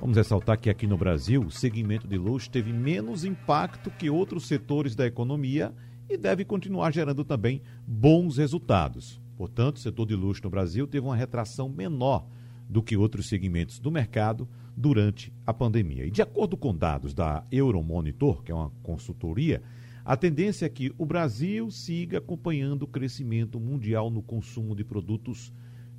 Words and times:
Vamos 0.00 0.16
ressaltar 0.16 0.58
que 0.58 0.70
aqui 0.70 0.86
no 0.86 0.96
Brasil, 0.96 1.42
o 1.42 1.50
segmento 1.50 2.08
de 2.08 2.16
luxo 2.16 2.50
teve 2.50 2.72
menos 2.72 3.22
impacto 3.22 3.90
que 3.90 4.08
outros 4.08 4.46
setores 4.46 4.96
da 4.96 5.06
economia 5.06 5.74
e 6.08 6.16
deve 6.16 6.42
continuar 6.42 6.90
gerando 6.90 7.22
também 7.22 7.60
bons 7.86 8.38
resultados. 8.38 9.20
Portanto, 9.36 9.76
o 9.76 9.80
setor 9.80 10.06
de 10.06 10.14
luxo 10.14 10.42
no 10.42 10.48
Brasil 10.48 10.86
teve 10.86 11.06
uma 11.06 11.14
retração 11.14 11.68
menor 11.68 12.26
do 12.66 12.82
que 12.82 12.96
outros 12.96 13.28
segmentos 13.28 13.78
do 13.78 13.90
mercado 13.90 14.48
durante 14.74 15.30
a 15.46 15.52
pandemia. 15.52 16.06
E 16.06 16.10
de 16.10 16.22
acordo 16.22 16.56
com 16.56 16.74
dados 16.74 17.12
da 17.12 17.44
Euromonitor, 17.52 18.42
que 18.42 18.50
é 18.50 18.54
uma 18.54 18.72
consultoria, 18.82 19.62
a 20.02 20.16
tendência 20.16 20.64
é 20.64 20.70
que 20.70 20.94
o 20.96 21.04
Brasil 21.04 21.70
siga 21.70 22.18
acompanhando 22.18 22.84
o 22.84 22.88
crescimento 22.88 23.60
mundial 23.60 24.10
no 24.10 24.22
consumo 24.22 24.74
de 24.74 24.82
produtos 24.82 25.52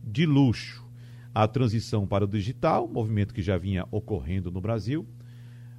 de 0.03 0.25
luxo 0.25 0.90
a 1.33 1.47
transição 1.47 2.05
para 2.05 2.25
o 2.25 2.27
digital, 2.27 2.87
movimento 2.87 3.33
que 3.33 3.41
já 3.41 3.57
vinha 3.57 3.85
ocorrendo 3.89 4.51
no 4.51 4.59
Brasil, 4.59 5.07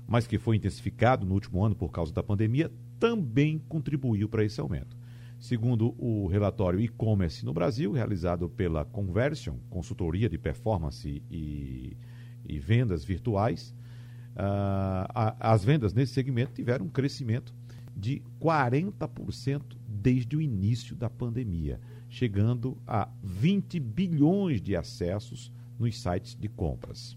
mas 0.06 0.26
que 0.26 0.38
foi 0.38 0.56
intensificado 0.56 1.26
no 1.26 1.34
último 1.34 1.64
ano 1.64 1.74
por 1.74 1.90
causa 1.90 2.12
da 2.12 2.22
pandemia, 2.22 2.70
também 2.98 3.58
contribuiu 3.68 4.28
para 4.28 4.44
esse 4.44 4.60
aumento. 4.60 4.96
Segundo 5.38 5.94
o 5.98 6.28
relatório 6.28 6.80
e-commerce 6.80 7.44
no 7.44 7.52
Brasil, 7.52 7.92
realizado 7.92 8.48
pela 8.48 8.84
Conversion, 8.84 9.56
consultoria 9.68 10.28
de 10.28 10.38
performance 10.38 11.22
e, 11.30 11.96
e 12.44 12.58
vendas 12.58 13.04
virtuais, 13.04 13.74
uh, 14.36 15.08
a, 15.08 15.52
as 15.52 15.64
vendas 15.64 15.92
nesse 15.92 16.12
segmento 16.12 16.52
tiveram 16.52 16.86
um 16.86 16.88
crescimento 16.88 17.52
de 17.94 18.22
40% 18.40 19.76
desde 19.86 20.36
o 20.36 20.40
início 20.40 20.94
da 20.94 21.10
pandemia 21.10 21.80
chegando 22.12 22.76
a 22.86 23.08
20 23.22 23.80
bilhões 23.80 24.60
de 24.60 24.76
acessos 24.76 25.50
nos 25.78 25.98
sites 25.98 26.36
de 26.38 26.46
compras. 26.46 27.16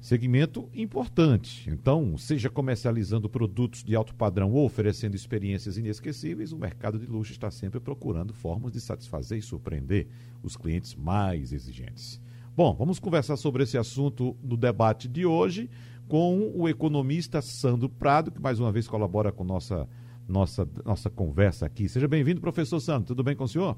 Segmento 0.00 0.68
importante. 0.74 1.70
Então, 1.70 2.18
seja 2.18 2.50
comercializando 2.50 3.28
produtos 3.28 3.84
de 3.84 3.94
alto 3.94 4.12
padrão 4.14 4.50
ou 4.50 4.66
oferecendo 4.66 5.14
experiências 5.14 5.78
inesquecíveis, 5.78 6.52
o 6.52 6.58
mercado 6.58 6.98
de 6.98 7.06
luxo 7.06 7.30
está 7.30 7.50
sempre 7.52 7.78
procurando 7.78 8.34
formas 8.34 8.72
de 8.72 8.80
satisfazer 8.80 9.38
e 9.38 9.42
surpreender 9.42 10.08
os 10.42 10.56
clientes 10.56 10.96
mais 10.96 11.52
exigentes. 11.52 12.20
Bom, 12.56 12.74
vamos 12.74 12.98
conversar 12.98 13.36
sobre 13.36 13.62
esse 13.62 13.78
assunto 13.78 14.36
no 14.42 14.56
debate 14.56 15.06
de 15.06 15.24
hoje 15.24 15.70
com 16.08 16.50
o 16.52 16.68
economista 16.68 17.40
Sandro 17.40 17.88
Prado, 17.88 18.32
que 18.32 18.40
mais 18.40 18.58
uma 18.58 18.72
vez 18.72 18.88
colabora 18.88 19.30
com 19.30 19.44
nossa 19.44 19.88
nossa 20.26 20.68
nossa 20.84 21.10
conversa 21.10 21.66
aqui. 21.66 21.88
Seja 21.88 22.08
bem-vindo, 22.08 22.40
professor 22.40 22.80
Sandro. 22.80 23.08
Tudo 23.08 23.22
bem 23.22 23.36
com 23.36 23.44
o 23.44 23.48
senhor? 23.48 23.76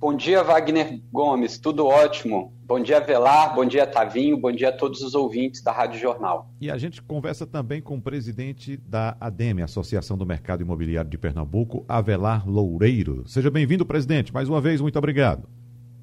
Bom 0.00 0.16
dia, 0.16 0.42
Wagner 0.42 0.98
Gomes, 1.12 1.58
tudo 1.58 1.86
ótimo. 1.86 2.54
Bom 2.64 2.80
dia, 2.80 3.00
Velar, 3.00 3.54
bom 3.54 3.66
dia, 3.66 3.86
Tavinho, 3.86 4.34
bom 4.34 4.50
dia 4.50 4.70
a 4.70 4.72
todos 4.72 5.02
os 5.02 5.14
ouvintes 5.14 5.62
da 5.62 5.72
Rádio 5.72 6.00
Jornal. 6.00 6.50
E 6.58 6.70
a 6.70 6.78
gente 6.78 7.02
conversa 7.02 7.46
também 7.46 7.82
com 7.82 7.98
o 7.98 8.00
presidente 8.00 8.78
da 8.78 9.14
ADEME, 9.20 9.60
Associação 9.60 10.16
do 10.16 10.24
Mercado 10.24 10.62
Imobiliário 10.62 11.10
de 11.10 11.18
Pernambuco, 11.18 11.84
Avelar 11.86 12.48
Loureiro. 12.48 13.24
Seja 13.26 13.50
bem-vindo, 13.50 13.84
presidente. 13.84 14.32
Mais 14.32 14.48
uma 14.48 14.58
vez, 14.58 14.80
muito 14.80 14.98
obrigado. 14.98 15.46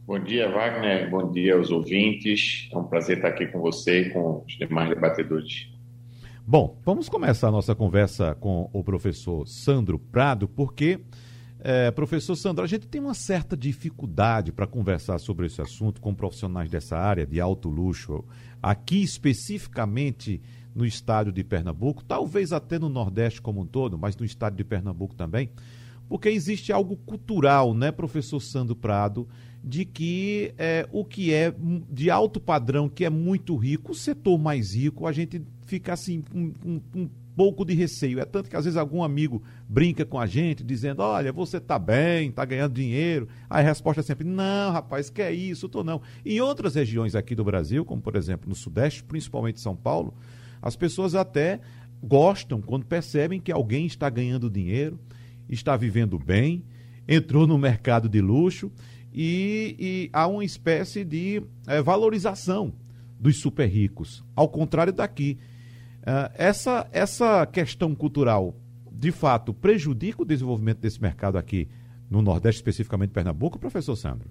Bom 0.06 0.19
dia, 0.19 0.47
Wagner. 0.47 1.09
Bom 1.09 1.31
dia 1.31 1.56
aos 1.56 1.72
ouvintes. 1.72 2.69
É 2.72 2.78
um 2.78 2.84
prazer 2.84 3.18
estar 3.18 3.30
aqui 3.30 3.47
com 3.47 3.59
você 3.59 4.02
e 4.02 4.09
com 4.12 4.44
os 4.46 4.57
demais 4.59 4.90
debatedores. 4.90 5.72
Bom, 6.46 6.78
vamos 6.86 7.09
começar 7.09 7.47
a 7.47 7.52
nossa 7.52 7.74
conversa 7.74 8.36
com 8.36 8.69
o 8.72 8.84
professor 8.84 9.47
Sandro 9.47 9.97
Prado, 9.97 10.47
porque 10.47 11.00
é, 11.59 11.90
professor 11.91 12.35
Sandro, 12.35 12.63
a 12.63 12.68
gente 12.68 12.88
tem 12.88 13.01
uma 13.01 13.13
certa 13.13 13.57
dificuldade 13.57 14.51
para 14.51 14.68
conversar 14.68 15.18
sobre 15.19 15.47
esse 15.47 15.62
assunto 15.62 16.00
com 16.00 16.13
profissionais 16.13 16.69
dessa 16.69 16.97
área 16.97 17.25
de 17.25 17.41
alto 17.41 17.69
luxo, 17.69 18.23
aqui 18.62 19.01
especificamente 19.01 20.41
no 20.75 20.85
estado 20.85 21.31
de 21.31 21.44
Pernambuco, 21.44 22.03
talvez 22.03 22.53
até 22.53 22.78
no 22.78 22.90
Nordeste 22.90 23.41
como 23.41 23.62
um 23.62 23.66
todo, 23.66 23.97
mas 23.97 24.16
no 24.16 24.23
estado 24.25 24.56
de 24.56 24.63
Pernambuco 24.63 25.16
também, 25.16 25.50
porque 26.07 26.29
existe 26.29 26.72
algo 26.72 26.95
cultural, 26.95 27.74
né, 27.74 27.91
professor 27.91 28.39
Sandro 28.39 28.75
Prado, 28.75 29.28
de 29.63 29.84
que 29.84 30.53
é, 30.57 30.88
o 30.91 31.03
que 31.03 31.34
é 31.34 31.53
de 31.89 32.12
alto 32.12 32.39
padrão, 32.39 32.88
que 32.88 33.03
é 33.03 33.09
muito 33.09 33.56
rico, 33.56 33.91
o 33.91 33.95
setor 33.95 34.38
mais 34.38 34.75
rico, 34.75 35.07
a 35.07 35.12
gente 35.12 35.41
fica 35.66 35.94
assim, 35.94 36.24
um, 36.34 36.53
um, 36.63 36.81
um 36.95 37.09
pouco 37.38 37.64
de 37.64 37.75
receio. 37.75 38.20
É 38.20 38.25
tanto 38.25 38.50
que 38.50 38.56
às 38.56 38.66
vezes 38.66 38.78
algum 38.78 39.03
amigo 39.03 39.44
brinca 39.70 40.03
com 40.03 40.20
a 40.20 40.25
gente, 40.25 40.64
dizendo: 40.64 41.03
Olha, 41.03 41.31
você 41.31 41.58
está 41.58 41.78
bem, 41.78 42.30
está 42.30 42.44
ganhando 42.44 42.74
dinheiro. 42.74 43.30
Aí 43.48 43.64
a 43.64 43.68
resposta 43.68 44.02
é 44.02 44.03
sempre: 44.03 44.28
Não, 44.28 44.72
rapaz, 44.72 45.12
que 45.12 45.22
é 45.22 45.31
isso, 45.31 45.70
tô 45.70 45.84
não. 45.84 46.02
Em 46.25 46.42
outras 46.42 46.74
regiões 46.74 47.14
aqui 47.14 47.36
do 47.36 47.44
Brasil, 47.46 47.86
como 47.86 48.02
por 48.02 48.16
exemplo 48.16 48.50
no 48.50 48.56
Sudeste, 48.56 49.03
principalmente 49.03 49.62
São 49.62 49.75
Paulo, 49.75 50.16
as 50.59 50.75
pessoas 50.75 51.14
até 51.14 51.62
gostam 52.03 52.59
quando 52.59 52.86
percebem 52.86 53.40
que 53.40 53.52
alguém 53.52 53.86
está 53.86 54.09
ganhando 54.09 54.50
dinheiro, 54.50 55.00
está 55.48 55.78
vivendo 55.78 56.18
bem, 56.18 56.66
entrou 57.08 57.46
no 57.46 57.58
mercado 57.58 58.09
de 58.09 58.19
luxo 58.19 58.72
e, 59.14 59.75
e 59.80 60.09
há 60.12 60.25
uma 60.28 60.44
espécie 60.44 61.04
de 61.04 61.44
é, 61.68 61.81
valorização 61.84 62.74
dos 63.19 63.40
super 63.40 63.68
ricos. 63.68 64.24
Ao 64.36 64.50
contrário 64.50 64.92
daqui 64.92 65.38
Uh, 66.07 66.31
essa, 66.35 66.88
essa 66.94 67.45
questão 67.45 67.94
cultural, 67.94 68.56
de 68.90 69.12
fato, 69.12 69.53
prejudica 69.53 70.22
o 70.22 70.25
desenvolvimento 70.25 70.78
desse 70.78 71.01
mercado 71.01 71.38
aqui 71.38 71.68
no 72.09 72.22
Nordeste, 72.22 72.59
especificamente 72.59 73.09
Pernambuco, 73.09 73.59
professor 73.59 73.94
Sandro? 73.97 74.29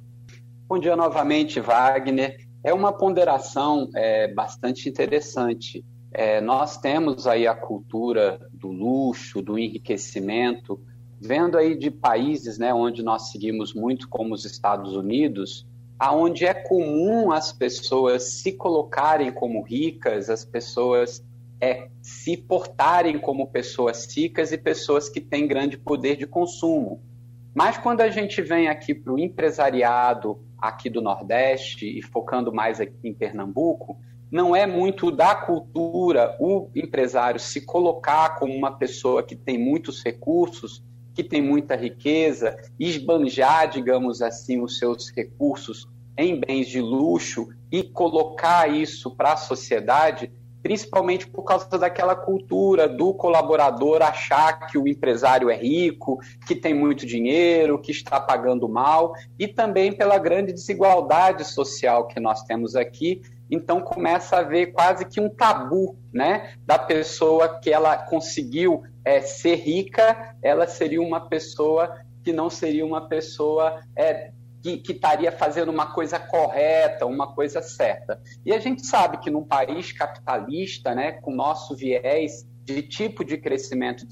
Bom 0.66 0.78
dia 0.78 0.96
novamente, 0.96 1.60
Wagner. 1.60 2.38
É 2.64 2.72
uma 2.72 2.94
ponderação 2.94 3.90
é, 3.94 4.32
bastante 4.32 4.88
interessante. 4.88 5.84
É, 6.12 6.40
nós 6.40 6.78
temos 6.78 7.26
aí 7.26 7.46
a 7.46 7.54
cultura 7.54 8.40
do 8.54 8.68
luxo, 8.68 9.42
do 9.42 9.58
enriquecimento, 9.58 10.80
vendo 11.20 11.58
aí 11.58 11.76
de 11.76 11.90
países 11.90 12.56
né, 12.56 12.72
onde 12.72 13.02
nós 13.02 13.30
seguimos 13.30 13.74
muito, 13.74 14.08
como 14.08 14.32
os 14.32 14.46
Estados 14.46 14.96
Unidos, 14.96 15.66
aonde 15.98 16.46
é 16.46 16.54
comum 16.54 17.30
as 17.30 17.52
pessoas 17.52 18.40
se 18.40 18.52
colocarem 18.52 19.30
como 19.30 19.62
ricas, 19.62 20.30
as 20.30 20.42
pessoas 20.42 21.22
é 21.60 21.88
se 22.02 22.36
portarem 22.36 23.18
como 23.18 23.46
pessoas 23.46 24.06
ricas 24.14 24.52
e 24.52 24.58
pessoas 24.58 25.08
que 25.08 25.20
têm 25.20 25.46
grande 25.46 25.78
poder 25.78 26.16
de 26.16 26.26
consumo. 26.26 27.02
Mas 27.54 27.78
quando 27.78 28.02
a 28.02 28.10
gente 28.10 28.42
vem 28.42 28.68
aqui 28.68 28.94
para 28.94 29.12
o 29.12 29.18
empresariado 29.18 30.44
aqui 30.58 30.90
do 30.90 31.00
Nordeste 31.00 31.86
e 31.86 32.02
focando 32.02 32.52
mais 32.52 32.80
aqui 32.80 32.96
em 33.04 33.14
Pernambuco, 33.14 33.98
não 34.30 34.54
é 34.54 34.66
muito 34.66 35.10
da 35.10 35.34
cultura 35.34 36.36
o 36.40 36.68
empresário 36.74 37.38
se 37.40 37.60
colocar 37.64 38.38
como 38.38 38.52
uma 38.52 38.76
pessoa 38.76 39.22
que 39.22 39.36
tem 39.36 39.56
muitos 39.56 40.02
recursos, 40.04 40.82
que 41.14 41.24
tem 41.24 41.40
muita 41.40 41.76
riqueza, 41.76 42.56
esbanjar, 42.78 43.70
digamos 43.70 44.20
assim, 44.20 44.60
os 44.60 44.78
seus 44.78 45.10
recursos 45.10 45.88
em 46.18 46.38
bens 46.38 46.68
de 46.68 46.80
luxo 46.80 47.48
e 47.70 47.82
colocar 47.82 48.68
isso 48.70 49.14
para 49.14 49.32
a 49.32 49.36
sociedade, 49.36 50.30
principalmente 50.66 51.28
por 51.28 51.44
causa 51.44 51.78
daquela 51.78 52.16
cultura 52.16 52.88
do 52.88 53.14
colaborador 53.14 54.02
achar 54.02 54.66
que 54.66 54.76
o 54.76 54.88
empresário 54.88 55.48
é 55.48 55.54
rico, 55.54 56.18
que 56.44 56.56
tem 56.56 56.74
muito 56.74 57.06
dinheiro, 57.06 57.80
que 57.80 57.92
está 57.92 58.18
pagando 58.18 58.68
mal, 58.68 59.14
e 59.38 59.46
também 59.46 59.92
pela 59.92 60.18
grande 60.18 60.52
desigualdade 60.52 61.44
social 61.44 62.08
que 62.08 62.18
nós 62.18 62.42
temos 62.42 62.74
aqui. 62.74 63.22
Então 63.48 63.80
começa 63.80 64.34
a 64.34 64.40
haver 64.40 64.72
quase 64.72 65.04
que 65.04 65.20
um 65.20 65.28
tabu, 65.28 65.96
né, 66.12 66.54
da 66.66 66.76
pessoa 66.76 67.60
que 67.60 67.70
ela 67.70 67.96
conseguiu 67.98 68.82
é, 69.04 69.20
ser 69.20 69.54
rica, 69.54 70.34
ela 70.42 70.66
seria 70.66 71.00
uma 71.00 71.28
pessoa 71.28 71.96
que 72.24 72.32
não 72.32 72.50
seria 72.50 72.84
uma 72.84 73.06
pessoa 73.06 73.82
é, 73.94 74.32
que, 74.62 74.82
estaria 74.92 75.30
fazendo 75.30 75.70
uma 75.70 75.92
coisa 75.92 76.18
correta, 76.18 77.06
uma 77.06 77.32
coisa 77.34 77.62
certa. 77.62 78.20
E 78.44 78.52
a 78.52 78.58
gente 78.58 78.84
sabe 78.84 79.18
que 79.18 79.30
num 79.30 79.44
país 79.44 79.92
capitalista, 79.92 80.94
né, 80.94 81.12
com 81.12 81.34
nosso 81.34 81.76
viés 81.76 82.46
de 82.64 82.82
tipo 82.82 83.24
de 83.24 83.38
crescimento 83.38 84.04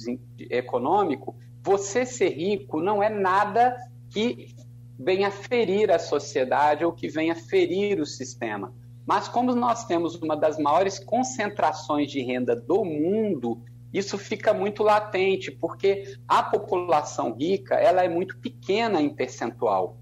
econômico, 0.50 1.36
você 1.62 2.06
ser 2.06 2.30
rico 2.30 2.80
não 2.80 3.02
é 3.02 3.08
nada 3.08 3.76
que 4.10 4.54
venha 4.98 5.30
ferir 5.30 5.90
a 5.90 5.98
sociedade 5.98 6.84
ou 6.84 6.92
que 6.92 7.08
venha 7.08 7.34
ferir 7.34 8.00
o 8.00 8.06
sistema. 8.06 8.72
Mas 9.06 9.28
como 9.28 9.54
nós 9.54 9.84
temos 9.84 10.14
uma 10.14 10.36
das 10.36 10.58
maiores 10.58 10.98
concentrações 10.98 12.10
de 12.10 12.22
renda 12.22 12.54
do 12.54 12.84
mundo, 12.84 13.60
isso 13.92 14.16
fica 14.16 14.54
muito 14.54 14.82
latente, 14.82 15.50
porque 15.50 16.16
a 16.26 16.42
população 16.42 17.34
rica 17.34 17.74
ela 17.74 18.02
é 18.02 18.08
muito 18.08 18.38
pequena 18.38 19.00
em 19.00 19.08
percentual. 19.08 19.96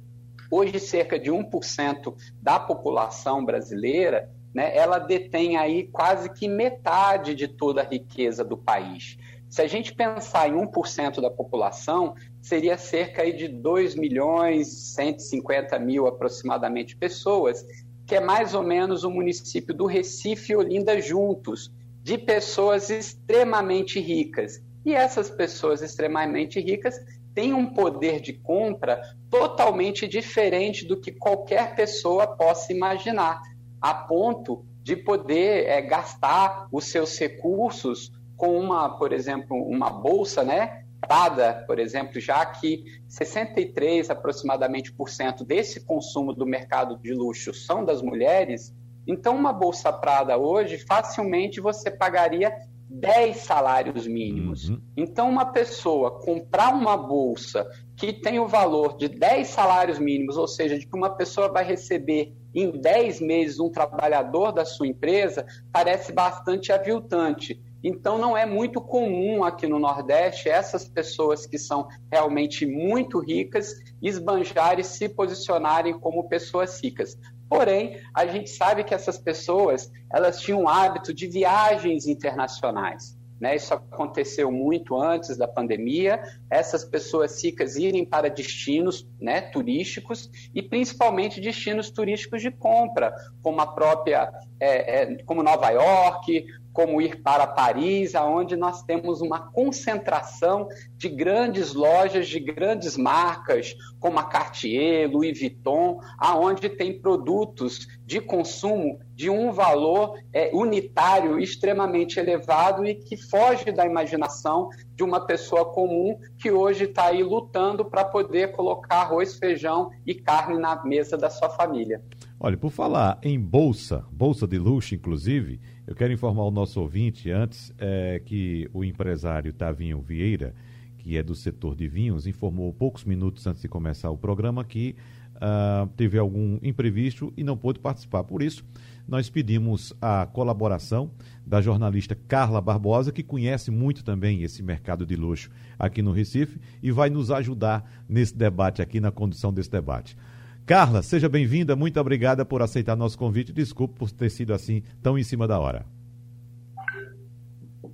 Hoje, 0.54 0.78
cerca 0.78 1.18
de 1.18 1.30
1% 1.30 2.14
da 2.42 2.60
população 2.60 3.42
brasileira, 3.42 4.30
né, 4.54 4.76
ela 4.76 4.98
detém 4.98 5.56
aí 5.56 5.84
quase 5.84 6.30
que 6.30 6.46
metade 6.46 7.34
de 7.34 7.48
toda 7.48 7.80
a 7.80 7.88
riqueza 7.88 8.44
do 8.44 8.54
país. 8.54 9.16
Se 9.48 9.62
a 9.62 9.66
gente 9.66 9.94
pensar 9.94 10.50
em 10.50 10.52
1% 10.52 11.22
da 11.22 11.30
população, 11.30 12.14
seria 12.42 12.76
cerca 12.76 13.32
de 13.32 13.48
2 13.48 13.94
milhões 13.94 14.68
150 14.94 15.78
mil 15.78 16.06
aproximadamente 16.06 16.98
pessoas, 16.98 17.64
que 18.06 18.14
é 18.14 18.20
mais 18.20 18.52
ou 18.52 18.62
menos 18.62 19.04
o 19.04 19.10
município 19.10 19.72
do 19.72 19.86
Recife 19.86 20.52
e 20.52 20.56
Olinda 20.56 21.00
juntos, 21.00 21.72
de 22.02 22.18
pessoas 22.18 22.90
extremamente 22.90 23.98
ricas. 23.98 24.62
E 24.84 24.92
essas 24.92 25.30
pessoas 25.30 25.80
extremamente 25.80 26.60
ricas 26.60 26.94
têm 27.34 27.52
um 27.52 27.72
poder 27.72 28.20
de 28.20 28.32
compra 28.32 29.00
totalmente 29.30 30.06
diferente 30.06 30.86
do 30.86 31.00
que 31.00 31.12
qualquer 31.12 31.74
pessoa 31.74 32.26
possa 32.26 32.72
imaginar, 32.72 33.40
a 33.80 33.94
ponto 33.94 34.64
de 34.82 34.96
poder 34.96 35.66
é, 35.66 35.80
gastar 35.80 36.66
os 36.70 36.86
seus 36.86 37.18
recursos 37.18 38.10
com 38.36 38.58
uma, 38.58 38.98
por 38.98 39.12
exemplo, 39.12 39.56
uma 39.56 39.90
bolsa, 39.90 40.42
né? 40.42 40.82
Prada, 41.00 41.64
por 41.66 41.78
exemplo, 41.78 42.20
já 42.20 42.44
que 42.46 42.84
63 43.08 44.08
aproximadamente 44.08 44.92
por 44.92 45.08
cento 45.08 45.44
desse 45.44 45.84
consumo 45.84 46.32
do 46.32 46.46
mercado 46.46 46.96
de 46.98 47.12
luxo 47.12 47.52
são 47.52 47.84
das 47.84 48.00
mulheres, 48.00 48.72
então, 49.06 49.34
uma 49.34 49.52
bolsa 49.52 49.92
Prada 49.92 50.36
hoje, 50.36 50.78
facilmente 50.78 51.60
você 51.60 51.90
pagaria 51.90 52.54
10 52.92 53.38
salários 53.38 54.06
mínimos. 54.06 54.68
Uhum. 54.68 54.80
Então, 54.96 55.28
uma 55.28 55.46
pessoa 55.46 56.20
comprar 56.20 56.74
uma 56.74 56.96
bolsa 56.96 57.66
que 57.96 58.12
tem 58.12 58.38
o 58.38 58.46
valor 58.46 58.96
de 58.96 59.08
10 59.08 59.48
salários 59.48 59.98
mínimos, 59.98 60.36
ou 60.36 60.46
seja, 60.46 60.78
de 60.78 60.86
que 60.86 60.96
uma 60.96 61.10
pessoa 61.10 61.48
vai 61.48 61.64
receber 61.64 62.34
em 62.54 62.70
10 62.70 63.20
meses 63.20 63.58
um 63.58 63.70
trabalhador 63.70 64.52
da 64.52 64.64
sua 64.64 64.86
empresa, 64.86 65.46
parece 65.72 66.12
bastante 66.12 66.70
aviltante. 66.70 67.62
Então, 67.82 68.18
não 68.18 68.36
é 68.36 68.46
muito 68.46 68.80
comum 68.80 69.42
aqui 69.42 69.66
no 69.66 69.78
Nordeste 69.78 70.48
essas 70.48 70.86
pessoas 70.86 71.46
que 71.46 71.58
são 71.58 71.88
realmente 72.10 72.64
muito 72.64 73.18
ricas 73.18 73.74
esbanjarem 74.00 74.82
e 74.82 74.84
se 74.84 75.08
posicionarem 75.08 75.98
como 75.98 76.28
pessoas 76.28 76.80
ricas. 76.80 77.18
Porém, 77.52 78.00
a 78.14 78.24
gente 78.24 78.48
sabe 78.48 78.82
que 78.82 78.94
essas 78.94 79.18
pessoas 79.18 79.90
elas 80.10 80.40
tinham 80.40 80.62
o 80.62 80.68
hábito 80.68 81.12
de 81.12 81.26
viagens 81.26 82.06
internacionais. 82.06 83.16
Né? 83.38 83.56
Isso 83.56 83.74
aconteceu 83.74 84.50
muito 84.50 84.96
antes 84.96 85.36
da 85.36 85.46
pandemia. 85.46 86.22
Essas 86.48 86.84
pessoas 86.84 87.42
ricas 87.42 87.76
irem 87.76 88.06
para 88.06 88.30
destinos 88.30 89.06
né, 89.20 89.40
turísticos 89.40 90.30
e 90.54 90.62
principalmente 90.62 91.40
destinos 91.40 91.90
turísticos 91.90 92.40
de 92.40 92.50
compra, 92.50 93.12
como 93.42 93.60
a 93.60 93.66
própria, 93.66 94.32
é, 94.58 95.02
é, 95.02 95.22
como 95.24 95.42
Nova 95.42 95.68
York, 95.70 96.46
como 96.72 97.00
ir 97.00 97.22
para 97.22 97.46
Paris, 97.46 98.14
aonde 98.14 98.56
nós 98.56 98.82
temos 98.82 99.20
uma 99.20 99.50
concentração 99.52 100.68
de 100.96 101.08
grandes 101.08 101.74
lojas, 101.74 102.28
de 102.28 102.40
grandes 102.40 102.96
marcas, 102.96 103.74
como 104.00 104.18
a 104.18 104.24
Cartier, 104.24 105.10
Louis 105.10 105.38
Vuitton, 105.38 106.00
aonde 106.18 106.68
tem 106.68 107.00
produtos 107.00 107.86
de 108.04 108.20
consumo 108.20 108.98
de 109.14 109.30
um 109.30 109.52
valor 109.52 110.18
é, 110.32 110.50
unitário 110.52 111.38
extremamente 111.38 112.18
elevado 112.18 112.84
e 112.84 112.94
que 112.94 113.16
foge 113.16 113.70
da 113.70 113.86
imaginação 113.86 114.68
de 114.94 115.04
uma 115.04 115.24
pessoa 115.26 115.66
comum 115.66 116.18
que 116.38 116.50
hoje 116.50 116.84
está 116.84 117.06
aí 117.06 117.22
lutando 117.22 117.84
para 117.84 118.04
poder 118.04 118.52
colocar 118.52 119.02
arroz, 119.02 119.36
feijão 119.36 119.90
e 120.06 120.14
carne 120.14 120.58
na 120.58 120.82
mesa 120.84 121.16
da 121.16 121.30
sua 121.30 121.50
família. 121.50 122.02
Olha, 122.40 122.56
por 122.56 122.70
falar 122.70 123.18
em 123.22 123.38
bolsa, 123.38 124.04
bolsa 124.10 124.46
de 124.46 124.58
luxo, 124.58 124.94
inclusive, 124.94 125.60
eu 125.86 125.94
quero 125.94 126.12
informar 126.12 126.44
o 126.44 126.50
nosso 126.50 126.80
ouvinte 126.80 127.30
antes 127.30 127.72
é, 127.78 128.20
que 128.24 128.68
o 128.72 128.84
empresário 128.84 129.52
Tavinho 129.52 130.00
Vieira, 130.00 130.54
que 130.98 131.16
é 131.16 131.22
do 131.22 131.34
setor 131.34 131.74
de 131.74 131.88
vinhos, 131.88 132.26
informou 132.26 132.72
poucos 132.72 133.04
minutos 133.04 133.46
antes 133.46 133.62
de 133.62 133.68
começar 133.68 134.10
o 134.10 134.16
programa 134.16 134.64
que 134.64 134.94
uh, 135.36 135.88
teve 135.96 136.16
algum 136.16 136.58
imprevisto 136.62 137.32
e 137.36 137.42
não 137.42 137.56
pôde 137.56 137.80
participar. 137.80 138.22
Por 138.22 138.42
isso, 138.42 138.64
nós 139.08 139.28
pedimos 139.28 139.92
a 140.00 140.24
colaboração 140.26 141.10
da 141.44 141.60
jornalista 141.60 142.16
Carla 142.28 142.60
Barbosa, 142.60 143.10
que 143.10 143.24
conhece 143.24 143.70
muito 143.72 144.04
também 144.04 144.42
esse 144.44 144.62
mercado 144.62 145.04
de 145.04 145.16
luxo 145.16 145.50
aqui 145.76 146.00
no 146.00 146.12
Recife 146.12 146.60
e 146.80 146.92
vai 146.92 147.10
nos 147.10 147.32
ajudar 147.32 148.04
nesse 148.08 148.36
debate 148.36 148.80
aqui, 148.80 149.00
na 149.00 149.10
condução 149.10 149.52
desse 149.52 149.70
debate. 149.70 150.16
Carla, 150.64 151.02
seja 151.02 151.28
bem-vinda, 151.28 151.74
muito 151.74 151.98
obrigada 151.98 152.44
por 152.44 152.62
aceitar 152.62 152.94
nosso 152.94 153.18
convite. 153.18 153.52
Desculpe 153.52 153.98
por 153.98 154.12
ter 154.12 154.30
sido 154.30 154.54
assim 154.54 154.82
tão 155.02 155.18
em 155.18 155.24
cima 155.24 155.46
da 155.48 155.58
hora. 155.58 155.84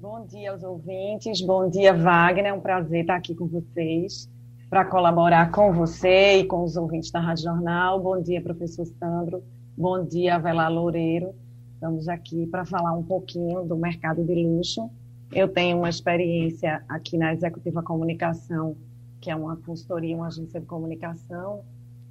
Bom 0.01 0.27
dia 0.27 0.53
aos 0.53 0.63
ouvintes, 0.63 1.41
bom 1.41 1.69
dia, 1.69 1.95
Wagner. 1.95 2.47
É 2.47 2.53
um 2.53 2.61
prazer 2.61 3.01
estar 3.01 3.17
aqui 3.17 3.35
com 3.35 3.47
vocês 3.47 4.29
para 4.69 4.85
colaborar 4.85 5.51
com 5.51 5.73
você 5.73 6.41
e 6.41 6.45
com 6.45 6.63
os 6.63 6.77
ouvintes 6.77 7.11
da 7.11 7.21
Rádio 7.21 7.45
Jornal. 7.45 8.01
Bom 8.03 8.21
dia, 8.21 8.41
professor 8.43 8.85
Sandro. 8.85 9.43
Bom 9.77 10.05
dia, 10.05 10.35
Avelar 10.35 10.71
Loureiro. 10.71 11.35
Estamos 11.73 12.07
aqui 12.07 12.47
para 12.47 12.67
falar 12.67 12.93
um 12.93 13.03
pouquinho 13.03 13.65
do 13.65 13.77
mercado 13.77 14.23
de 14.23 14.35
luxo. 14.35 14.91
Eu 15.33 15.49
tenho 15.49 15.79
uma 15.79 15.89
experiência 15.89 16.83
aqui 16.87 17.17
na 17.17 17.33
Executiva 17.33 17.83
Comunicação, 17.83 18.77
que 19.23 19.31
é 19.31 19.37
uma 19.37 19.57
consultoria, 19.57 20.15
uma 20.15 20.27
agência 20.27 20.61
de 20.61 20.67
comunicação, 20.67 21.63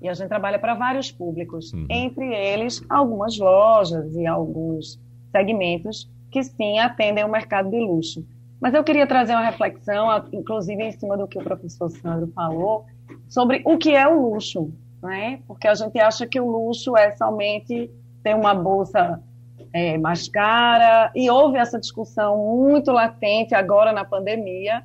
e 0.01 0.07
a 0.07 0.13
gente 0.13 0.27
trabalha 0.27 0.59
para 0.59 0.73
vários 0.73 1.11
públicos, 1.11 1.73
uhum. 1.73 1.87
entre 1.89 2.33
eles 2.33 2.83
algumas 2.89 3.37
lojas 3.37 4.15
e 4.15 4.25
alguns 4.25 4.99
segmentos 5.31 6.09
que 6.31 6.43
sim 6.43 6.79
atendem 6.79 7.23
o 7.23 7.29
mercado 7.29 7.69
de 7.69 7.79
luxo. 7.79 8.25
Mas 8.59 8.73
eu 8.73 8.83
queria 8.83 9.05
trazer 9.05 9.33
uma 9.33 9.45
reflexão, 9.45 10.07
inclusive 10.31 10.83
em 10.83 10.91
cima 10.91 11.17
do 11.17 11.27
que 11.27 11.37
o 11.37 11.43
professor 11.43 11.89
Sandro 11.89 12.31
falou, 12.33 12.85
sobre 13.27 13.61
o 13.65 13.77
que 13.77 13.95
é 13.95 14.07
o 14.07 14.29
luxo, 14.29 14.71
né? 15.01 15.39
Porque 15.47 15.67
a 15.67 15.75
gente 15.75 15.99
acha 15.99 16.25
que 16.25 16.39
o 16.39 16.49
luxo 16.49 16.97
é 16.97 17.15
somente 17.15 17.91
ter 18.23 18.35
uma 18.35 18.53
bolsa 18.53 19.21
é, 19.71 19.97
mais 19.97 20.27
cara, 20.27 21.11
e 21.15 21.29
houve 21.29 21.57
essa 21.57 21.79
discussão 21.79 22.37
muito 22.37 22.91
latente 22.91 23.53
agora 23.53 23.91
na 23.91 24.03
pandemia, 24.03 24.83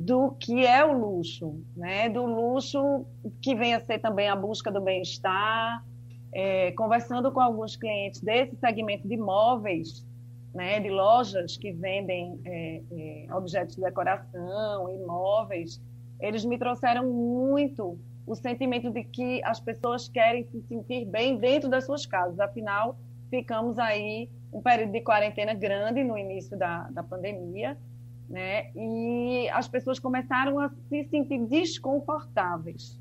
do 0.00 0.30
que 0.30 0.64
é 0.64 0.82
o 0.82 0.96
luxo, 0.98 1.62
né? 1.76 2.08
Do 2.08 2.24
luxo 2.24 3.04
que 3.42 3.54
vem 3.54 3.74
a 3.74 3.80
ser 3.80 3.98
também 3.98 4.30
a 4.30 4.34
busca 4.34 4.72
do 4.72 4.80
bem-estar. 4.80 5.84
É, 6.32 6.72
conversando 6.72 7.30
com 7.30 7.40
alguns 7.40 7.76
clientes 7.76 8.22
desse 8.22 8.56
segmento 8.56 9.06
de 9.06 9.18
móveis, 9.18 10.06
né, 10.54 10.80
de 10.80 10.88
lojas 10.88 11.56
que 11.56 11.72
vendem 11.72 12.40
é, 12.46 12.82
é, 12.90 13.34
objetos 13.34 13.76
de 13.76 13.82
decoração, 13.82 14.88
imóveis, 14.88 15.82
eles 16.18 16.46
me 16.46 16.56
trouxeram 16.56 17.12
muito 17.12 17.98
o 18.26 18.34
sentimento 18.34 18.90
de 18.90 19.04
que 19.04 19.42
as 19.44 19.60
pessoas 19.60 20.08
querem 20.08 20.44
se 20.44 20.62
sentir 20.62 21.04
bem 21.04 21.36
dentro 21.36 21.68
das 21.68 21.84
suas 21.84 22.06
casas. 22.06 22.40
Afinal, 22.40 22.96
ficamos 23.28 23.78
aí 23.78 24.30
um 24.52 24.62
período 24.62 24.92
de 24.92 25.00
quarentena 25.02 25.52
grande 25.52 26.02
no 26.02 26.16
início 26.16 26.56
da, 26.56 26.88
da 26.90 27.02
pandemia 27.02 27.76
né? 28.30 28.70
E 28.76 29.48
as 29.50 29.66
pessoas 29.66 29.98
começaram 29.98 30.60
a 30.60 30.70
se 30.88 31.04
sentir 31.04 31.44
desconfortáveis. 31.46 32.98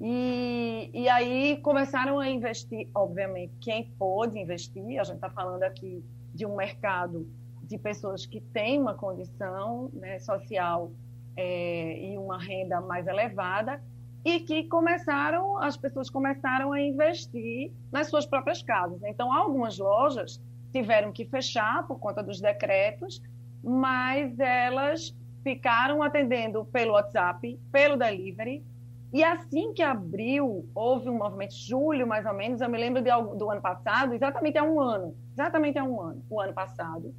E, 0.00 0.90
e 0.94 1.08
aí 1.08 1.58
começaram 1.58 2.20
a 2.20 2.28
investir, 2.28 2.88
obviamente, 2.94 3.52
quem 3.60 3.90
pôde 3.98 4.38
investir, 4.38 5.00
a 5.00 5.04
gente 5.04 5.16
está 5.16 5.30
falando 5.30 5.64
aqui 5.64 6.02
de 6.32 6.46
um 6.46 6.56
mercado 6.56 7.28
de 7.64 7.76
pessoas 7.76 8.24
que 8.24 8.40
têm 8.40 8.80
uma 8.80 8.94
condição 8.94 9.90
né, 9.92 10.18
social 10.18 10.92
é, 11.36 11.98
e 12.04 12.18
uma 12.18 12.38
renda 12.38 12.80
mais 12.80 13.06
elevada, 13.06 13.82
e 14.24 14.40
que 14.40 14.64
começaram, 14.64 15.58
as 15.58 15.76
pessoas 15.76 16.08
começaram 16.08 16.72
a 16.72 16.80
investir 16.80 17.72
nas 17.90 18.08
suas 18.08 18.24
próprias 18.24 18.62
casas. 18.62 19.02
Então, 19.04 19.32
algumas 19.32 19.78
lojas 19.78 20.40
tiveram 20.72 21.12
que 21.12 21.24
fechar 21.24 21.86
por 21.86 21.98
conta 21.98 22.22
dos 22.22 22.40
decretos, 22.40 23.20
mas 23.62 24.38
elas 24.38 25.14
ficaram 25.42 26.02
atendendo 26.02 26.64
pelo 26.66 26.92
WhatsApp, 26.92 27.58
pelo 27.70 27.96
delivery. 27.96 28.64
E 29.12 29.22
assim 29.22 29.74
que 29.74 29.82
abriu, 29.82 30.66
houve 30.74 31.10
um 31.10 31.18
movimento, 31.18 31.54
julho 31.54 32.06
mais 32.06 32.24
ou 32.24 32.32
menos, 32.32 32.60
eu 32.60 32.68
me 32.68 32.78
lembro 32.78 33.02
de, 33.02 33.10
do 33.36 33.50
ano 33.50 33.60
passado, 33.60 34.14
exatamente 34.14 34.56
há 34.56 34.64
um 34.64 34.80
ano, 34.80 35.14
exatamente 35.32 35.78
há 35.78 35.84
um 35.84 36.00
ano, 36.00 36.24
o 36.30 36.40
ano 36.40 36.54
passado, 36.54 37.14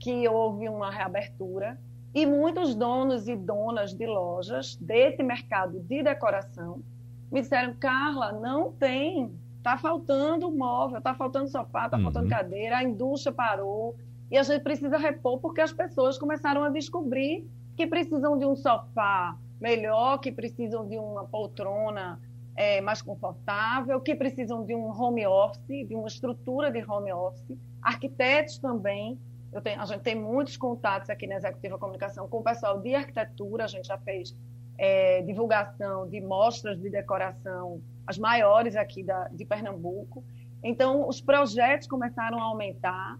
que 0.00 0.26
houve 0.28 0.68
uma 0.68 0.90
reabertura 0.90 1.78
e 2.12 2.26
muitos 2.26 2.74
donos 2.74 3.28
e 3.28 3.36
donas 3.36 3.94
de 3.94 4.06
lojas 4.06 4.74
desse 4.76 5.22
mercado 5.22 5.78
de 5.80 6.02
decoração 6.02 6.82
me 7.30 7.40
disseram, 7.40 7.74
Carla, 7.74 8.32
não 8.32 8.72
tem 8.72 9.30
está 9.58 9.76
faltando 9.76 10.50
móvel, 10.50 10.98
está 10.98 11.14
faltando 11.14 11.48
sofá, 11.48 11.84
está 11.84 11.96
uhum. 11.96 12.04
faltando 12.04 12.28
cadeira, 12.28 12.78
a 12.78 12.82
indústria 12.82 13.32
parou 13.32 13.96
e 14.30 14.36
a 14.36 14.42
gente 14.42 14.62
precisa 14.62 14.98
repor 14.98 15.38
porque 15.38 15.60
as 15.60 15.72
pessoas 15.72 16.18
começaram 16.18 16.62
a 16.62 16.70
descobrir 16.70 17.46
que 17.76 17.86
precisam 17.86 18.38
de 18.38 18.44
um 18.44 18.56
sofá 18.56 19.36
melhor, 19.60 20.18
que 20.18 20.30
precisam 20.30 20.86
de 20.86 20.98
uma 20.98 21.24
poltrona 21.24 22.20
é, 22.56 22.80
mais 22.80 23.00
confortável, 23.00 24.00
que 24.00 24.14
precisam 24.14 24.64
de 24.64 24.74
um 24.74 24.88
home 24.90 25.26
office, 25.26 25.86
de 25.86 25.94
uma 25.94 26.08
estrutura 26.08 26.70
de 26.70 26.84
home 26.84 27.12
office, 27.12 27.56
arquitetos 27.80 28.58
também. 28.58 29.18
Tenho, 29.62 29.80
a 29.80 29.84
gente 29.86 30.02
tem 30.02 30.14
muitos 30.14 30.56
contatos 30.56 31.08
aqui 31.08 31.26
na 31.26 31.36
Executiva 31.36 31.78
Comunicação 31.78 32.28
com 32.28 32.38
o 32.38 32.42
pessoal 32.42 32.80
de 32.80 32.94
arquitetura, 32.94 33.64
a 33.64 33.68
gente 33.68 33.86
já 33.86 33.96
fez 33.98 34.36
é, 34.76 35.22
divulgação 35.22 36.08
de 36.08 36.20
mostras 36.20 36.80
de 36.80 36.90
decoração, 36.90 37.80
as 38.06 38.18
maiores 38.18 38.76
aqui 38.76 39.02
da, 39.02 39.28
de 39.28 39.44
Pernambuco. 39.44 40.24
Então, 40.62 41.08
os 41.08 41.20
projetos 41.20 41.86
começaram 41.86 42.38
a 42.38 42.44
aumentar. 42.44 43.18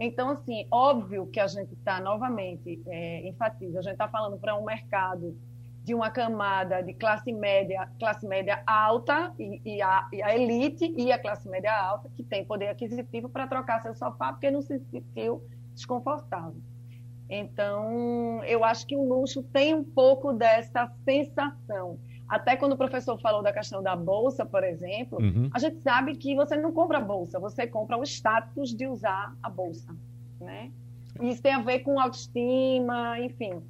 Então, 0.00 0.30
assim, 0.30 0.66
óbvio 0.70 1.26
que 1.26 1.40
a 1.40 1.46
gente 1.46 1.74
está, 1.74 2.00
novamente, 2.00 2.80
é, 2.86 3.32
a 3.40 3.82
gente 3.82 3.90
está 3.90 4.08
falando 4.08 4.38
para 4.38 4.56
um 4.56 4.64
mercado 4.64 5.36
de 5.82 5.94
uma 5.94 6.10
camada 6.10 6.82
de 6.82 6.92
classe 6.92 7.32
média, 7.32 7.90
classe 7.98 8.26
média 8.26 8.62
alta 8.66 9.32
e, 9.38 9.60
e, 9.64 9.82
a, 9.82 10.06
e, 10.12 10.22
a, 10.22 10.36
elite 10.36 10.94
e 10.96 11.10
a 11.10 11.18
classe 11.18 11.48
média 11.48 11.74
alta 11.74 12.10
que 12.10 12.22
tem 12.22 12.44
poder 12.44 12.68
aquisitivo 12.68 13.28
para 13.28 13.46
trocar 13.46 13.80
seu 13.80 13.94
sofá 13.94 14.32
porque 14.32 14.50
não 14.50 14.60
se 14.60 14.78
sentiu 14.90 15.42
desconfortável. 15.74 16.60
Então, 17.28 18.42
eu 18.44 18.64
acho 18.64 18.86
que 18.86 18.96
o 18.96 19.02
luxo 19.02 19.42
tem 19.42 19.74
um 19.74 19.84
pouco 19.84 20.32
dessa 20.32 20.92
sensação. 21.04 21.98
Até 22.28 22.56
quando 22.56 22.72
o 22.72 22.76
professor 22.76 23.18
falou 23.18 23.42
da 23.42 23.52
questão 23.52 23.82
da 23.82 23.96
bolsa, 23.96 24.44
por 24.44 24.62
exemplo, 24.62 25.18
uhum. 25.20 25.48
a 25.52 25.58
gente 25.58 25.80
sabe 25.80 26.14
que 26.14 26.34
você 26.34 26.56
não 26.56 26.72
compra 26.72 26.98
a 26.98 27.00
bolsa, 27.00 27.40
você 27.40 27.66
compra 27.66 27.96
o 27.96 28.02
status 28.02 28.74
de 28.74 28.86
usar 28.86 29.34
a 29.42 29.48
bolsa, 29.48 29.96
né? 30.40 30.70
Isso 31.20 31.42
tem 31.42 31.52
a 31.52 31.62
ver 31.62 31.80
com 31.80 31.98
autoestima, 31.98 33.18
enfim. 33.20 33.62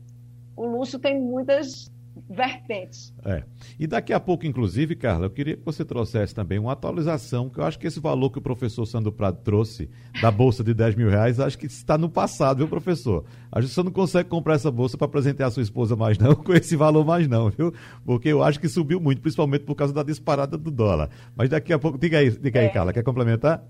O 0.56 0.66
luxo 0.66 0.98
tem 0.98 1.20
muitas 1.20 1.90
vertentes. 2.28 3.14
É. 3.24 3.42
E 3.78 3.86
daqui 3.86 4.12
a 4.12 4.20
pouco, 4.20 4.46
inclusive, 4.46 4.96
Carla, 4.96 5.26
eu 5.26 5.30
queria 5.30 5.56
que 5.56 5.64
você 5.64 5.84
trouxesse 5.84 6.34
também 6.34 6.58
uma 6.58 6.72
atualização, 6.72 7.48
que 7.48 7.60
eu 7.60 7.64
acho 7.64 7.78
que 7.78 7.86
esse 7.86 8.00
valor 8.00 8.30
que 8.30 8.38
o 8.38 8.42
professor 8.42 8.86
Sandro 8.86 9.12
Prado 9.12 9.38
trouxe 9.42 9.90
da 10.20 10.30
bolsa 10.30 10.64
de 10.64 10.74
10 10.74 10.94
mil 10.94 11.08
reais, 11.08 11.40
acho 11.40 11.58
que 11.58 11.66
está 11.66 11.98
no 11.98 12.08
passado, 12.08 12.58
viu, 12.58 12.68
professor? 12.68 13.24
A 13.50 13.60
gente 13.60 13.72
só 13.72 13.82
não 13.82 13.92
consegue 13.92 14.28
comprar 14.28 14.54
essa 14.54 14.70
bolsa 14.70 14.96
para 14.96 15.08
presentear 15.08 15.48
a 15.48 15.50
sua 15.50 15.62
esposa 15.62 15.96
mais 15.96 16.18
não, 16.18 16.34
com 16.36 16.52
esse 16.52 16.76
valor 16.76 17.04
mais 17.04 17.28
não, 17.28 17.50
viu? 17.50 17.72
Porque 18.04 18.28
eu 18.28 18.42
acho 18.42 18.60
que 18.60 18.68
subiu 18.68 19.00
muito, 19.00 19.20
principalmente 19.20 19.64
por 19.64 19.74
causa 19.74 19.92
da 19.92 20.02
disparada 20.02 20.56
do 20.56 20.70
dólar. 20.70 21.10
Mas 21.36 21.48
daqui 21.48 21.72
a 21.72 21.78
pouco, 21.78 21.98
diga 21.98 22.18
aí, 22.18 22.30
diga 22.30 22.60
aí, 22.60 22.66
é. 22.66 22.70
Carla, 22.70 22.92
quer 22.92 23.02
complementar? 23.02 23.64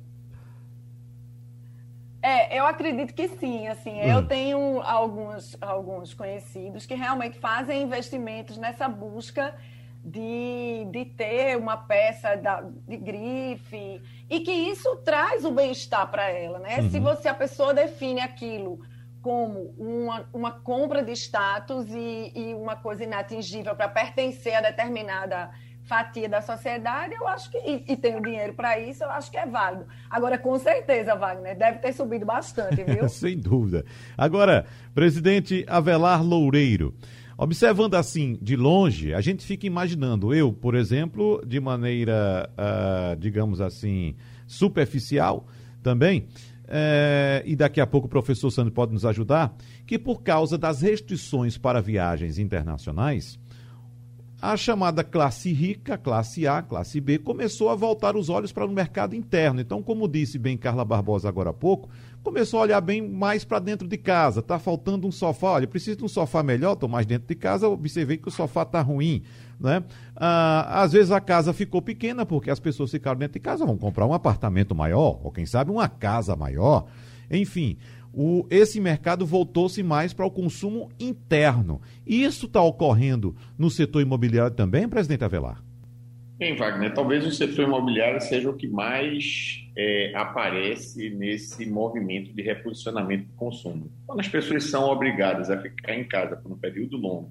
É, 2.28 2.58
eu 2.58 2.66
acredito 2.66 3.14
que 3.14 3.26
sim. 3.26 3.66
Assim, 3.68 3.98
eu 4.00 4.26
tenho 4.26 4.82
alguns, 4.82 5.56
alguns 5.62 6.12
conhecidos 6.12 6.84
que 6.84 6.94
realmente 6.94 7.38
fazem 7.38 7.82
investimentos 7.82 8.58
nessa 8.58 8.86
busca 8.86 9.54
de, 10.04 10.86
de 10.90 11.06
ter 11.06 11.56
uma 11.56 11.78
peça 11.78 12.36
da, 12.36 12.62
de 12.86 12.96
grife 12.98 14.02
e 14.28 14.40
que 14.40 14.52
isso 14.52 14.96
traz 14.96 15.42
o 15.46 15.50
bem-estar 15.50 16.06
para 16.10 16.28
ela, 16.28 16.58
né? 16.58 16.80
Uhum. 16.80 16.90
Se 16.90 17.00
você 17.00 17.28
a 17.28 17.34
pessoa 17.34 17.72
define 17.72 18.20
aquilo 18.20 18.78
como 19.22 19.74
uma, 19.78 20.28
uma 20.32 20.52
compra 20.52 21.02
de 21.02 21.12
status 21.12 21.86
e, 21.90 22.32
e 22.34 22.54
uma 22.54 22.76
coisa 22.76 23.04
inatingível 23.04 23.74
para 23.74 23.88
pertencer 23.88 24.54
a 24.54 24.60
determinada 24.60 25.50
fatia 25.88 26.28
da 26.28 26.42
sociedade, 26.42 27.14
eu 27.14 27.26
acho 27.26 27.50
que, 27.50 27.56
e, 27.58 27.84
e 27.88 27.96
tenho 27.96 28.22
dinheiro 28.22 28.52
para 28.52 28.78
isso, 28.78 29.02
eu 29.02 29.10
acho 29.10 29.30
que 29.30 29.38
é 29.38 29.46
válido. 29.46 29.86
Agora, 30.10 30.36
com 30.36 30.58
certeza, 30.58 31.16
Wagner, 31.16 31.56
deve 31.56 31.78
ter 31.78 31.92
subido 31.94 32.26
bastante, 32.26 32.84
viu? 32.84 33.08
Sem 33.08 33.38
dúvida. 33.38 33.84
Agora, 34.16 34.66
presidente 34.94 35.64
Avelar 35.66 36.22
Loureiro, 36.22 36.94
observando 37.38 37.94
assim 37.94 38.38
de 38.42 38.54
longe, 38.54 39.14
a 39.14 39.22
gente 39.22 39.44
fica 39.44 39.66
imaginando, 39.66 40.34
eu, 40.34 40.52
por 40.52 40.74
exemplo, 40.74 41.42
de 41.46 41.58
maneira, 41.58 42.50
uh, 42.52 43.16
digamos 43.16 43.58
assim, 43.58 44.14
superficial 44.46 45.46
também, 45.82 46.28
é, 46.70 47.42
e 47.46 47.56
daqui 47.56 47.80
a 47.80 47.86
pouco 47.86 48.06
o 48.06 48.10
professor 48.10 48.50
Sandro 48.50 48.72
pode 48.72 48.92
nos 48.92 49.06
ajudar, 49.06 49.56
que 49.86 49.98
por 49.98 50.22
causa 50.22 50.58
das 50.58 50.82
restrições 50.82 51.56
para 51.56 51.80
viagens 51.80 52.38
internacionais, 52.38 53.38
a 54.40 54.56
chamada 54.56 55.02
classe 55.02 55.52
rica, 55.52 55.98
classe 55.98 56.46
A, 56.46 56.62
classe 56.62 57.00
B, 57.00 57.18
começou 57.18 57.70
a 57.70 57.74
voltar 57.74 58.16
os 58.16 58.28
olhos 58.28 58.52
para 58.52 58.64
o 58.64 58.70
mercado 58.70 59.16
interno. 59.16 59.60
Então, 59.60 59.82
como 59.82 60.08
disse 60.08 60.38
bem 60.38 60.56
Carla 60.56 60.84
Barbosa 60.84 61.28
agora 61.28 61.50
há 61.50 61.52
pouco, 61.52 61.90
começou 62.22 62.60
a 62.60 62.62
olhar 62.62 62.80
bem 62.80 63.02
mais 63.02 63.44
para 63.44 63.58
dentro 63.58 63.88
de 63.88 63.98
casa. 63.98 64.38
Está 64.38 64.56
faltando 64.56 65.08
um 65.08 65.10
sofá. 65.10 65.52
Olha, 65.52 65.66
precisa 65.66 65.96
de 65.96 66.04
um 66.04 66.08
sofá 66.08 66.40
melhor, 66.42 66.74
estou 66.74 66.88
mais 66.88 67.04
dentro 67.04 67.26
de 67.26 67.34
casa, 67.34 67.68
observei 67.68 68.16
que 68.16 68.28
o 68.28 68.30
sofá 68.30 68.62
está 68.62 68.80
ruim. 68.80 69.24
Né? 69.58 69.82
Ah, 70.14 70.82
às 70.82 70.92
vezes 70.92 71.10
a 71.10 71.20
casa 71.20 71.52
ficou 71.52 71.82
pequena 71.82 72.24
porque 72.24 72.48
as 72.48 72.60
pessoas 72.60 72.92
ficaram 72.92 73.18
dentro 73.18 73.34
de 73.34 73.40
casa, 73.40 73.66
vão 73.66 73.76
comprar 73.76 74.06
um 74.06 74.14
apartamento 74.14 74.72
maior, 74.72 75.18
ou 75.24 75.32
quem 75.32 75.46
sabe 75.46 75.72
uma 75.72 75.88
casa 75.88 76.36
maior. 76.36 76.86
Enfim, 77.28 77.76
o, 78.20 78.44
esse 78.50 78.80
mercado 78.80 79.24
voltou-se 79.24 79.80
mais 79.80 80.12
para 80.12 80.26
o 80.26 80.30
consumo 80.30 80.90
interno. 80.98 81.80
E 82.04 82.24
isso 82.24 82.46
está 82.46 82.60
ocorrendo 82.60 83.36
no 83.56 83.70
setor 83.70 84.02
imobiliário 84.02 84.56
também, 84.56 84.88
presidente 84.88 85.22
Avelar? 85.22 85.62
Bem, 86.36 86.56
Wagner, 86.56 86.92
talvez 86.92 87.24
o 87.24 87.30
setor 87.30 87.66
imobiliário 87.66 88.20
seja 88.20 88.50
o 88.50 88.56
que 88.56 88.66
mais 88.66 89.64
é, 89.76 90.12
aparece 90.16 91.10
nesse 91.10 91.64
movimento 91.64 92.32
de 92.34 92.42
reposicionamento 92.42 93.26
do 93.26 93.34
consumo. 93.34 93.88
Quando 94.04 94.18
as 94.18 94.28
pessoas 94.28 94.64
são 94.64 94.90
obrigadas 94.90 95.48
a 95.48 95.56
ficar 95.56 95.94
em 95.94 96.02
casa 96.02 96.34
por 96.34 96.50
um 96.50 96.58
período 96.58 96.96
longo, 96.96 97.30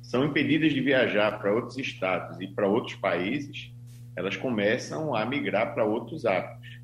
são 0.00 0.24
impedidas 0.24 0.72
de 0.72 0.80
viajar 0.80 1.40
para 1.40 1.52
outros 1.52 1.76
estados 1.76 2.40
e 2.40 2.46
para 2.46 2.68
outros 2.68 2.94
países, 2.94 3.72
elas 4.14 4.36
começam 4.36 5.12
a 5.12 5.26
migrar 5.26 5.74
para 5.74 5.84
outros 5.84 6.24
hábitos. 6.24 6.78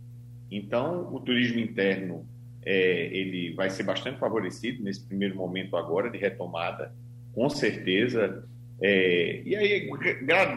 Então, 0.51 1.15
o 1.15 1.21
turismo 1.21 1.61
interno 1.61 2.27
é, 2.67 3.09
ele 3.13 3.55
vai 3.55 3.71
ser 3.71 3.85
bastante 3.85 4.19
favorecido 4.19 4.83
nesse 4.83 5.07
primeiro 5.07 5.37
momento 5.37 5.77
agora 5.77 6.11
de 6.11 6.19
retomada, 6.19 6.93
com 7.33 7.49
certeza. 7.49 8.45
É, 8.83 9.41
e 9.45 9.55
aí, 9.55 9.89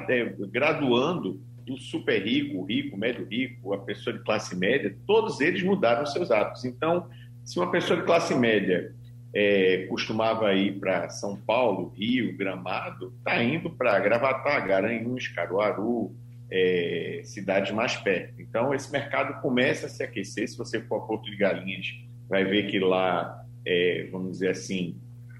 é, 0.09 0.33
graduando 0.47 1.39
do 1.65 1.77
super 1.77 2.19
rico, 2.19 2.63
rico, 2.63 2.97
médio 2.97 3.27
rico, 3.29 3.73
a 3.73 3.77
pessoa 3.77 4.17
de 4.17 4.23
classe 4.23 4.55
média, 4.55 4.95
todos 5.05 5.39
eles 5.39 5.61
mudaram 5.61 6.03
seus 6.07 6.31
hábitos. 6.31 6.65
Então, 6.65 7.07
se 7.45 7.59
uma 7.59 7.69
pessoa 7.69 7.99
de 7.99 8.05
classe 8.05 8.33
média 8.33 8.91
é, 9.31 9.85
costumava 9.87 10.51
ir 10.55 10.79
para 10.79 11.09
São 11.09 11.37
Paulo, 11.37 11.93
Rio, 11.95 12.35
Gramado, 12.35 13.13
está 13.19 13.43
indo 13.43 13.69
para 13.69 13.99
Gravatar, 13.99 14.67
Garanhuns, 14.67 15.27
Caruaru, 15.27 16.11
é, 16.51 17.21
cidades 17.23 17.71
mais 17.71 17.95
perto. 17.95 18.41
Então, 18.41 18.73
esse 18.73 18.91
mercado 18.91 19.41
começa 19.41 19.85
a 19.85 19.89
se 19.89 20.03
aquecer. 20.03 20.47
Se 20.47 20.57
você 20.57 20.81
for 20.81 20.97
a 20.97 21.05
Porto 21.05 21.29
de 21.29 21.37
Galinhas, 21.37 21.87
vai 22.27 22.43
ver 22.43 22.67
que 22.67 22.79
lá, 22.79 23.45
é, 23.65 24.07
vamos 24.11 24.33
dizer 24.33 24.49
assim, 24.49 24.97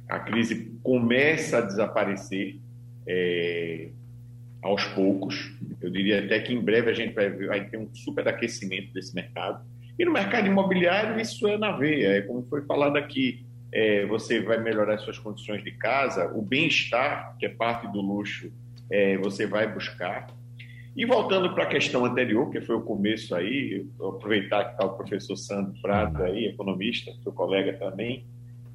a 0.08 0.20
crise 0.20 0.72
começa 0.84 1.60
a 1.60 1.62
desaparecer 1.62 2.60
é, 3.08 3.90
aos 4.62 4.84
poucos. 4.86 5.56
Eu 5.82 5.90
diria 5.90 6.24
até 6.24 6.40
que 6.40 6.54
em 6.54 6.62
breve 6.62 6.90
a 6.90 6.94
gente 6.94 7.14
vai, 7.14 7.30
vai 7.30 7.66
ter 7.70 7.78
um 7.78 7.94
superaquecimento 7.94 8.94
desse 8.94 9.14
mercado. 9.16 9.66
E 9.98 10.06
no 10.06 10.12
mercado 10.12 10.48
imobiliário, 10.48 11.20
isso 11.20 11.48
é 11.48 11.58
na 11.58 11.72
veia. 11.72 12.18
É 12.18 12.22
como 12.22 12.44
foi 12.44 12.62
falado 12.64 12.98
aqui, 12.98 13.46
é, 13.72 14.06
você 14.06 14.42
vai 14.42 14.62
melhorar 14.62 14.98
suas 14.98 15.20
condições 15.20 15.64
de 15.64 15.72
casa, 15.72 16.32
o 16.34 16.42
bem-estar, 16.42 17.36
que 17.38 17.46
é 17.46 17.50
parte 17.50 17.88
do 17.92 18.02
luxo, 18.02 18.52
é, 18.90 19.18
você 19.18 19.46
vai 19.46 19.72
buscar. 19.72 20.28
E 20.96 21.06
voltando 21.06 21.54
para 21.54 21.64
a 21.64 21.68
questão 21.68 22.04
anterior, 22.04 22.50
que 22.50 22.62
foi 22.62 22.76
o 22.76 22.82
começo 22.82 23.36
aí, 23.36 23.86
aproveitar 24.00 24.66
que 24.66 24.72
está 24.72 24.86
o 24.86 24.98
professor 24.98 25.38
Sandro 25.38 25.74
Prado 25.82 26.24
aí, 26.24 26.48
economista, 26.48 27.12
seu 27.24 27.32
colega 27.32 27.74
também, 27.74 28.26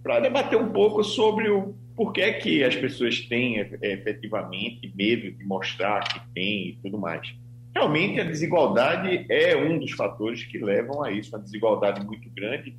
para 0.02 0.20
debater 0.20 0.58
um 0.58 0.68
pouco 0.68 1.02
sobre 1.02 1.48
o 1.48 1.74
porquê 1.96 2.32
que 2.34 2.62
as 2.62 2.76
pessoas 2.76 3.20
têm 3.20 3.60
é, 3.60 3.92
efetivamente 3.92 4.92
medo 4.94 5.30
de 5.32 5.44
mostrar 5.44 6.00
que 6.04 6.20
tem 6.34 6.68
e 6.68 6.78
tudo 6.82 6.98
mais. 6.98 7.34
Realmente 7.74 8.20
a 8.20 8.24
desigualdade 8.24 9.26
é 9.28 9.56
um 9.56 9.78
dos 9.78 9.92
fatores 9.92 10.44
que 10.44 10.58
levam 10.58 11.02
a 11.02 11.10
isso, 11.10 11.34
uma 11.34 11.42
desigualdade 11.42 12.04
muito 12.04 12.28
grande. 12.30 12.76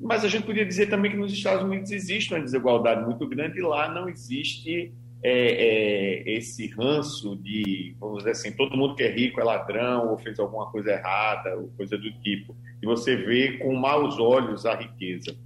Mas 0.00 0.24
a 0.24 0.28
gente 0.28 0.44
podia 0.44 0.64
dizer 0.64 0.88
também 0.88 1.10
que 1.10 1.16
nos 1.16 1.32
Estados 1.32 1.62
Unidos 1.62 1.90
existe 1.90 2.32
uma 2.32 2.40
desigualdade 2.40 3.04
muito 3.04 3.26
grande 3.26 3.58
e 3.58 3.62
lá 3.62 3.92
não 3.92 4.08
existe 4.08 4.92
é, 5.22 5.30
é, 5.32 6.36
esse 6.36 6.68
ranço 6.68 7.36
de, 7.36 7.96
vamos 7.98 8.18
dizer 8.18 8.30
assim, 8.30 8.52
todo 8.52 8.76
mundo 8.76 8.94
que 8.94 9.02
é 9.02 9.10
rico 9.10 9.40
é 9.40 9.44
ladrão 9.44 10.10
ou 10.10 10.18
fez 10.18 10.38
alguma 10.38 10.70
coisa 10.70 10.92
errada, 10.92 11.56
ou 11.56 11.68
coisa 11.76 11.96
do 11.96 12.10
tipo, 12.20 12.56
e 12.82 12.86
você 12.86 13.16
vê 13.16 13.58
com 13.58 13.74
maus 13.74 14.18
olhos 14.18 14.66
a 14.66 14.74
riqueza. 14.74 15.36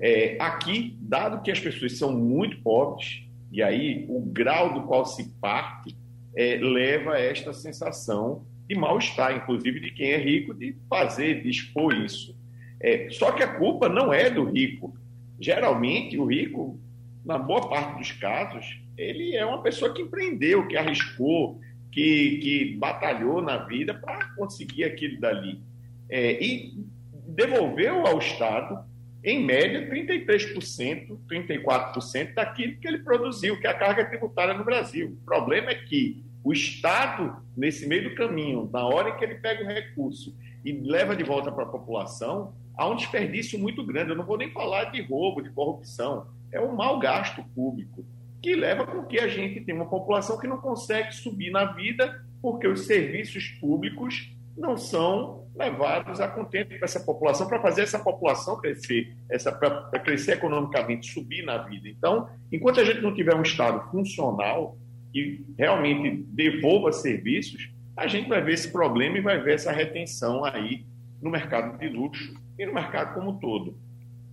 É, 0.00 0.36
aqui, 0.40 0.96
dado 1.00 1.42
que 1.42 1.50
as 1.50 1.60
pessoas 1.60 1.98
são 1.98 2.12
muito 2.12 2.62
pobres, 2.62 3.22
e 3.52 3.62
aí 3.62 4.06
o 4.08 4.20
grau 4.20 4.72
do 4.72 4.82
qual 4.82 5.04
se 5.04 5.28
parte 5.40 5.96
é, 6.34 6.56
leva 6.56 7.14
a 7.14 7.20
esta 7.20 7.52
sensação 7.52 8.46
de 8.68 8.74
mal-estar, 8.76 9.36
inclusive 9.36 9.80
de 9.80 9.90
quem 9.90 10.12
é 10.12 10.16
rico, 10.16 10.54
de 10.54 10.76
fazer, 10.88 11.42
de 11.42 11.50
expor 11.50 11.92
isso. 11.92 12.38
É, 12.80 13.08
só 13.10 13.32
que 13.32 13.42
a 13.42 13.58
culpa 13.58 13.88
não 13.88 14.12
é 14.12 14.30
do 14.30 14.44
rico. 14.44 14.96
Geralmente, 15.40 16.16
o 16.16 16.24
rico, 16.24 16.78
na 17.24 17.36
boa 17.36 17.68
parte 17.68 17.98
dos 17.98 18.12
casos, 18.12 18.80
ele 19.00 19.34
é 19.34 19.44
uma 19.46 19.62
pessoa 19.62 19.92
que 19.94 20.02
empreendeu, 20.02 20.66
que 20.68 20.76
arriscou, 20.76 21.58
que, 21.90 22.38
que 22.38 22.76
batalhou 22.76 23.40
na 23.40 23.56
vida 23.64 23.94
para 23.94 24.26
conseguir 24.34 24.84
aquilo 24.84 25.18
dali. 25.18 25.60
É, 26.08 26.42
e 26.42 26.84
devolveu 27.26 28.06
ao 28.06 28.18
Estado, 28.18 28.84
em 29.24 29.44
média, 29.44 29.88
33%, 29.88 31.18
34% 31.28 32.34
daquilo 32.34 32.76
que 32.76 32.86
ele 32.86 32.98
produziu, 32.98 33.58
que 33.58 33.66
é 33.66 33.70
a 33.70 33.78
carga 33.78 34.04
tributária 34.04 34.54
no 34.54 34.64
Brasil. 34.64 35.18
O 35.22 35.24
problema 35.24 35.70
é 35.70 35.74
que 35.74 36.22
o 36.44 36.52
Estado, 36.52 37.36
nesse 37.56 37.86
meio 37.86 38.10
do 38.10 38.14
caminho, 38.14 38.68
na 38.72 38.84
hora 38.86 39.10
em 39.10 39.16
que 39.16 39.24
ele 39.24 39.36
pega 39.36 39.64
o 39.64 39.66
recurso 39.66 40.34
e 40.64 40.72
leva 40.72 41.16
de 41.16 41.22
volta 41.22 41.50
para 41.50 41.64
a 41.64 41.68
população, 41.68 42.54
há 42.76 42.88
um 42.88 42.96
desperdício 42.96 43.58
muito 43.58 43.84
grande. 43.84 44.10
Eu 44.10 44.16
não 44.16 44.24
vou 44.24 44.38
nem 44.38 44.50
falar 44.50 44.84
de 44.84 45.02
roubo, 45.02 45.42
de 45.42 45.50
corrupção. 45.50 46.26
É 46.50 46.60
um 46.60 46.74
mau 46.74 46.98
gasto 46.98 47.42
público 47.54 48.04
que 48.42 48.54
leva 48.54 48.86
com 48.86 49.04
que 49.04 49.18
a 49.18 49.28
gente 49.28 49.60
tenha 49.60 49.76
uma 49.76 49.88
população 49.88 50.38
que 50.38 50.46
não 50.46 50.58
consegue 50.58 51.14
subir 51.14 51.50
na 51.50 51.66
vida 51.72 52.24
porque 52.40 52.66
os 52.66 52.86
serviços 52.86 53.48
públicos 53.60 54.30
não 54.56 54.76
são 54.76 55.46
levados 55.54 56.20
a 56.20 56.28
contento 56.28 56.68
para 56.68 56.84
essa 56.84 57.00
população, 57.00 57.46
para 57.46 57.60
fazer 57.60 57.82
essa 57.82 57.98
população 57.98 58.58
crescer, 58.58 59.14
essa 59.28 59.52
para 59.52 59.98
crescer 60.00 60.32
economicamente, 60.32 61.12
subir 61.12 61.44
na 61.44 61.58
vida. 61.58 61.88
Então, 61.88 62.28
enquanto 62.52 62.80
a 62.80 62.84
gente 62.84 63.00
não 63.00 63.14
tiver 63.14 63.34
um 63.34 63.42
Estado 63.42 63.90
funcional 63.90 64.76
que 65.12 65.44
realmente 65.58 66.24
devolva 66.28 66.92
serviços, 66.92 67.70
a 67.96 68.06
gente 68.06 68.28
vai 68.28 68.40
ver 68.42 68.54
esse 68.54 68.70
problema 68.70 69.18
e 69.18 69.20
vai 69.20 69.40
ver 69.42 69.54
essa 69.54 69.72
retenção 69.72 70.44
aí 70.44 70.86
no 71.20 71.30
mercado 71.30 71.78
de 71.78 71.88
luxo 71.88 72.34
e 72.58 72.64
no 72.64 72.72
mercado 72.72 73.14
como 73.14 73.30
um 73.30 73.38
todo. 73.38 73.76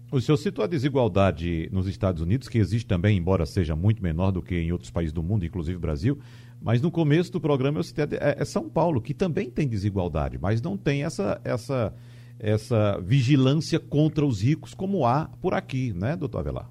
O 0.09 0.21
senhor 0.21 0.37
citou 0.37 0.63
a 0.63 0.67
desigualdade 0.67 1.69
nos 1.71 1.85
Estados 1.85 2.21
Unidos, 2.21 2.47
que 2.47 2.57
existe 2.57 2.87
também, 2.87 3.17
embora 3.17 3.45
seja 3.45 3.75
muito 3.75 4.01
menor 4.01 4.31
do 4.31 4.41
que 4.41 4.55
em 4.55 4.71
outros 4.71 4.89
países 4.89 5.11
do 5.11 5.21
mundo, 5.21 5.45
inclusive 5.45 5.77
Brasil. 5.77 6.17
Mas 6.61 6.81
no 6.81 6.89
começo 6.89 7.31
do 7.31 7.41
programa 7.41 7.79
eu 7.79 7.83
citei 7.83 8.05
é, 8.17 8.37
é 8.39 8.45
São 8.45 8.69
Paulo, 8.69 9.01
que 9.01 9.13
também 9.13 9.49
tem 9.49 9.67
desigualdade, 9.67 10.37
mas 10.39 10.61
não 10.61 10.77
tem 10.77 11.03
essa, 11.03 11.41
essa, 11.43 11.93
essa 12.39 12.99
vigilância 13.01 13.79
contra 13.79 14.25
os 14.25 14.41
ricos 14.41 14.73
como 14.73 15.05
há 15.05 15.29
por 15.41 15.53
aqui, 15.53 15.91
né, 15.93 16.15
doutor 16.15 16.39
Avelar? 16.39 16.69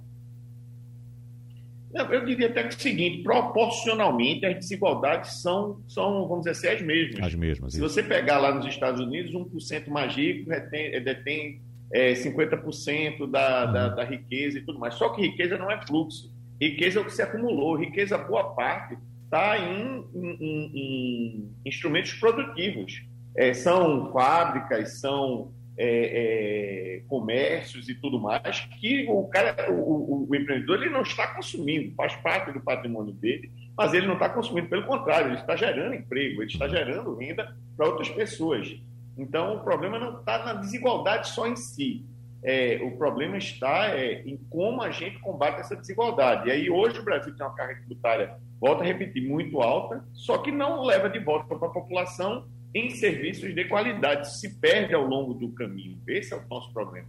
Eu 2.11 2.25
diria 2.27 2.49
até 2.49 2.63
que 2.63 2.75
é 2.75 2.79
o 2.79 2.81
seguinte, 2.81 3.23
proporcionalmente 3.23 4.45
as 4.45 4.55
desigualdades 4.55 5.41
são, 5.41 5.81
são 5.89 6.27
vamos 6.29 6.45
dizer 6.45 6.51
assim, 6.51 6.69
as 6.69 6.83
mesmas. 6.83 7.27
As 7.27 7.35
mesmas. 7.35 7.73
Se 7.73 7.79
isso. 7.79 7.89
você 7.89 8.03
pegar 8.03 8.39
lá 8.39 8.55
nos 8.55 8.67
Estados 8.67 9.01
Unidos, 9.01 9.33
1% 9.33 9.89
mais 9.89 10.15
rico 10.15 10.51
detém, 10.51 11.03
detém 11.03 11.61
é, 11.93 12.13
50% 12.13 13.31
da, 13.31 13.67
uhum. 13.67 13.73
da, 13.73 13.89
da, 13.89 14.05
riqueza 14.05 14.59
e 14.59 14.63
tudo 14.63 14.79
mais. 14.79 14.95
Só 14.95 15.11
que 15.11 15.23
riqueza 15.23 15.57
não 15.59 15.71
é 15.71 15.85
fluxo. 15.87 16.33
Riqueza 16.61 16.99
é 16.99 17.03
o 17.03 17.05
que 17.05 17.13
se 17.13 17.23
acumulou. 17.23 17.77
Riqueza, 17.77 18.17
boa 18.19 18.55
parte, 18.55 18.97
está 19.25 19.59
em, 19.59 20.05
em, 20.15 20.71
em, 20.75 21.53
instrumentos 21.65 22.13
produtivos. 22.15 23.03
É, 23.37 23.53
são 23.53 24.11
fábricas, 24.13 25.01
são 25.01 25.53
é, 25.79 26.97
é, 26.97 27.03
comércios 27.07 27.89
e 27.89 27.95
tudo 27.95 28.19
mais 28.19 28.61
que 28.81 29.07
o 29.09 29.25
cara, 29.29 29.71
o, 29.71 30.27
o, 30.29 30.35
empreendedor, 30.35 30.83
ele 30.83 30.91
não 30.91 31.03
está 31.03 31.35
consumindo, 31.35 31.95
faz 31.95 32.17
parte 32.17 32.51
do 32.53 32.61
patrimônio 32.61 33.13
dele, 33.13 33.51
mas 33.77 33.93
ele 33.93 34.07
não 34.07 34.15
está 34.15 34.31
consumindo, 34.31 34.69
pelo 34.69 34.87
contrário, 34.87 35.29
ele 35.29 35.41
está 35.41 35.55
gerando 35.55 35.95
emprego, 35.95 36.43
ele 36.43 36.51
está 36.51 36.67
gerando 36.67 37.15
renda 37.17 37.55
para 37.77 37.89
outras 37.89 38.09
pessoas. 38.09 38.75
Então, 39.17 39.57
o 39.57 39.61
problema 39.61 39.99
não 39.99 40.19
está 40.19 40.45
na 40.45 40.55
desigualdade 40.55 41.29
só 41.29 41.47
em 41.47 41.57
si. 41.57 42.05
É, 42.43 42.81
o 42.83 42.97
problema 42.97 43.39
está 43.39 43.89
é, 43.89 44.23
em 44.23 44.37
como 44.51 44.83
a 44.83 44.91
gente 44.91 45.19
combate 45.19 45.61
essa 45.61 45.75
desigualdade. 45.75 46.49
E 46.49 46.53
aí, 46.53 46.71
hoje, 46.71 47.01
o 47.01 47.05
Brasil 47.05 47.35
tem 47.35 47.45
uma 47.45 47.55
carga 47.55 47.77
tributária, 47.77 48.37
volta 48.61 48.83
a 48.83 48.87
repetir, 48.87 49.27
muito 49.27 49.61
alta, 49.61 50.05
só 50.13 50.39
que 50.39 50.53
não 50.53 50.85
leva 50.85 51.09
de 51.09 51.19
volta 51.19 51.57
para 51.57 51.69
a 51.69 51.73
população 51.73 52.47
em 52.75 52.91
serviços 52.91 53.55
de 53.55 53.65
qualidade. 53.65 54.37
Se 54.39 54.61
perde 54.61 54.95
ao 54.95 55.07
longo 55.07 55.35
do 55.35 55.49
caminho. 55.53 55.99
Esse 56.07 56.35
é 56.35 56.37
o 56.37 56.47
nosso 56.49 56.73
problema. 56.73 57.09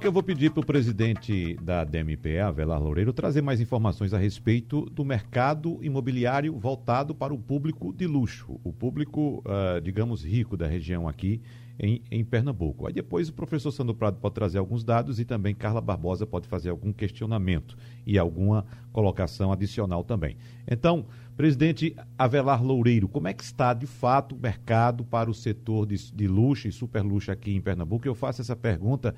Eu 0.00 0.12
vou 0.12 0.22
pedir 0.22 0.50
para 0.50 0.60
o 0.60 0.66
presidente 0.66 1.54
da 1.62 1.82
DMPE, 1.82 2.38
Avelar 2.38 2.82
Loureiro, 2.82 3.12
trazer 3.12 3.40
mais 3.40 3.60
informações 3.60 4.12
a 4.12 4.18
respeito 4.18 4.82
do 4.90 5.04
mercado 5.04 5.78
imobiliário 5.82 6.58
voltado 6.58 7.14
para 7.14 7.32
o 7.32 7.38
público 7.38 7.92
de 7.92 8.06
luxo, 8.06 8.60
o 8.62 8.72
público, 8.72 9.42
uh, 9.46 9.80
digamos, 9.80 10.22
rico 10.22 10.56
da 10.56 10.66
região 10.66 11.08
aqui 11.08 11.40
em, 11.78 12.02
em, 12.10 12.24
Pernambuco. 12.24 12.86
Aí 12.86 12.92
depois 12.92 13.28
o 13.28 13.32
professor 13.32 13.72
Sandro 13.72 13.94
Prado 13.94 14.18
pode 14.18 14.34
trazer 14.34 14.58
alguns 14.58 14.84
dados 14.84 15.18
e 15.18 15.24
também 15.24 15.54
Carla 15.54 15.80
Barbosa 15.80 16.26
pode 16.26 16.46
fazer 16.46 16.70
algum 16.70 16.92
questionamento 16.92 17.76
e 18.06 18.18
alguma 18.18 18.66
colocação 18.92 19.52
adicional 19.52 20.04
também. 20.04 20.36
Então, 20.68 21.06
presidente 21.36 21.96
Avelar 22.16 22.62
Loureiro, 22.62 23.08
como 23.08 23.26
é 23.26 23.32
que 23.32 23.42
está 23.42 23.74
de 23.74 23.86
fato 23.86 24.34
o 24.34 24.38
mercado 24.38 25.04
para 25.04 25.30
o 25.30 25.34
setor 25.34 25.86
de, 25.86 26.12
de 26.12 26.28
luxo 26.28 26.68
e 26.68 26.72
super 26.72 27.02
luxo 27.02 27.32
aqui 27.32 27.54
em 27.54 27.60
Pernambuco? 27.60 28.06
Eu 28.06 28.14
faço 28.14 28.40
essa 28.40 28.54
pergunta 28.54 29.14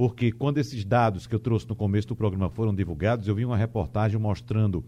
porque 0.00 0.32
quando 0.32 0.56
esses 0.56 0.82
dados 0.82 1.26
que 1.26 1.34
eu 1.34 1.38
trouxe 1.38 1.68
no 1.68 1.76
começo 1.76 2.08
do 2.08 2.16
programa 2.16 2.48
foram 2.48 2.74
divulgados, 2.74 3.28
eu 3.28 3.34
vi 3.34 3.44
uma 3.44 3.54
reportagem 3.54 4.18
mostrando 4.18 4.82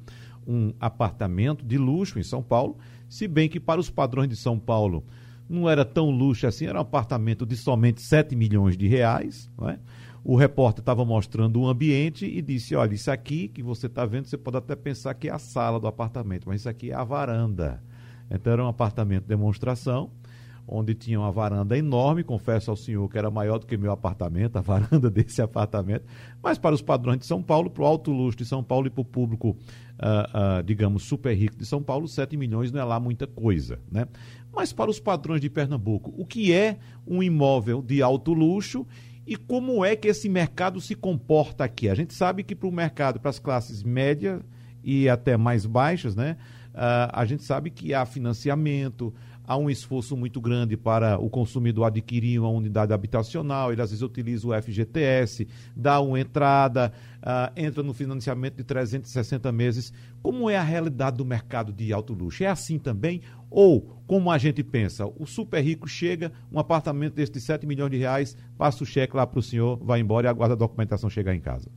um 0.46 0.72
apartamento 0.81 1.62
de 1.66 1.77
luxo 1.77 2.18
em 2.18 2.22
São 2.22 2.42
Paulo, 2.42 2.79
se 3.11 3.29
bem 3.29 3.46
que 3.46 3.61
para 3.61 3.79
os 3.79 3.90
padrões 3.90 4.31
de 4.31 4.37
São 4.37 4.59
Paulo 4.59 5.05
não 5.46 5.68
era 5.68 5.85
tão 5.85 6.09
luxo 6.09 6.46
assim, 6.46 6.64
era 6.64 6.79
um 6.79 6.81
apartamento 6.81 7.44
de 7.44 7.59
somente 7.59 8.01
7 8.01 8.35
milhões 8.35 8.75
de 8.75 8.88
reais. 8.88 9.51
É? 9.68 9.79
O 10.25 10.35
repórter 10.35 10.81
estava 10.81 11.05
mostrando 11.05 11.61
o 11.61 11.68
ambiente 11.68 12.25
e 12.25 12.40
disse: 12.40 12.75
Olha, 12.75 12.94
isso 12.94 13.11
aqui 13.11 13.48
que 13.48 13.62
você 13.62 13.88
está 13.88 14.07
vendo, 14.07 14.29
você 14.29 14.38
pode 14.38 14.57
até 14.57 14.75
pensar 14.75 15.12
que 15.12 15.29
é 15.29 15.31
a 15.31 15.38
sala 15.38 15.79
do 15.79 15.87
apartamento, 15.87 16.48
mas 16.48 16.62
isso 16.62 16.70
aqui 16.70 16.90
é 16.90 16.94
a 16.94 17.05
varanda. 17.05 17.83
Então 18.31 18.51
era 18.51 18.64
um 18.64 18.68
apartamento 18.68 19.25
de 19.25 19.29
demonstração 19.29 20.11
onde 20.66 20.94
tinha 20.94 21.18
uma 21.18 21.31
varanda 21.31 21.77
enorme, 21.77 22.22
confesso 22.22 22.70
ao 22.70 22.77
senhor 22.77 23.09
que 23.09 23.18
era 23.18 23.31
maior 23.31 23.59
do 23.59 23.66
que 23.66 23.77
meu 23.77 23.92
apartamento, 23.92 24.57
a 24.59 24.61
varanda 24.61 25.11
desse 25.11 25.42
apartamento, 25.42 26.05
mas 26.42 26.59
para 26.59 26.75
os 26.75 26.83
padrões 26.83 27.18
de 27.18 27.27
São 27.27 27.42
Paulo, 27.42 27.70
para 27.70 27.83
o 27.83 27.87
alto 27.87 28.11
luxo 28.11 28.38
de 28.38 28.44
São 28.44 28.62
Paulo 28.62 28.87
e 28.87 28.90
para 28.90 29.03
o 29.03 29.05
público, 29.05 29.51
uh, 29.51 30.61
uh, 30.61 30.62
digamos, 30.62 31.05
super 31.05 31.35
rico 31.35 31.57
de 31.57 31.66
São 31.66 31.83
Paulo, 31.83 32.09
7 32.09 32.37
milhões 32.37 32.72
não 32.72 32.81
é 32.81 32.85
lá 32.85 32.98
muita 32.98 33.27
coisa, 33.27 33.79
né? 33.90 34.07
Mas 34.53 34.72
para 34.72 34.90
os 34.90 35.01
padrões 35.01 35.40
de 35.40 35.48
Pernambuco, 35.48 36.12
o 36.16 36.27
que 36.27 36.53
é 36.53 36.79
um 37.07 37.22
imóvel 37.22 37.81
de 37.81 38.03
alto 38.03 38.35
luxo 38.35 38.87
e 39.27 39.37
como 39.37 39.85
é 39.85 39.96
que 39.96 40.09
esse 40.09 40.29
mercado 40.29 40.81
se 40.81 40.94
comporta 40.94 41.64
aqui? 41.64 41.88
A 41.88 41.94
gente 41.94 42.12
sabe 42.12 42.42
que 42.42 42.55
para 42.55 42.68
o 42.68 42.72
mercado, 42.72 43.20
para 43.20 43.31
as 43.31 43.38
classes 43.38 43.83
médias 43.83 44.42
e 44.83 45.09
até 45.09 45.37
mais 45.37 45.64
baixas, 45.64 46.16
né? 46.16 46.37
Uh, 46.75 47.09
a 47.12 47.25
gente 47.25 47.42
sabe 47.42 47.70
que 47.70 47.94
há 47.94 48.05
financiamento, 48.05 49.14
há 49.52 49.56
um 49.56 49.68
esforço 49.68 50.16
muito 50.16 50.40
grande 50.40 50.76
para 50.78 51.18
o 51.18 51.28
consumidor 51.28 51.84
adquirir 51.84 52.40
uma 52.40 52.48
unidade 52.48 52.92
habitacional, 52.92 53.70
ele 53.70 53.82
às 53.82 53.90
vezes 53.90 54.02
utiliza 54.02 54.48
o 54.48 54.62
FGTS, 54.62 55.46
dá 55.76 56.00
uma 56.00 56.18
entrada, 56.18 56.90
uh, 57.18 57.52
entra 57.54 57.82
no 57.82 57.92
financiamento 57.92 58.56
de 58.56 58.64
360 58.64 59.52
meses. 59.52 59.92
Como 60.22 60.48
é 60.48 60.56
a 60.56 60.62
realidade 60.62 61.18
do 61.18 61.24
mercado 61.24 61.70
de 61.70 61.92
alto 61.92 62.14
luxo? 62.14 62.42
É 62.42 62.46
assim 62.46 62.78
também? 62.78 63.20
Ou, 63.50 64.00
como 64.06 64.30
a 64.30 64.38
gente 64.38 64.62
pensa, 64.62 65.04
o 65.06 65.26
super 65.26 65.62
rico 65.62 65.86
chega, 65.86 66.32
um 66.50 66.58
apartamento 66.58 67.14
desse 67.14 67.32
de 67.32 67.40
7 67.40 67.66
milhões 67.66 67.90
de 67.90 67.98
reais, 67.98 68.36
passa 68.56 68.82
o 68.82 68.86
cheque 68.86 69.14
lá 69.14 69.26
para 69.26 69.38
o 69.38 69.42
senhor, 69.42 69.78
vai 69.82 70.00
embora 70.00 70.26
e 70.26 70.30
aguarda 70.30 70.54
a 70.54 70.58
documentação 70.58 71.10
chegar 71.10 71.34
em 71.34 71.40
casa? 71.40 71.70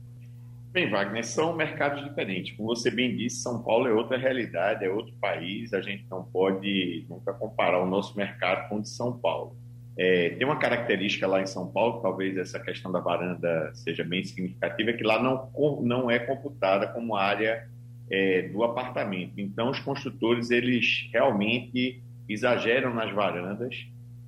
Bem, 0.76 0.90
Wagner, 0.90 1.24
são 1.24 1.56
mercados 1.56 2.04
diferentes. 2.04 2.54
Como 2.54 2.68
você 2.68 2.90
bem 2.90 3.16
disse, 3.16 3.36
São 3.36 3.62
Paulo 3.62 3.88
é 3.88 3.92
outra 3.94 4.18
realidade, 4.18 4.84
é 4.84 4.90
outro 4.90 5.14
país. 5.18 5.72
A 5.72 5.80
gente 5.80 6.04
não 6.10 6.22
pode 6.22 7.06
nunca 7.08 7.32
comparar 7.32 7.82
o 7.82 7.86
nosso 7.86 8.14
mercado 8.14 8.68
com 8.68 8.76
o 8.76 8.82
de 8.82 8.90
São 8.90 9.18
Paulo. 9.18 9.56
É, 9.96 10.34
tem 10.36 10.46
uma 10.46 10.58
característica 10.58 11.26
lá 11.26 11.40
em 11.40 11.46
São 11.46 11.72
Paulo, 11.72 12.02
talvez 12.02 12.36
essa 12.36 12.60
questão 12.60 12.92
da 12.92 13.00
varanda 13.00 13.72
seja 13.72 14.04
bem 14.04 14.22
significativa, 14.22 14.90
é 14.90 14.92
que 14.92 15.02
lá 15.02 15.18
não, 15.18 15.50
não 15.80 16.10
é 16.10 16.18
computada 16.18 16.88
como 16.88 17.16
área 17.16 17.66
é, 18.10 18.42
do 18.42 18.62
apartamento. 18.62 19.40
Então, 19.40 19.70
os 19.70 19.80
construtores 19.80 20.50
eles 20.50 21.08
realmente 21.10 22.02
exageram 22.28 22.92
nas 22.92 23.10
varandas 23.14 23.74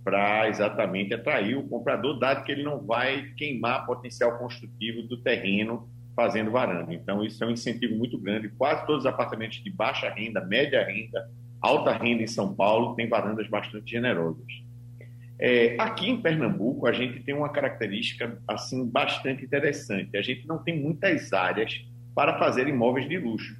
para 0.02 0.48
exatamente 0.48 1.12
atrair 1.12 1.58
o 1.58 1.68
comprador, 1.68 2.18
dado 2.18 2.42
que 2.42 2.50
ele 2.50 2.62
não 2.62 2.87
vai 2.87 3.34
queimar 3.37 3.84
potencial 3.84 4.38
construtivo 4.38 5.02
do 5.02 5.18
terreno 5.18 5.87
fazendo 6.18 6.50
varanda. 6.50 6.92
Então, 6.92 7.22
isso 7.22 7.44
é 7.44 7.46
um 7.46 7.52
incentivo 7.52 7.94
muito 7.94 8.18
grande. 8.18 8.48
Quase 8.48 8.85
todos 8.85 9.04
os 9.04 9.07
apartamentos 9.07 9.62
de 9.62 9.70
baixa 9.70 10.11
renda, 10.11 10.44
média 10.44 10.85
renda, 10.85 11.31
alta 11.61 11.92
renda 11.92 12.24
em 12.24 12.26
São 12.26 12.57
Paulo 12.57 12.96
têm 12.96 13.09
varandas 13.09 13.46
bastante 13.46 13.88
generosas. 13.88 14.44
É, 15.38 15.76
aqui 15.78 16.11
em 16.11 16.20
Pernambuco, 16.20 16.88
a 16.88 16.92
gente 16.92 17.20
tem 17.20 17.37
uma 17.37 17.50
característica 17.50 18.37
assim 18.48 18.85
bastante 18.85 19.44
interessante. 19.44 20.16
A 20.16 20.20
gente 20.20 20.44
não 20.44 20.59
tem 20.59 20.83
muitas 20.83 21.33
áreas 21.33 21.87
para 22.16 22.37
fazer 22.37 22.66
imóveis 22.66 23.09
de 23.09 23.16
luxo. 23.16 23.57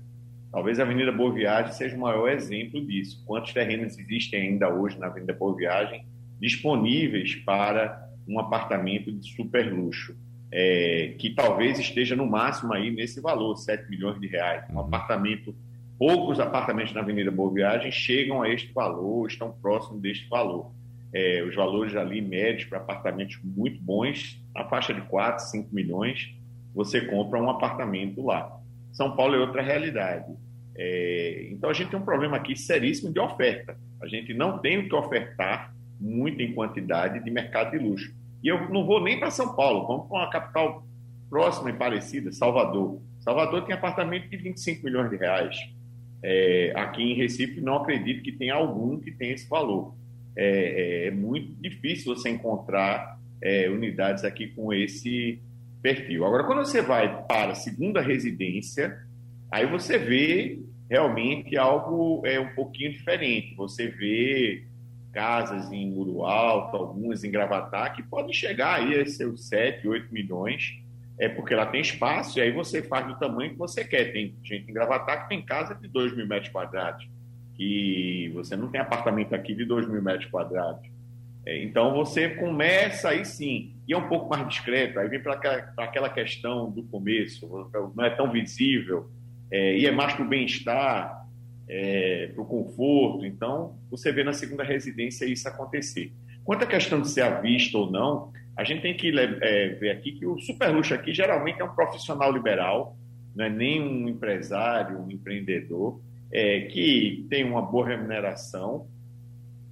Talvez 0.51 0.81
a 0.81 0.83
Avenida 0.83 1.13
Boa 1.13 1.33
Viagem 1.33 1.71
seja 1.71 1.97
o 1.97 2.01
maior 2.01 2.29
exemplo 2.29 2.85
disso. 2.85 3.23
Quantos 3.25 3.53
terrenos 3.53 3.97
existem 3.97 4.49
ainda 4.49 4.69
hoje 4.69 4.99
na 4.99 5.07
Avenida 5.07 5.33
Boa 5.33 5.55
Viagem 5.55 6.05
disponíveis 6.41 7.37
para 7.37 8.05
um 8.27 8.41
apartamento 8.41 9.13
de 9.13 9.31
super 9.37 9.73
luxo? 9.73 10.17
É, 10.51 11.15
que 11.19 11.31
talvez 11.31 11.79
esteja 11.79 12.17
no 12.17 12.27
máximo 12.27 12.73
aí 12.73 12.91
nesse 12.91 13.21
valor, 13.21 13.57
7 13.57 13.89
milhões 13.91 14.19
de 14.19 14.27
reais. 14.27 14.65
Um 14.71 14.75
uhum. 14.75 14.81
apartamento, 14.81 15.55
poucos 15.99 16.41
apartamentos 16.41 16.95
na 16.95 17.01
Avenida 17.01 17.31
Boa 17.31 17.53
Viagem 17.53 17.91
chegam 17.93 18.43
a 18.43 18.49
este 18.49 18.73
valor, 18.73 19.27
estão 19.27 19.53
próximos 19.53 20.01
deste 20.01 20.27
valor. 20.29 20.73
É, 21.13 21.43
os 21.43 21.55
valores 21.55 21.95
ali 21.97 22.21
médios 22.21 22.65
para 22.69 22.79
apartamentos 22.79 23.39
muito 23.43 23.83
bons, 23.83 24.43
na 24.55 24.65
faixa 24.65 24.95
de 24.95 25.01
4, 25.03 25.45
5 25.47 25.75
milhões, 25.75 26.35
você 26.75 27.01
compra 27.03 27.41
um 27.41 27.51
apartamento 27.51 28.25
lá. 28.25 28.59
São 28.93 29.15
Paulo 29.15 29.35
é 29.35 29.39
outra 29.39 29.63
realidade. 29.63 30.33
É, 30.77 31.49
então 31.51 31.69
a 31.69 31.73
gente 31.73 31.91
tem 31.91 31.99
um 31.99 32.05
problema 32.05 32.37
aqui 32.37 32.57
seríssimo 32.57 33.13
de 33.13 33.19
oferta. 33.19 33.77
A 34.01 34.07
gente 34.07 34.33
não 34.33 34.59
tem 34.59 34.79
o 34.79 34.89
que 34.89 34.95
ofertar 34.95 35.75
muito 36.01 36.41
em 36.41 36.53
quantidade 36.53 37.23
de 37.23 37.31
mercado 37.31 37.73
de 37.73 37.79
luxo. 37.79 38.15
E 38.43 38.49
eu 38.49 38.69
não 38.71 38.87
vou 38.87 39.03
nem 39.03 39.19
para 39.19 39.31
São 39.31 39.55
Paulo, 39.55 39.87
vamos 39.87 40.09
para 40.09 40.19
uma 40.19 40.31
capital 40.31 40.87
próxima 41.29 41.71
e 41.71 41.75
parecida, 41.75 42.33
Salvador. 42.33 43.01
Salvador 43.21 43.65
tem 43.65 43.75
apartamento 43.75 44.29
de 44.29 44.37
25 44.37 44.85
milhões 44.85 45.11
de 45.11 45.17
reais. 45.17 45.57
É, 46.23 46.73
aqui 46.75 47.03
em 47.03 47.15
Recife, 47.15 47.61
não 47.61 47.77
acredito 47.77 48.23
que 48.23 48.33
tenha 48.33 48.55
algum 48.55 48.99
que 48.99 49.13
tenha 49.13 49.35
esse 49.35 49.49
valor. 49.49 49.95
É, 50.37 51.05
é, 51.05 51.07
é 51.09 51.11
muito 51.11 51.53
difícil 51.61 52.15
você 52.15 52.29
encontrar 52.31 53.19
é, 53.43 53.69
unidades 53.69 54.25
aqui 54.25 54.49
com 54.49 54.73
esse 54.73 55.41
perfil. 55.83 56.25
Agora, 56.25 56.45
quando 56.45 56.65
você 56.65 56.83
vai 56.83 57.25
para 57.27 57.53
a 57.53 57.57
segunda 57.57 58.01
residência, 58.01 58.99
aí 59.51 59.67
você 59.67 59.99
vê 59.99 60.61
realmente 60.91 61.57
algo 61.57 62.23
é, 62.25 62.41
um 62.41 62.55
pouquinho 62.55 62.93
diferente. 62.93 63.55
Você 63.57 63.89
vê 63.89 64.65
casas 65.19 65.73
em 65.73 65.91
Muro 65.91 66.25
Alto, 66.25 66.77
algumas 66.77 67.25
em 67.25 67.31
Gravatá, 67.33 67.91
que 67.91 68.05
podem 68.05 68.33
chegar 68.33 68.77
aí 68.77 69.01
a 69.01 69.05
seus 69.05 69.49
7, 69.49 69.89
8 69.89 70.15
milhões, 70.15 70.79
é 71.19 71.29
porque 71.29 71.57
lá 71.57 71.67
tem 71.67 71.81
espaço, 71.81 72.39
e 72.39 72.43
aí 72.43 72.53
você 72.53 72.81
faz 72.81 73.05
do 73.05 73.19
tamanho 73.19 73.51
que 73.51 73.59
você 73.59 73.85
quer. 73.85 74.13
Tem 74.13 74.37
gente 74.45 74.71
em 74.71 74.73
Gravatá 74.73 75.17
que 75.17 75.29
tem 75.29 75.45
casa 75.45 75.75
de 75.75 75.89
2 75.89 76.17
mil 76.17 76.25
metros 76.25 76.53
quadrados, 76.53 77.05
e 77.59 78.31
você 78.33 78.55
não 78.55 78.69
tem 78.69 78.81
apartamento 78.81 79.35
aqui 79.35 79.57
de 79.57 79.65
2 79.65 79.89
mil 79.89 80.01
metros 80.01 80.31
quadrados. 80.31 80.89
É, 81.45 81.65
então 81.65 81.93
você 81.97 82.29
começa 82.37 83.09
aí 83.09 83.25
sim, 83.25 83.75
e 83.89 83.93
é 83.93 83.99
um 83.99 84.07
pouco 84.07 84.31
mais 84.31 84.47
discreto, 84.47 85.01
aí 85.01 85.09
vem 85.09 85.21
para 85.21 85.33
aquela 85.79 86.11
questão 86.11 86.71
do 86.71 86.85
começo, 86.85 87.69
não 87.93 88.05
é 88.05 88.11
tão 88.11 88.31
visível, 88.31 89.11
é, 89.51 89.79
e 89.79 89.85
é 89.85 89.91
mais 89.91 90.15
para 90.15 90.25
o 90.25 90.29
bem-estar, 90.29 91.18
é, 91.69 92.31
para 92.35 92.43
o 92.43 92.47
conforto. 92.47 93.25
Então, 93.25 93.79
você 93.91 94.11
vê 94.11 94.25
na 94.25 94.33
segunda 94.33 94.65
residência 94.65 95.27
isso 95.27 95.47
acontecer. 95.49 96.13
Quanto 96.45 96.65
à 96.65 96.67
questão 96.67 97.01
de 97.01 97.09
ser 97.09 97.23
à 97.23 97.41
vista 97.41 97.77
ou 97.77 97.91
não, 97.91 98.33
a 98.57 98.65
gente 98.65 98.83
tem 98.83 98.97
que 98.97 99.17
é, 99.19 99.69
ver 99.69 99.91
aqui 99.91 100.13
que 100.13 100.27
o 100.27 100.39
super 100.41 100.69
luxo 100.69 100.95
aqui 100.95 101.13
geralmente 101.13 101.61
é 101.61 101.65
um 101.65 101.75
profissional 101.75 102.33
liberal, 102.33 102.97
não 103.37 103.45
é 103.45 103.51
nem 103.51 103.81
um 103.81 104.09
empresário, 104.09 104.99
um 104.99 105.11
empreendedor, 105.11 106.01
é, 106.33 106.63
que 106.63 107.27
tem 107.29 107.45
uma 107.45 107.63
boa 107.63 107.87
remuneração 107.87 108.87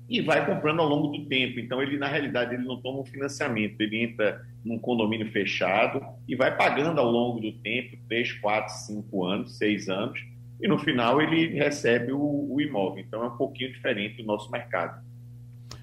e 0.08 0.20
vai 0.20 0.46
comprando 0.46 0.80
ao 0.80 0.88
longo 0.88 1.08
do 1.08 1.26
tempo. 1.26 1.58
Então, 1.58 1.82
ele, 1.82 1.98
na 1.98 2.06
realidade, 2.06 2.54
ele 2.54 2.64
não 2.64 2.80
toma 2.80 3.00
um 3.00 3.04
financiamento, 3.04 3.80
ele 3.80 4.04
entra 4.04 4.40
num 4.64 4.78
condomínio 4.78 5.30
fechado 5.32 6.00
e 6.28 6.36
vai 6.36 6.56
pagando 6.56 7.00
ao 7.00 7.10
longo 7.10 7.40
do 7.40 7.52
tempo, 7.52 7.96
3, 8.08 8.34
4, 8.34 8.74
5 8.86 9.24
anos, 9.24 9.58
6 9.58 9.88
anos, 9.88 10.20
e 10.60 10.68
no 10.68 10.78
final 10.78 11.20
ele 11.20 11.54
recebe 11.58 12.12
o, 12.12 12.46
o 12.50 12.60
imóvel. 12.60 13.04
Então, 13.06 13.22
é 13.22 13.26
um 13.26 13.36
pouquinho 13.36 13.72
diferente 13.72 14.22
do 14.22 14.26
nosso 14.26 14.50
mercado. 14.50 15.04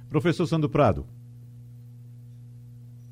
Professor 0.09 0.45
Sandro 0.45 0.69
Prado. 0.69 1.05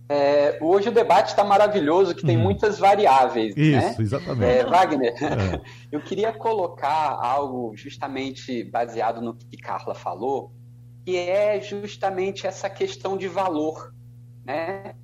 É, 0.10 0.58
hoje 0.62 0.90
o 0.90 0.92
debate 0.92 1.30
está 1.30 1.42
maravilhoso, 1.42 2.14
que 2.14 2.26
tem 2.26 2.36
uhum. 2.36 2.44
muitas 2.44 2.78
variáveis. 2.78 3.56
Isso, 3.56 3.80
né? 3.80 3.96
exatamente. 3.98 4.52
É, 4.52 4.66
Wagner, 4.66 5.14
é. 5.14 5.62
eu 5.90 6.02
queria 6.02 6.34
colocar 6.34 7.18
algo 7.18 7.74
justamente 7.78 8.62
baseado 8.66 9.22
no 9.22 9.34
que 9.34 9.56
Carla 9.56 9.96
falou, 9.96 10.52
que 11.06 11.16
é 11.16 11.62
justamente 11.62 12.46
essa 12.46 12.70
questão 12.70 13.16
de 13.16 13.30
valor. 13.30 13.94
Né? 14.44 14.96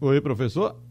Oi, 0.00 0.20
professor? 0.20 0.82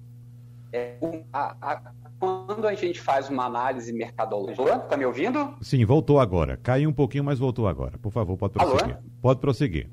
É, 0.71 0.95
a, 1.33 1.55
a, 1.61 1.91
quando 2.21 2.67
a 2.67 2.75
gente 2.75 3.01
faz 3.01 3.29
uma 3.29 3.45
análise 3.45 3.91
mercadológica. 3.91 4.75
Está 4.75 4.95
me 4.95 5.03
ouvindo? 5.03 5.55
Sim, 5.59 5.83
voltou 5.83 6.19
agora. 6.19 6.55
Caiu 6.55 6.87
um 6.87 6.93
pouquinho, 6.93 7.23
mas 7.23 7.39
voltou 7.39 7.67
agora. 7.67 7.97
Por 7.97 8.11
favor, 8.11 8.37
pode 8.37 8.53
prosseguir. 8.53 8.93
Alô? 8.93 9.03
Pode 9.19 9.39
prosseguir. 9.39 9.89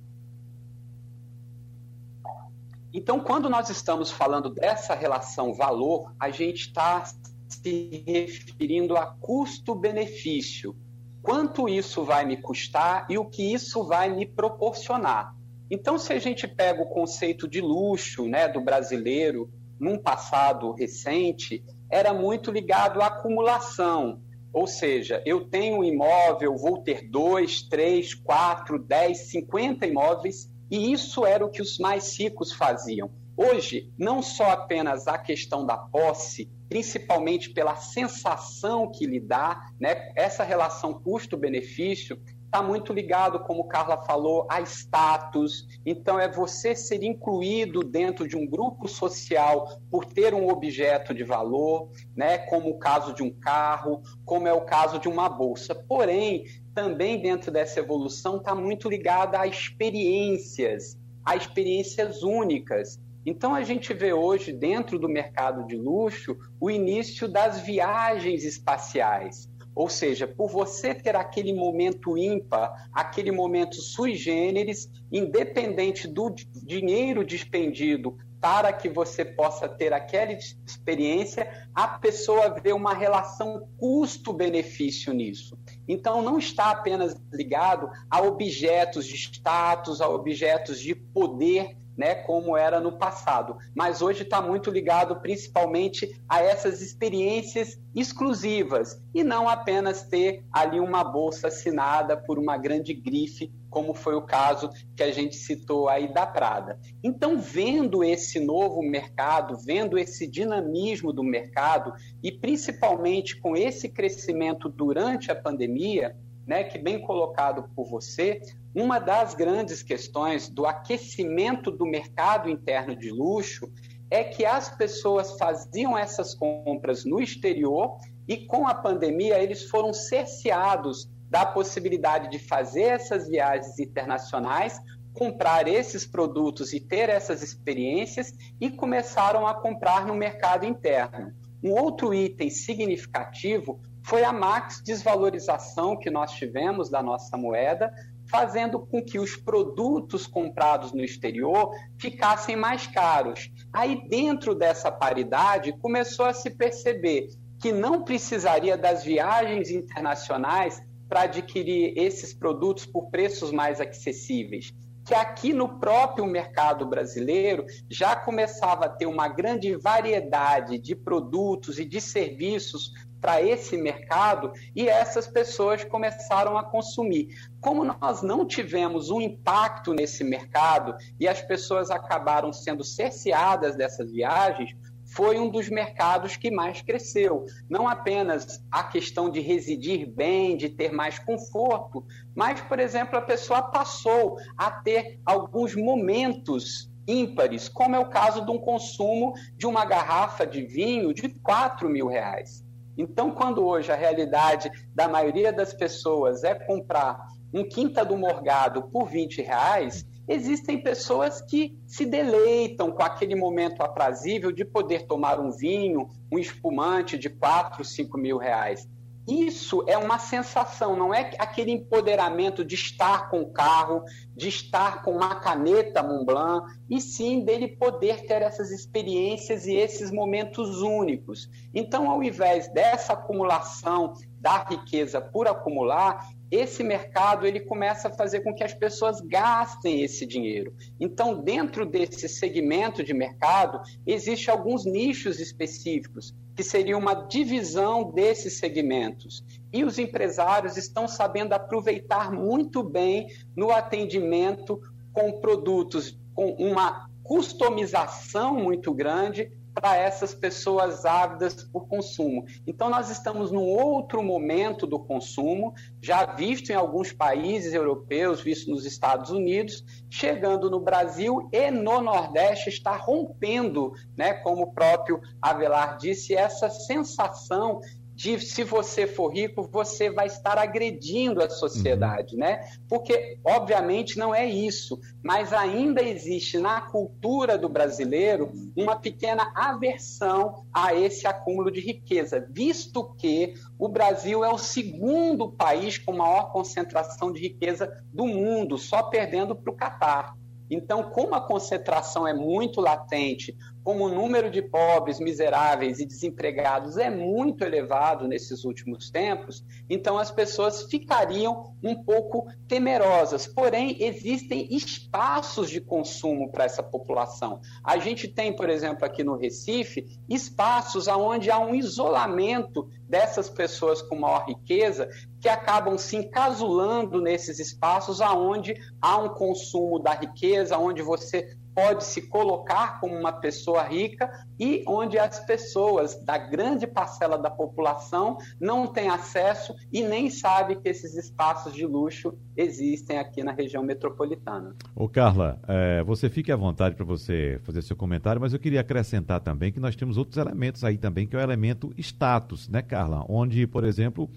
Então, 2.93 3.19
quando 3.19 3.49
nós 3.49 3.71
estamos 3.71 4.11
falando 4.11 4.51
dessa 4.51 4.95
relação 4.95 5.55
valor, 5.55 6.13
a 6.21 6.29
gente 6.29 6.67
está 6.67 7.03
se 7.49 8.05
referindo 8.07 8.95
a 8.95 9.07
custo-benefício 9.07 10.77
quanto 11.23 11.67
isso 11.67 12.05
vai 12.05 12.27
me 12.27 12.37
custar 12.37 13.07
e 13.09 13.17
o 13.17 13.25
que 13.25 13.55
isso 13.55 13.85
vai 13.85 14.11
me 14.15 14.27
proporcionar. 14.27 15.35
Então, 15.71 15.99
se 15.99 16.13
a 16.13 16.19
gente 16.19 16.47
pega 16.47 16.83
o 16.83 16.89
conceito 16.89 17.49
de 17.49 17.63
luxo 17.63 18.29
né, 18.29 18.49
do 18.49 18.61
brasileiro 18.61 19.51
num 19.81 19.97
passado 19.97 20.73
recente, 20.73 21.65
era 21.91 22.13
muito 22.13 22.51
ligado 22.51 23.01
à 23.01 23.07
acumulação. 23.07 24.21
Ou 24.53 24.67
seja, 24.67 25.23
eu 25.27 25.49
tenho 25.49 25.79
um 25.79 25.85
imóvel, 25.85 26.57
vou 26.57 26.83
ter 26.83 27.09
dois, 27.09 27.63
três, 27.63 28.15
quatro, 28.15 28.79
dez, 28.79 29.31
cinquenta 29.31 29.87
imóveis, 29.87 30.51
e 30.71 30.93
isso 30.93 31.25
era 31.25 31.45
o 31.45 31.51
que 31.51 31.63
os 31.63 31.79
mais 31.79 32.19
ricos 32.19 32.53
faziam. 32.53 33.11
Hoje, 33.37 33.93
não 33.97 34.21
só 34.21 34.51
apenas 34.51 35.07
a 35.07 35.17
questão 35.17 35.65
da 35.65 35.77
posse, 35.77 36.51
principalmente 36.69 37.51
pela 37.51 37.77
sensação 37.77 38.91
que 38.91 39.07
lhe 39.07 39.21
dá, 39.21 39.71
né? 39.81 40.11
essa 40.17 40.43
relação 40.43 40.93
custo-benefício 40.93 42.21
está 42.49 42.63
muito 42.63 42.95
ligado, 42.95 43.41
como 43.41 43.69
Carla 43.69 44.03
falou, 44.05 44.47
a 44.51 44.61
status. 44.63 45.69
Então, 45.85 46.19
é 46.19 46.27
você 46.27 46.75
ser 46.75 47.03
incluído 47.03 47.85
dentro 47.85 48.27
de 48.27 48.37
um 48.37 48.47
grupo 48.47 48.89
social 48.89 49.79
por 49.91 50.07
ter 50.07 50.33
um 50.33 50.49
objeto 50.49 51.15
de 51.15 51.25
valor, 51.25 51.91
né? 52.17 52.39
como 52.39 52.71
o 52.71 52.79
caso 52.79 53.15
de 53.15 53.23
um 53.23 53.31
carro, 53.31 54.03
como 54.25 54.49
é 54.49 54.53
o 54.53 54.63
caso 54.63 54.99
de 54.99 55.09
uma 55.09 55.29
bolsa. 55.29 55.75
Porém, 55.75 56.45
também 56.75 57.21
dentro 57.21 57.53
dessa 57.53 57.81
evolução 57.81 58.39
está 58.39 58.55
muito 58.55 58.89
ligada 58.89 59.39
a 59.39 59.47
experiências, 59.47 60.97
a 61.25 61.37
experiências 61.37 62.23
únicas. 62.23 62.99
Então 63.27 63.55
a 63.55 63.63
gente 63.63 63.93
vê 63.93 64.15
hoje, 64.15 64.53
dentro 64.55 64.99
do 64.99 65.09
mercado 65.09 65.67
de 65.67 65.77
luxo, 65.77 66.35
o 66.59 66.71
início 66.71 67.29
das 67.29 67.61
viagens 67.61 68.43
espaciais. 68.43 69.51
Ou 69.79 69.89
seja, 69.89 70.27
por 70.27 70.49
você 70.49 70.93
ter 70.93 71.15
aquele 71.15 71.53
momento 71.53 72.19
ímpar, 72.19 72.91
aquele 72.93 73.31
momento 73.31 73.77
sui 73.77 74.17
generis, 74.17 74.91
independente 75.13 76.09
do 76.09 76.35
dinheiro 76.65 77.25
despendido 77.25 78.19
para 78.41 78.73
que 78.73 78.89
você 78.89 79.25
possa 79.25 79.69
ter 79.69 79.93
aquela 79.93 80.33
experiência, 80.33 81.69
a 81.73 81.87
pessoa 81.87 82.59
vê 82.61 82.73
uma 82.73 82.93
relação 82.93 83.69
custo-benefício 83.77 85.13
nisso. 85.13 85.57
Então, 85.87 86.23
não 86.23 86.41
está 86.41 86.73
apenas 86.73 87.15
ligado 87.33 87.89
a 88.11 88.21
objetos 88.21 89.07
de 89.07 89.15
status, 89.15 90.01
a 90.01 90.09
objetos 90.09 90.81
de 90.81 90.93
poder 90.93 91.77
né, 91.99 92.15
como 92.15 92.57
era 92.57 92.81
no 92.81 92.93
passado. 92.93 93.57
Mas 93.75 94.01
hoje 94.01 94.23
está 94.23 94.41
muito 94.41 94.71
ligado 94.71 95.17
principalmente 95.17 96.17
a 96.29 96.41
essas 96.41 96.81
experiências 96.81 97.77
exclusivas 97.93 99.03
e 99.13 99.25
não 99.25 99.49
apenas 99.49 100.05
ter 100.05 100.45
ali 100.53 100.79
uma 100.79 101.03
bolsa 101.03 101.49
assinada 101.49 102.17
por 102.17 102.39
uma 102.39 102.57
grande 102.57 102.95
grife, 102.95 103.53
como 103.69 103.93
foi 103.93 104.15
o 104.15 104.23
caso 104.23 104.71
que 104.97 105.03
a 105.03 105.11
gente 105.11 105.35
citou 105.35 105.89
aí 105.89 106.13
da 106.13 106.25
Prada. 106.25 106.79
Então, 107.03 107.39
vendo 107.39 108.05
esse 108.05 108.39
novo 108.39 108.81
mercado, 108.81 109.59
vendo 109.59 109.99
esse 109.99 110.27
dinamismo 110.27 111.13
do 111.13 111.25
mercado 111.25 111.93
e 112.23 112.31
principalmente 112.31 113.41
com 113.41 113.57
esse 113.57 113.89
crescimento 113.89 114.69
durante 114.69 115.33
a 115.33 115.35
pandemia, 115.35 116.17
né, 116.47 116.65
que 116.65 116.79
bem 116.79 117.01
colocado 117.01 117.69
por 117.75 117.87
você, 117.87 118.41
uma 118.79 119.01
das 119.01 119.35
grandes 119.35 119.83
questões 119.83 120.49
do 120.49 120.65
aquecimento 120.65 121.69
do 121.69 121.85
mercado 121.85 122.49
interno 122.49 122.95
de 122.95 123.11
luxo 123.11 123.69
é 124.09 124.23
que 124.23 124.47
as 124.47 124.69
pessoas 124.77 125.37
faziam 125.37 125.99
essas 125.99 126.33
compras 126.33 127.05
no 127.05 127.21
exterior 127.21 127.97
e 128.29 128.47
com 128.47 128.69
a 128.69 128.75
pandemia 128.75 129.43
eles 129.43 129.65
foram 129.69 129.93
cerceados 129.93 131.11
da 131.29 131.45
possibilidade 131.45 132.31
de 132.31 132.39
fazer 132.39 132.85
essas 132.85 133.29
viagens 133.29 133.79
internacionais, 133.81 134.79
comprar 135.13 135.67
esses 135.67 136.07
produtos 136.07 136.73
e 136.73 136.79
ter 136.79 137.09
essas 137.09 137.43
experiências 137.43 138.33
e 138.61 138.71
começaram 138.71 139.45
a 139.45 139.55
comprar 139.55 140.07
no 140.07 140.15
mercado 140.15 140.65
interno. 140.65 141.35
Um 141.63 141.73
outro 141.73 142.15
item 142.15 142.49
significativo 142.49 143.81
foi 144.05 144.23
a 144.23 144.33
max 144.33 144.81
desvalorização 144.83 145.99
que 145.99 146.09
nós 146.09 146.31
tivemos 146.31 146.89
da 146.89 147.03
nossa 147.03 147.37
moeda, 147.37 147.93
fazendo 148.31 148.79
com 148.79 149.03
que 149.03 149.19
os 149.19 149.37
produtos 149.37 150.27
comprados 150.27 150.93
no 150.93 151.03
exterior 151.03 151.71
ficassem 151.99 152.57
mais 152.57 152.87
caros. 152.87 153.51
Aí, 153.73 154.09
dentro 154.09 154.55
dessa 154.55 154.91
paridade, 154.91 155.77
começou 155.81 156.27
a 156.27 156.35
se 156.35 156.51
perceber 156.51 157.29
que 157.61 157.73
não 157.73 158.05
precisaria 158.05 158.77
das 158.77 159.03
viagens 159.03 159.71
internacionais 159.71 160.81
para 161.09 161.23
adquirir 161.23 161.95
esses 161.97 162.35
produtos 162.35 162.85
por 162.85 163.11
preços 163.11 163.51
mais 163.51 163.81
acessíveis. 163.81 164.73
Que 165.05 165.15
aqui 165.15 165.55
no 165.55 165.81
próprio 165.81 166.27
mercado 166.27 166.87
brasileiro 166.87 167.65
já 167.89 168.15
começava 168.15 168.85
a 168.85 168.89
ter 168.91 169.07
uma 169.07 169.27
grande 169.27 169.75
variedade 169.75 170.79
de 170.79 170.95
produtos 170.95 171.79
e 171.79 171.85
de 171.87 171.99
serviços 171.99 172.93
para 173.21 173.43
esse 173.43 173.77
mercado 173.77 174.53
e 174.75 174.89
essas 174.89 175.27
pessoas 175.27 175.85
começaram 175.85 176.57
a 176.57 176.65
consumir. 176.65 177.29
Como 177.61 177.85
nós 177.85 178.23
não 178.23 178.47
tivemos 178.47 179.11
um 179.11 179.21
impacto 179.21 179.93
nesse 179.93 180.23
mercado 180.25 180.95
e 181.19 181.27
as 181.27 181.43
pessoas 181.43 181.91
acabaram 181.91 182.53
sendo 182.53 182.85
cerceadas 182.85 183.77
dessas 183.77 184.11
viagens, 184.11 184.75
foi 185.15 185.39
um 185.39 185.49
dos 185.49 185.69
mercados 185.69 186.37
que 186.37 186.51
mais 186.51 186.83
cresceu. 186.83 187.47
Não 187.69 187.89
apenas 187.89 188.63
a 188.71 188.85
questão 188.85 189.31
de 189.31 189.41
residir 189.41 190.07
bem, 190.07 190.57
de 190.57 190.69
ter 190.69 190.93
mais 190.93 191.19
conforto, 191.19 192.05
mas, 192.35 192.61
por 192.61 192.79
exemplo, 192.79 193.19
a 193.19 193.23
pessoa 193.23 193.63
passou 193.63 194.37
a 194.57 194.71
ter 194.71 195.19
alguns 195.25 195.75
momentos 195.75 196.91
ímpares, 197.07 197.69
como 197.69 197.97
é 197.97 197.99
o 197.99 198.11
caso 198.11 198.45
de 198.45 198.51
um 198.51 198.59
consumo 198.59 199.33
de 199.57 199.67
uma 199.67 199.85
garrafa 199.85 200.47
de 200.47 200.63
vinho 200.63 201.15
de 201.15 201.31
4 201.31 201.89
mil 201.89 202.07
reais. 202.07 202.68
Então, 202.99 203.31
quando 203.31 203.65
hoje 203.65 203.93
a 203.93 203.95
realidade 203.95 204.69
da 204.93 205.07
maioria 205.07 205.53
das 205.53 205.73
pessoas 205.73 206.43
é 206.43 206.53
comprar 206.53 207.29
um 207.55 207.63
quinta 207.63 208.05
do 208.05 208.17
morgado 208.17 208.83
por 208.91 209.09
20 209.09 209.41
reais, 209.41 210.05
existem 210.27 210.83
pessoas 210.83 211.41
que 211.41 211.79
se 211.87 212.05
deleitam 212.05 212.91
com 212.91 213.03
aquele 213.03 213.37
momento 213.37 213.83
aprazível 213.83 214.51
de 214.51 214.65
poder 214.65 215.07
tomar 215.07 215.39
um 215.39 215.53
vinho, 215.53 216.09
um 216.31 216.39
espumante 216.39 217.17
de 217.17 217.31
4, 217.31 217.85
5 217.85 218.19
mil 218.19 218.37
reais. 218.37 218.87
Isso 219.29 219.85
é 219.87 219.99
uma 219.99 220.19
sensação, 220.19 220.97
não 220.97 221.13
é 221.13 221.33
aquele 221.39 221.71
empoderamento 221.71 222.65
de 222.65 222.75
estar 222.75 223.29
com 223.29 223.43
o 223.43 223.53
carro, 223.53 224.03
de 224.35 224.49
estar 224.49 225.03
com 225.03 225.15
uma 225.15 225.35
caneta 225.35 226.03
Montblanc, 226.03 226.67
e 226.89 226.99
sim 226.99 227.45
dele 227.45 227.69
poder 227.69 228.25
ter 228.25 228.41
essas 228.41 228.71
experiências 228.71 229.67
e 229.67 229.75
esses 229.75 230.11
momentos 230.11 230.81
únicos. 230.81 231.47
Então, 231.75 232.11
ao 232.11 232.23
invés 232.23 232.73
dessa 232.73 233.13
acumulação 233.13 234.15
da 234.41 234.65
riqueza 234.65 235.21
por 235.21 235.47
acumular, 235.47 236.27
esse 236.51 236.83
mercado 236.83 237.47
ele 237.47 237.61
começa 237.61 238.09
a 238.09 238.13
fazer 238.13 238.41
com 238.41 238.55
que 238.55 238.65
as 238.65 238.73
pessoas 238.73 239.21
gastem 239.21 240.03
esse 240.03 240.25
dinheiro. 240.27 240.75
Então, 240.99 241.43
dentro 241.43 241.85
desse 241.85 242.29
segmento 242.29 243.03
de 243.03 243.13
mercado, 243.13 243.81
existem 244.07 244.53
alguns 244.53 244.85
nichos 244.85 245.41
específicos 245.41 246.35
que 246.55 246.63
seria 246.63 246.99
uma 246.99 247.15
divisão 247.15 248.11
desses 248.11 248.59
segmentos. 248.59 249.45
E 249.73 249.85
os 249.85 249.99
empresários 249.99 250.77
estão 250.77 251.07
sabendo 251.07 251.53
aproveitar 251.53 252.33
muito 252.33 252.83
bem 252.83 253.29
no 253.55 253.71
atendimento 253.71 254.81
com 255.13 255.41
produtos 255.41 256.19
com 256.35 256.53
uma 256.53 257.09
customização 257.23 258.55
muito 258.55 258.95
grande 258.95 259.53
para 259.81 259.97
essas 259.97 260.35
pessoas 260.35 261.05
ávidas 261.05 261.65
por 261.65 261.87
consumo. 261.87 262.45
Então, 262.67 262.91
nós 262.91 263.11
estamos 263.11 263.51
num 263.51 263.65
outro 263.65 264.23
momento 264.23 264.87
do 264.87 264.99
consumo, 264.99 265.75
já 266.03 266.27
visto 266.27 266.71
em 266.71 266.75
alguns 266.75 267.13
países 267.13 267.75
europeus, 267.75 268.41
visto 268.41 268.71
nos 268.71 268.85
Estados 268.85 269.31
Unidos, 269.31 269.85
chegando 270.11 270.71
no 270.71 270.81
Brasil 270.81 271.49
e 271.53 271.71
no 271.71 272.01
Nordeste 272.01 272.69
está 272.69 272.97
rompendo, 272.97 273.93
né, 274.17 274.35
como 274.35 274.63
o 274.63 274.73
próprio 274.73 275.21
Avelar 275.41 275.97
disse, 275.99 276.35
essa 276.35 276.69
sensação 276.69 277.81
de 278.19 278.37
se 278.41 278.65
você 278.65 279.07
for 279.07 279.33
rico, 279.33 279.69
você 279.71 280.11
vai 280.11 280.27
estar 280.27 280.59
agredindo 280.59 281.41
a 281.41 281.49
sociedade, 281.49 282.35
uhum. 282.35 282.41
né? 282.41 282.69
Porque, 282.89 283.39
obviamente, 283.45 284.19
não 284.19 284.35
é 284.35 284.45
isso, 284.45 284.99
mas 285.23 285.53
ainda 285.53 286.03
existe 286.03 286.59
na 286.59 286.81
cultura 286.81 287.57
do 287.57 287.69
brasileiro 287.69 288.51
uma 288.77 288.97
pequena 288.97 289.53
aversão 289.55 290.65
a 290.75 290.93
esse 290.93 291.29
acúmulo 291.29 291.71
de 291.71 291.79
riqueza, 291.79 292.45
visto 292.51 293.15
que 293.17 293.55
o 293.79 293.89
Brasil 293.89 294.45
é 294.45 294.49
o 294.53 294.59
segundo 294.59 295.53
país 295.53 295.97
com 295.97 296.13
maior 296.13 296.51
concentração 296.51 297.33
de 297.33 297.41
riqueza 297.41 298.03
do 298.13 298.27
mundo, 298.27 298.77
só 298.77 299.05
perdendo 299.05 299.55
para 299.55 299.73
o 299.73 299.77
Catar. 299.77 300.35
Então, 300.71 301.03
como 301.11 301.35
a 301.35 301.41
concentração 301.41 302.27
é 302.27 302.35
muito 302.35 302.81
latente, 302.81 303.57
como 303.89 304.05
o 304.05 304.09
número 304.11 304.51
de 304.51 304.61
pobres, 304.61 305.19
miseráveis 305.19 305.99
e 305.99 306.05
desempregados 306.05 306.99
é 306.99 307.09
muito 307.09 307.65
elevado 307.65 308.29
nesses 308.29 308.65
últimos 308.65 309.09
tempos, 309.11 309.65
então 309.89 310.19
as 310.19 310.31
pessoas 310.31 310.83
ficariam 310.83 311.73
um 311.83 311.95
pouco 311.95 312.47
temerosas. 312.67 313.47
Porém, 313.47 313.97
existem 313.99 314.69
espaços 314.71 315.71
de 315.71 315.81
consumo 315.81 316.51
para 316.51 316.65
essa 316.65 316.83
população. 316.83 317.61
A 317.83 317.97
gente 317.97 318.29
tem, 318.29 318.55
por 318.55 318.69
exemplo, 318.69 319.07
aqui 319.07 319.25
no 319.25 319.37
Recife, 319.37 320.05
espaços 320.29 321.09
onde 321.09 321.51
há 321.51 321.59
um 321.59 321.75
isolamento 321.75 322.91
dessas 323.09 323.49
pessoas 323.49 324.03
com 324.03 324.17
maior 324.17 324.45
riqueza 324.45 325.09
que 325.41 325.49
acabam 325.49 325.97
se 325.97 326.17
encasulando 326.17 327.21
nesses 327.21 327.59
espaços 327.59 328.21
aonde 328.21 328.75
há 329.01 329.17
um 329.19 329.29
consumo 329.29 329.99
da 329.99 330.13
riqueza, 330.13 330.79
onde 330.79 331.03
você 331.03 331.57
pode 331.79 332.03
se 332.03 332.23
colocar 332.23 332.99
como 332.99 333.17
uma 333.17 333.31
pessoa 333.31 333.85
rica 333.85 334.29
e 334.59 334.83
onde 334.85 335.17
as 335.17 335.39
pessoas 335.39 336.21
da 336.25 336.37
grande 336.37 336.89
parcela 336.89 337.39
da 337.39 337.49
população 337.49 338.37
não 338.61 338.85
têm 338.85 339.09
acesso 339.09 339.73
e 339.93 340.03
nem 340.03 340.29
sabe 340.29 340.75
que 340.75 340.89
esses 340.89 341.15
espaços 341.15 341.73
de 341.73 341.87
luxo 341.87 342.37
existem 342.57 343.17
aqui 343.21 343.45
na 343.45 343.53
região 343.53 343.81
metropolitana. 343.85 344.75
Ô 344.93 345.09
Carla, 345.09 345.61
é, 345.69 346.03
você 346.03 346.29
fique 346.29 346.51
à 346.51 346.57
vontade 346.57 346.97
para 346.97 347.05
você 347.05 347.61
fazer 347.63 347.81
seu 347.83 347.95
comentário, 347.95 348.41
mas 348.41 348.53
eu 348.53 348.59
queria 348.59 348.81
acrescentar 348.81 349.41
também 349.41 349.71
que 349.71 349.79
nós 349.79 349.95
temos 349.95 350.19
outros 350.19 350.37
elementos 350.37 350.83
aí 350.83 350.99
também, 350.99 351.29
que 351.29 351.37
é 351.37 351.39
o 351.39 351.43
elemento 351.43 351.95
status, 351.97 352.69
né, 352.69 352.83
Carla? 352.83 353.25
Onde, 353.29 353.69
por 353.69 353.85
exemplo, 353.85 354.29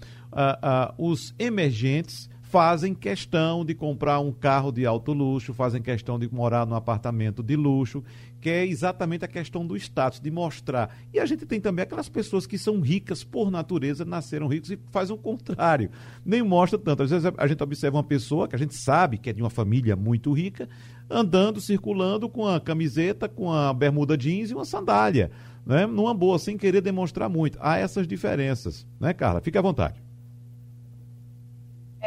os 0.96 1.34
emergentes 1.40 2.30
fazem 2.52 2.94
questão 2.94 3.64
de 3.64 3.74
comprar 3.74 4.20
um 4.20 4.30
carro 4.30 4.70
de 4.70 4.84
alto 4.84 5.14
luxo, 5.14 5.54
fazem 5.54 5.80
questão 5.80 6.18
de 6.18 6.30
morar 6.30 6.66
num 6.66 6.74
apartamento 6.74 7.42
de 7.42 7.56
luxo, 7.56 8.04
que 8.42 8.50
é 8.50 8.66
exatamente 8.66 9.24
a 9.24 9.28
questão 9.28 9.66
do 9.66 9.74
status, 9.74 10.20
de 10.20 10.30
mostrar. 10.30 10.94
E 11.14 11.18
a 11.18 11.24
gente 11.24 11.46
tem 11.46 11.58
também 11.58 11.84
aquelas 11.84 12.10
pessoas 12.10 12.46
que 12.46 12.58
são 12.58 12.78
ricas 12.78 13.24
por 13.24 13.50
natureza, 13.50 14.04
nasceram 14.04 14.48
ricos 14.48 14.70
e 14.70 14.78
fazem 14.90 15.16
o 15.16 15.18
contrário. 15.18 15.90
Nem 16.22 16.42
mostra 16.42 16.78
tanto. 16.78 17.02
Às 17.04 17.08
vezes 17.08 17.32
a 17.38 17.46
gente 17.46 17.62
observa 17.62 17.96
uma 17.96 18.04
pessoa 18.04 18.46
que 18.46 18.54
a 18.54 18.58
gente 18.58 18.74
sabe 18.74 19.16
que 19.16 19.30
é 19.30 19.32
de 19.32 19.40
uma 19.40 19.48
família 19.48 19.96
muito 19.96 20.30
rica, 20.30 20.68
andando, 21.08 21.58
circulando 21.58 22.28
com 22.28 22.46
a 22.46 22.60
camiseta, 22.60 23.30
com 23.30 23.50
a 23.50 23.72
bermuda 23.72 24.14
jeans 24.14 24.50
e 24.50 24.54
uma 24.54 24.66
sandália. 24.66 25.30
Né? 25.64 25.86
Numa 25.86 26.12
boa, 26.12 26.38
sem 26.38 26.58
querer 26.58 26.82
demonstrar 26.82 27.30
muito. 27.30 27.56
Há 27.62 27.78
essas 27.78 28.06
diferenças, 28.06 28.86
né, 29.00 29.14
Carla? 29.14 29.40
Fique 29.40 29.56
à 29.56 29.62
vontade. 29.62 30.11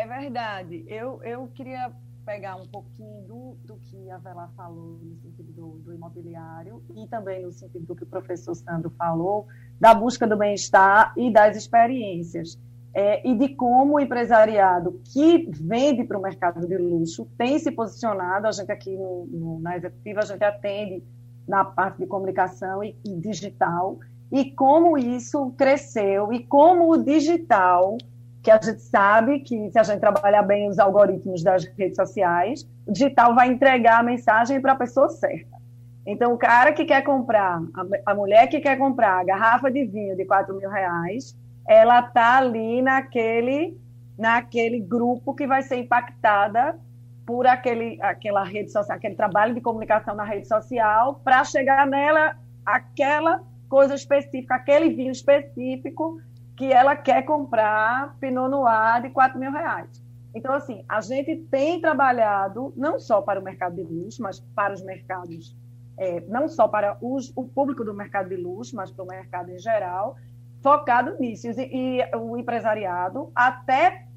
É 0.06 0.08
verdade. 0.08 0.86
Eu, 0.88 1.20
eu 1.24 1.48
queria 1.48 1.92
pegar 2.24 2.58
um 2.58 2.68
pouquinho 2.68 3.24
do, 3.24 3.58
do 3.66 3.76
que 3.78 4.12
a 4.12 4.20
Vela 4.20 4.52
falou 4.56 5.00
no 5.04 5.16
sentido 5.16 5.52
do, 5.52 5.68
do 5.80 5.94
imobiliário 5.94 6.84
e 6.96 7.08
também 7.08 7.42
no 7.42 7.52
sentido 7.52 7.88
do 7.88 7.96
que 7.96 8.04
o 8.04 8.06
professor 8.06 8.54
Sandro 8.54 8.92
falou, 8.92 9.48
da 9.80 9.96
busca 9.96 10.28
do 10.28 10.38
bem-estar 10.38 11.12
e 11.18 11.34
das 11.34 11.58
experiências. 11.58 12.60
É, 12.94 13.28
e 13.28 13.36
de 13.36 13.50
como 13.56 13.96
o 13.96 14.00
empresariado 14.00 15.02
que 15.12 15.50
vende 15.52 16.04
para 16.04 16.20
o 16.20 16.22
mercado 16.22 16.68
de 16.68 16.78
luxo 16.78 17.28
tem 17.36 17.58
se 17.58 17.72
posicionado. 17.72 18.46
A 18.46 18.52
gente 18.52 18.72
aqui 18.72 18.96
no, 18.96 19.26
no, 19.26 19.60
na 19.60 19.76
executiva, 19.76 20.20
a 20.20 20.26
gente 20.26 20.44
atende 20.44 21.04
na 21.48 21.66
parte 21.66 21.98
de 21.98 22.06
comunicação 22.06 22.84
e, 22.84 22.96
e 23.04 23.16
digital, 23.16 23.98
e 24.32 24.52
como 24.52 25.00
isso 25.00 25.52
cresceu, 25.58 26.32
e 26.32 26.46
como 26.46 26.92
o 26.92 26.98
digital 27.04 27.98
que 28.46 28.52
a 28.52 28.62
gente 28.62 28.80
sabe 28.80 29.40
que 29.40 29.72
se 29.72 29.80
a 29.80 29.82
gente 29.82 30.00
trabalhar 30.00 30.44
bem 30.44 30.70
os 30.70 30.78
algoritmos 30.78 31.44
das 31.44 31.66
redes 31.66 31.96
sociais, 31.96 32.64
o 32.86 32.92
digital 32.92 33.34
vai 33.34 33.48
entregar 33.48 34.00
a 34.00 34.04
mensagem 34.04 34.62
para 34.62 34.74
a 34.74 34.76
pessoa 34.76 35.10
certa. 35.10 35.58
Então, 36.06 36.32
o 36.32 36.38
cara 36.38 36.72
que 36.72 36.86
quer 36.86 37.02
comprar, 37.02 37.60
a 38.06 38.14
mulher 38.14 38.46
que 38.46 38.60
quer 38.60 38.78
comprar 38.78 39.20
a 39.20 39.24
garrafa 39.24 39.72
de 39.72 39.84
vinho 39.86 40.16
de 40.16 40.26
4 40.26 40.56
mil 40.56 40.70
reais, 40.70 41.36
ela 41.68 42.02
está 42.02 42.38
ali 42.38 42.84
naquele, 42.84 43.76
naquele 44.16 44.80
grupo 44.80 45.34
que 45.34 45.48
vai 45.48 45.64
ser 45.64 45.78
impactada 45.78 46.80
por 47.26 47.48
aquele, 47.48 48.00
aquela 48.00 48.44
rede 48.44 48.72
social, 48.72 48.96
aquele 48.96 49.16
trabalho 49.16 49.56
de 49.56 49.62
comunicação 49.62 50.14
na 50.14 50.24
rede 50.24 50.48
social, 50.48 51.20
para 51.24 51.44
chegar 51.44 51.88
nela 51.88 52.36
aquela 52.64 53.42
coisa 53.68 53.96
específica, 53.96 54.54
aquele 54.54 54.92
vinho 54.92 55.12
específico 55.12 56.22
que 56.56 56.72
ela 56.72 56.96
quer 56.96 57.24
comprar 57.24 58.16
Pinot 58.20 58.50
Noir 58.50 59.02
de 59.02 59.10
4 59.10 59.40
mil 59.40 59.52
reais. 59.52 60.04
Então, 60.34 60.54
assim, 60.54 60.84
a 60.88 61.00
gente 61.02 61.36
tem 61.50 61.80
trabalhado 61.80 62.74
não 62.76 63.00
só 63.00 63.22
para 63.22 63.40
o 63.40 63.44
mercado 63.44 63.76
de 63.76 63.84
luxo, 63.84 64.22
mas 64.22 64.40
para 64.54 64.74
os 64.74 64.84
mercados, 64.84 65.56
é, 65.98 66.22
não 66.28 66.48
só 66.48 66.68
para 66.68 66.98
os, 67.02 67.32
o 67.36 67.46
público 67.46 67.86
do 67.86 67.94
mercado 67.94 68.30
de 68.30 68.36
luxo, 68.36 68.76
mas 68.76 68.92
para 68.92 69.04
o 69.04 69.08
mercado 69.08 69.50
em 69.50 69.58
geral, 69.58 70.18
focado 70.62 71.16
nisso. 71.20 71.48
E, 71.48 72.02
e 72.02 72.16
o 72.16 72.38
empresariado, 72.38 73.32
até 73.34 74.08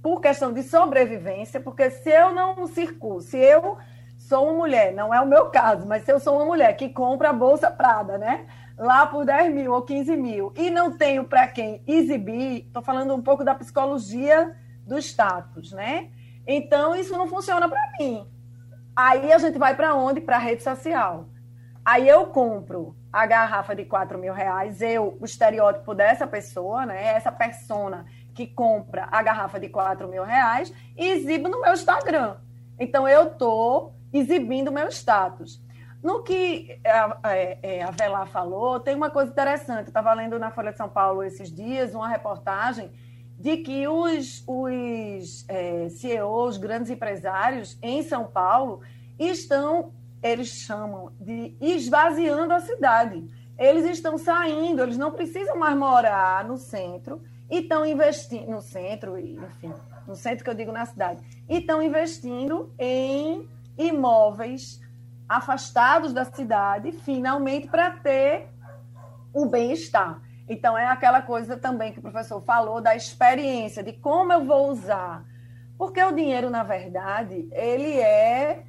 por 0.00 0.20
questão 0.20 0.52
de 0.52 0.62
sobrevivência, 0.62 1.60
porque 1.60 1.90
se 1.90 2.10
eu 2.10 2.32
não 2.32 2.66
circulo, 2.68 3.20
se 3.20 3.36
eu 3.36 3.78
sou 4.16 4.44
uma 4.44 4.58
mulher, 4.58 4.94
não 4.94 5.12
é 5.12 5.20
o 5.20 5.26
meu 5.26 5.46
caso, 5.46 5.86
mas 5.88 6.04
se 6.04 6.12
eu 6.12 6.20
sou 6.20 6.36
uma 6.36 6.44
mulher 6.44 6.76
que 6.76 6.88
compra 6.88 7.30
a 7.30 7.32
Bolsa 7.32 7.70
Prada, 7.70 8.16
né? 8.16 8.46
Lá 8.78 9.06
por 9.06 9.24
10 9.24 9.52
mil 9.52 9.72
ou 9.72 9.82
15 9.82 10.16
mil 10.16 10.52
e 10.56 10.70
não 10.70 10.96
tenho 10.96 11.24
para 11.24 11.48
quem 11.48 11.82
exibir, 11.86 12.66
estou 12.66 12.82
falando 12.82 13.14
um 13.14 13.22
pouco 13.22 13.44
da 13.44 13.54
psicologia 13.54 14.56
do 14.86 14.96
status, 14.98 15.72
né? 15.72 16.10
Então, 16.46 16.94
isso 16.94 17.12
não 17.12 17.26
funciona 17.26 17.68
para 17.68 17.80
mim. 17.98 18.26
Aí 18.96 19.32
a 19.32 19.38
gente 19.38 19.58
vai 19.58 19.74
para 19.74 19.94
onde? 19.94 20.20
Para 20.20 20.36
a 20.36 20.40
rede 20.40 20.62
social. 20.62 21.26
Aí 21.84 22.08
eu 22.08 22.26
compro 22.26 22.96
a 23.12 23.26
garrafa 23.26 23.74
de 23.74 23.84
4 23.84 24.18
mil 24.18 24.32
reais, 24.32 24.80
eu, 24.80 25.16
o 25.20 25.24
estereótipo 25.24 25.94
dessa 25.94 26.26
pessoa, 26.26 26.86
né? 26.86 27.02
Essa 27.14 27.32
persona 27.32 28.06
que 28.34 28.46
compra 28.46 29.08
a 29.10 29.22
garrafa 29.22 29.58
de 29.58 29.68
4 29.68 30.06
mil 30.08 30.22
reais 30.22 30.72
e 30.96 31.06
exibo 31.06 31.48
no 31.48 31.60
meu 31.60 31.72
Instagram. 31.72 32.36
Então, 32.78 33.08
eu 33.08 33.24
estou 33.28 33.94
exibindo 34.12 34.72
meu 34.72 34.88
status. 34.88 35.60
No 36.02 36.22
que 36.22 36.80
a, 36.84 37.18
é, 37.32 37.58
é, 37.62 37.82
a 37.82 37.90
Velar 37.90 38.28
falou, 38.28 38.78
tem 38.78 38.94
uma 38.94 39.10
coisa 39.10 39.30
interessante. 39.30 39.88
Estava 39.88 40.12
lendo 40.14 40.38
na 40.38 40.50
Folha 40.50 40.70
de 40.70 40.78
São 40.78 40.88
Paulo 40.88 41.22
esses 41.22 41.52
dias 41.52 41.94
uma 41.94 42.08
reportagem 42.08 42.90
de 43.38 43.58
que 43.58 43.86
os, 43.86 44.42
os 44.46 45.44
é, 45.48 45.88
CEOs, 45.88 46.56
grandes 46.56 46.90
empresários 46.90 47.78
em 47.82 48.02
São 48.02 48.24
Paulo, 48.24 48.80
estão, 49.18 49.92
eles 50.22 50.48
chamam 50.48 51.12
de 51.20 51.56
esvaziando 51.60 52.52
a 52.52 52.60
cidade. 52.60 53.24
Eles 53.56 53.84
estão 53.84 54.18
saindo, 54.18 54.82
eles 54.82 54.96
não 54.96 55.10
precisam 55.10 55.56
mais 55.56 55.76
morar 55.76 56.44
no 56.44 56.56
centro 56.56 57.20
e 57.50 57.58
estão 57.58 57.84
investindo 57.84 58.48
no 58.48 58.60
centro, 58.60 59.18
enfim, 59.18 59.72
no 60.06 60.14
centro 60.14 60.44
que 60.44 60.50
eu 60.50 60.54
digo 60.54 60.70
na 60.70 60.86
cidade, 60.86 61.20
e 61.48 61.58
estão 61.58 61.82
investindo 61.82 62.72
em 62.78 63.48
imóveis 63.76 64.80
afastados 65.28 66.12
da 66.12 66.24
cidade, 66.24 66.92
finalmente, 66.92 67.68
para 67.68 67.90
ter 67.90 68.48
o 69.32 69.44
bem-estar. 69.44 70.22
Então, 70.48 70.78
é 70.78 70.86
aquela 70.86 71.20
coisa 71.20 71.56
também 71.56 71.92
que 71.92 71.98
o 71.98 72.02
professor 72.02 72.40
falou 72.40 72.80
da 72.80 72.96
experiência, 72.96 73.82
de 73.82 73.92
como 73.92 74.32
eu 74.32 74.44
vou 74.44 74.70
usar. 74.70 75.24
Porque 75.76 76.02
o 76.02 76.12
dinheiro, 76.12 76.48
na 76.48 76.62
verdade, 76.62 77.46
ele 77.52 78.00
é 78.00 78.64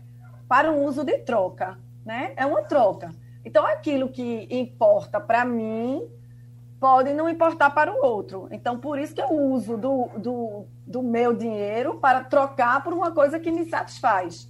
para 0.47 0.69
um 0.69 0.83
uso 0.83 1.03
de 1.03 1.19
troca, 1.19 1.79
né? 2.05 2.33
É 2.35 2.45
uma 2.45 2.63
troca. 2.63 3.11
Então, 3.45 3.65
aquilo 3.65 4.09
que 4.09 4.47
importa 4.51 5.19
para 5.21 5.45
mim 5.45 6.05
pode 6.79 7.13
não 7.13 7.29
importar 7.29 7.69
para 7.69 7.91
o 7.93 8.05
outro. 8.05 8.49
Então, 8.51 8.77
por 8.77 8.99
isso 8.99 9.15
que 9.15 9.21
eu 9.21 9.31
uso 9.31 9.77
do, 9.77 10.09
do, 10.17 10.65
do 10.85 11.01
meu 11.01 11.33
dinheiro 11.33 11.95
para 11.95 12.23
trocar 12.23 12.83
por 12.83 12.93
uma 12.93 13.11
coisa 13.11 13.39
que 13.39 13.51
me 13.51 13.65
satisfaz 13.65 14.49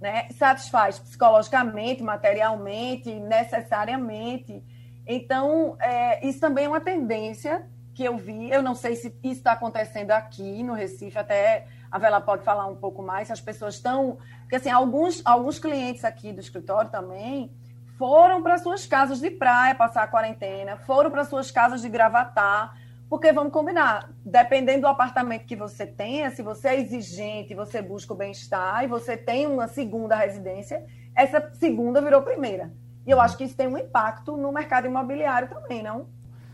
né? 0.00 0.28
satisfaz 0.30 0.98
psicologicamente, 0.98 2.02
materialmente, 2.02 3.12
necessariamente. 3.14 4.62
Então, 5.06 5.76
é, 5.80 6.26
isso 6.26 6.40
também 6.40 6.64
é 6.64 6.68
uma 6.68 6.80
tendência 6.80 7.68
que 7.94 8.04
eu 8.04 8.16
vi. 8.16 8.50
Eu 8.50 8.62
não 8.62 8.74
sei 8.74 8.96
se 8.96 9.08
isso 9.08 9.38
está 9.38 9.52
acontecendo 9.52 10.12
aqui 10.12 10.62
no 10.62 10.72
Recife, 10.72 11.18
até 11.18 11.66
a 11.90 11.98
Vela 11.98 12.20
pode 12.20 12.44
falar 12.44 12.66
um 12.66 12.76
pouco 12.76 13.02
mais, 13.02 13.26
se 13.26 13.32
as 13.32 13.40
pessoas 13.40 13.74
estão. 13.74 14.18
Porque, 14.42 14.56
assim, 14.56 14.70
alguns, 14.70 15.20
alguns 15.24 15.58
clientes 15.58 16.04
aqui 16.04 16.32
do 16.32 16.40
escritório 16.40 16.90
também 16.90 17.52
foram 17.98 18.42
para 18.42 18.56
suas 18.56 18.86
casas 18.86 19.20
de 19.20 19.30
praia 19.30 19.74
passar 19.74 20.04
a 20.04 20.06
quarentena, 20.06 20.76
foram 20.78 21.10
para 21.10 21.24
suas 21.24 21.50
casas 21.50 21.82
de 21.82 21.88
gravatar, 21.90 22.74
porque 23.10 23.32
vamos 23.32 23.52
combinar, 23.52 24.08
dependendo 24.24 24.82
do 24.82 24.86
apartamento 24.86 25.44
que 25.44 25.56
você 25.56 25.84
tenha, 25.84 26.30
se 26.30 26.42
você 26.42 26.68
é 26.68 26.80
exigente, 26.80 27.56
você 27.56 27.82
busca 27.82 28.14
o 28.14 28.16
bem-estar 28.16 28.84
e 28.84 28.86
você 28.86 29.16
tem 29.16 29.48
uma 29.48 29.66
segunda 29.66 30.14
residência, 30.14 30.86
essa 31.12 31.50
segunda 31.54 32.00
virou 32.00 32.22
primeira. 32.22 32.72
E 33.04 33.10
eu 33.10 33.20
acho 33.20 33.36
que 33.36 33.42
isso 33.42 33.56
tem 33.56 33.66
um 33.66 33.76
impacto 33.76 34.36
no 34.36 34.52
mercado 34.52 34.86
imobiliário 34.86 35.48
também, 35.48 35.82
não? 35.82 36.06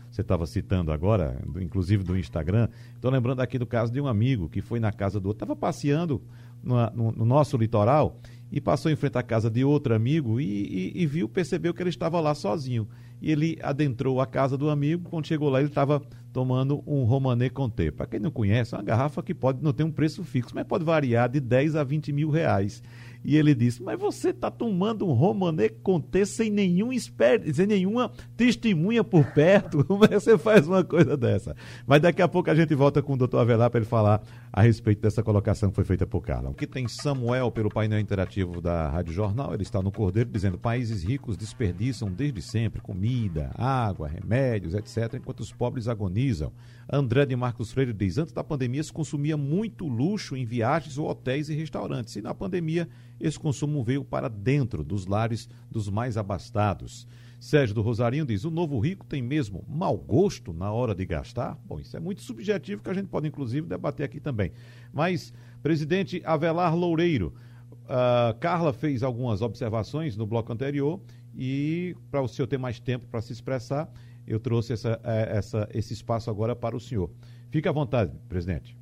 Você 0.09 0.21
estava 0.21 0.47
citando 0.47 0.91
agora, 0.91 1.39
inclusive 1.61 2.03
do 2.03 2.17
Instagram. 2.17 2.69
Estou 2.95 3.11
lembrando 3.11 3.41
aqui 3.41 3.59
do 3.59 3.67
caso 3.67 3.93
de 3.93 4.01
um 4.01 4.07
amigo 4.07 4.49
que 4.49 4.59
foi 4.59 4.79
na 4.79 4.91
casa 4.91 5.19
do 5.19 5.27
outro, 5.27 5.43
estava 5.43 5.55
passeando 5.55 6.23
no, 6.63 6.89
no, 6.89 7.11
no, 7.11 7.25
nosso 7.25 7.55
litoral 7.55 8.17
e 8.51 8.59
passou 8.59 8.89
em 8.89 8.95
frente 8.95 9.17
à 9.17 9.21
casa 9.21 9.47
de 9.51 9.63
outro 9.63 9.93
amigo 9.93 10.41
e, 10.41 10.45
e, 10.45 11.03
e 11.03 11.05
viu, 11.05 11.29
percebeu 11.29 11.71
que 11.71 11.83
ele 11.83 11.91
estava 11.91 12.19
lá 12.19 12.33
sozinho 12.33 12.87
e 13.21 13.31
ele 13.31 13.57
adentrou 13.61 14.21
a 14.21 14.25
casa 14.25 14.57
do 14.57 14.69
amigo. 14.69 15.09
Quando 15.09 15.27
chegou 15.27 15.49
lá, 15.49 15.59
ele 15.59 15.69
estava 15.69 16.01
tomando 16.31 16.83
um 16.85 17.03
Romané 17.03 17.49
Conté. 17.49 17.89
Para 17.89 18.05
quem 18.05 18.19
não 18.19 18.29
conhece, 18.29 18.75
é 18.75 18.77
uma 18.77 18.83
garrafa 18.83 19.23
que 19.23 19.33
pode 19.33 19.63
não 19.63 19.73
ter 19.73 19.83
um 19.83 19.91
preço 19.91 20.23
fixo, 20.23 20.53
mas 20.53 20.67
pode 20.67 20.83
variar 20.83 21.29
de 21.29 21.39
10 21.39 21.75
a 21.75 21.83
20 21.83 22.13
mil 22.13 22.29
reais. 22.29 22.83
E 23.27 23.35
ele 23.35 23.53
disse: 23.53 23.83
Mas 23.83 23.99
você 23.99 24.29
está 24.29 24.49
tomando 24.49 25.05
um 25.05 25.11
Romané 25.11 25.67
Conté 25.67 26.23
sem, 26.23 26.49
nenhum 26.49 26.93
esper... 26.93 27.43
sem 27.53 27.67
nenhuma 27.67 28.09
testemunha 28.37 29.03
por 29.03 29.25
perto? 29.33 29.83
Como 29.85 30.05
é 30.05 30.07
que 30.07 30.19
você 30.21 30.37
faz 30.37 30.65
uma 30.65 30.81
coisa 30.81 31.17
dessa? 31.17 31.53
Mas 31.85 32.01
daqui 32.01 32.21
a 32.21 32.27
pouco 32.29 32.49
a 32.49 32.55
gente 32.55 32.73
volta 32.73 33.01
com 33.01 33.15
o 33.15 33.17
doutor 33.17 33.39
Avelar 33.39 33.69
para 33.69 33.81
ele 33.81 33.85
falar 33.85 34.23
a 34.49 34.61
respeito 34.61 35.01
dessa 35.01 35.21
colocação 35.21 35.69
que 35.69 35.75
foi 35.75 35.83
feita 35.83 36.07
por 36.07 36.21
Carla. 36.21 36.51
Aqui 36.51 36.65
tem 36.65 36.87
Samuel 36.87 37.51
pelo 37.51 37.69
painel 37.69 37.99
interativo 37.99 38.61
da 38.61 38.89
Rádio 38.89 39.11
Jornal. 39.11 39.53
Ele 39.53 39.63
está 39.63 39.81
no 39.81 39.91
Cordeiro 39.91 40.29
dizendo: 40.29 40.57
Países 40.57 41.03
ricos 41.03 41.35
desperdiçam 41.35 42.09
desde 42.09 42.41
sempre 42.41 42.79
comida, 42.79 43.51
água, 43.55 44.07
remédios, 44.07 44.73
etc., 44.73 45.15
enquanto 45.15 45.41
os 45.41 45.51
pobres 45.51 45.89
agonizam. 45.89 46.53
André 46.89 47.25
de 47.25 47.35
Marcos 47.35 47.73
Freire 47.73 47.91
diz: 47.91 48.17
Antes 48.17 48.31
da 48.31 48.41
pandemia 48.41 48.81
se 48.81 48.93
consumia 48.93 49.35
muito 49.35 49.85
luxo 49.85 50.33
em 50.37 50.45
viagens 50.45 50.97
ou 50.97 51.09
hotéis 51.09 51.49
e 51.49 51.53
restaurantes. 51.53 52.15
E 52.15 52.21
na 52.21 52.33
pandemia 52.33 52.87
esse 53.19 53.39
consumo 53.39 53.83
veio 53.83 54.03
para 54.03 54.27
dentro 54.27 54.83
dos 54.83 55.05
lares 55.05 55.49
dos 55.69 55.89
mais 55.89 56.17
abastados. 56.17 57.07
Sérgio 57.39 57.75
do 57.75 57.81
Rosarinho 57.81 58.25
diz: 58.25 58.43
o 58.43 58.51
novo 58.51 58.79
rico 58.79 59.05
tem 59.05 59.21
mesmo 59.21 59.63
mau 59.67 59.97
gosto 59.97 60.53
na 60.53 60.71
hora 60.71 60.95
de 60.95 61.05
gastar? 61.05 61.57
Bom, 61.65 61.79
isso 61.79 61.95
é 61.95 61.99
muito 61.99 62.21
subjetivo 62.21 62.81
que 62.81 62.89
a 62.89 62.93
gente 62.93 63.07
pode, 63.07 63.27
inclusive, 63.27 63.67
debater 63.67 64.05
aqui 64.05 64.19
também. 64.19 64.51
Mas, 64.91 65.33
presidente 65.61 66.21
Avelar 66.25 66.75
Loureiro, 66.75 67.33
uh, 67.71 68.37
Carla 68.39 68.73
fez 68.73 69.03
algumas 69.03 69.41
observações 69.41 70.17
no 70.17 70.25
bloco 70.25 70.51
anterior 70.51 70.99
e, 71.35 71.95
para 72.09 72.21
o 72.21 72.27
senhor 72.27 72.47
ter 72.47 72.57
mais 72.57 72.79
tempo 72.79 73.05
para 73.07 73.21
se 73.21 73.31
expressar, 73.31 73.91
eu 74.25 74.39
trouxe 74.39 74.73
essa, 74.73 74.99
eh, 75.03 75.37
essa, 75.37 75.69
esse 75.73 75.93
espaço 75.93 76.29
agora 76.29 76.55
para 76.55 76.75
o 76.75 76.79
senhor. 76.79 77.09
Fique 77.49 77.67
à 77.67 77.71
vontade, 77.71 78.11
presidente 78.27 78.75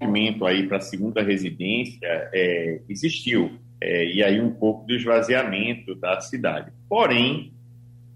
movimento 0.00 0.44
aí 0.44 0.66
para 0.66 0.78
a 0.78 0.80
segunda 0.80 1.22
residência 1.22 2.06
é, 2.32 2.80
existiu, 2.88 3.58
é, 3.80 4.06
e 4.06 4.22
aí 4.22 4.40
um 4.40 4.52
pouco 4.52 4.86
do 4.86 4.94
esvaziamento 4.94 5.94
da 5.94 6.20
cidade. 6.20 6.72
Porém, 6.88 7.52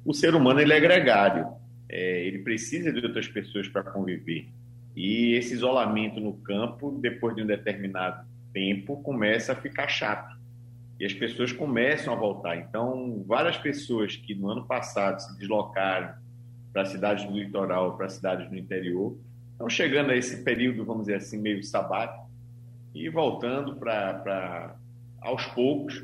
o 0.04 0.14
ser 0.14 0.34
humano 0.34 0.60
ele 0.60 0.72
é 0.72 0.80
gregário, 0.80 1.48
é, 1.88 2.24
ele 2.26 2.38
precisa 2.40 2.92
de 2.92 3.04
outras 3.04 3.28
pessoas 3.28 3.68
para 3.68 3.82
conviver. 3.82 4.48
E 4.96 5.34
esse 5.34 5.54
isolamento 5.54 6.20
no 6.20 6.34
campo, 6.34 6.98
depois 7.00 7.34
de 7.34 7.42
um 7.42 7.46
determinado 7.46 8.26
tempo, 8.52 9.02
começa 9.02 9.52
a 9.52 9.56
ficar 9.56 9.88
chato. 9.88 10.38
E 10.98 11.04
as 11.04 11.14
pessoas 11.14 11.52
começam 11.52 12.12
a 12.12 12.16
voltar. 12.16 12.56
Então, 12.56 13.24
várias 13.26 13.56
pessoas 13.56 14.16
que 14.16 14.34
no 14.34 14.50
ano 14.50 14.66
passado 14.66 15.20
se 15.20 15.38
deslocaram 15.38 16.14
para 16.72 16.84
cidades 16.84 17.24
do 17.24 17.32
litoral, 17.32 17.96
para 17.96 18.08
cidades 18.08 18.48
do 18.48 18.56
interior, 18.56 19.16
então, 19.60 19.68
chegando 19.68 20.10
a 20.10 20.16
esse 20.16 20.42
período, 20.42 20.86
vamos 20.86 21.02
dizer 21.02 21.16
assim, 21.16 21.36
meio 21.36 21.62
sabático, 21.62 22.26
e 22.94 23.10
voltando 23.10 23.76
para, 23.76 24.74
aos 25.20 25.44
poucos, 25.48 26.02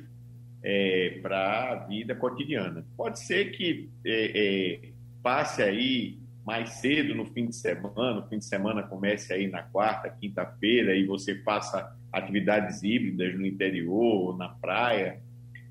é, 0.62 1.18
para 1.22 1.72
a 1.72 1.74
vida 1.86 2.14
cotidiana. 2.14 2.84
Pode 2.98 3.18
ser 3.18 3.52
que 3.52 3.88
é, 4.04 4.32
é, 4.34 4.88
passe 5.22 5.62
aí 5.62 6.18
mais 6.44 6.68
cedo 6.68 7.14
no 7.14 7.24
fim 7.24 7.46
de 7.46 7.56
semana, 7.56 8.20
o 8.20 8.28
fim 8.28 8.36
de 8.36 8.44
semana 8.44 8.82
comece 8.82 9.32
aí 9.32 9.46
na 9.48 9.62
quarta, 9.62 10.10
quinta-feira, 10.10 10.94
e 10.94 11.06
você 11.06 11.36
faça 11.36 11.96
atividades 12.12 12.82
híbridas 12.82 13.38
no 13.38 13.46
interior, 13.46 14.36
na 14.36 14.50
praia, 14.50 15.22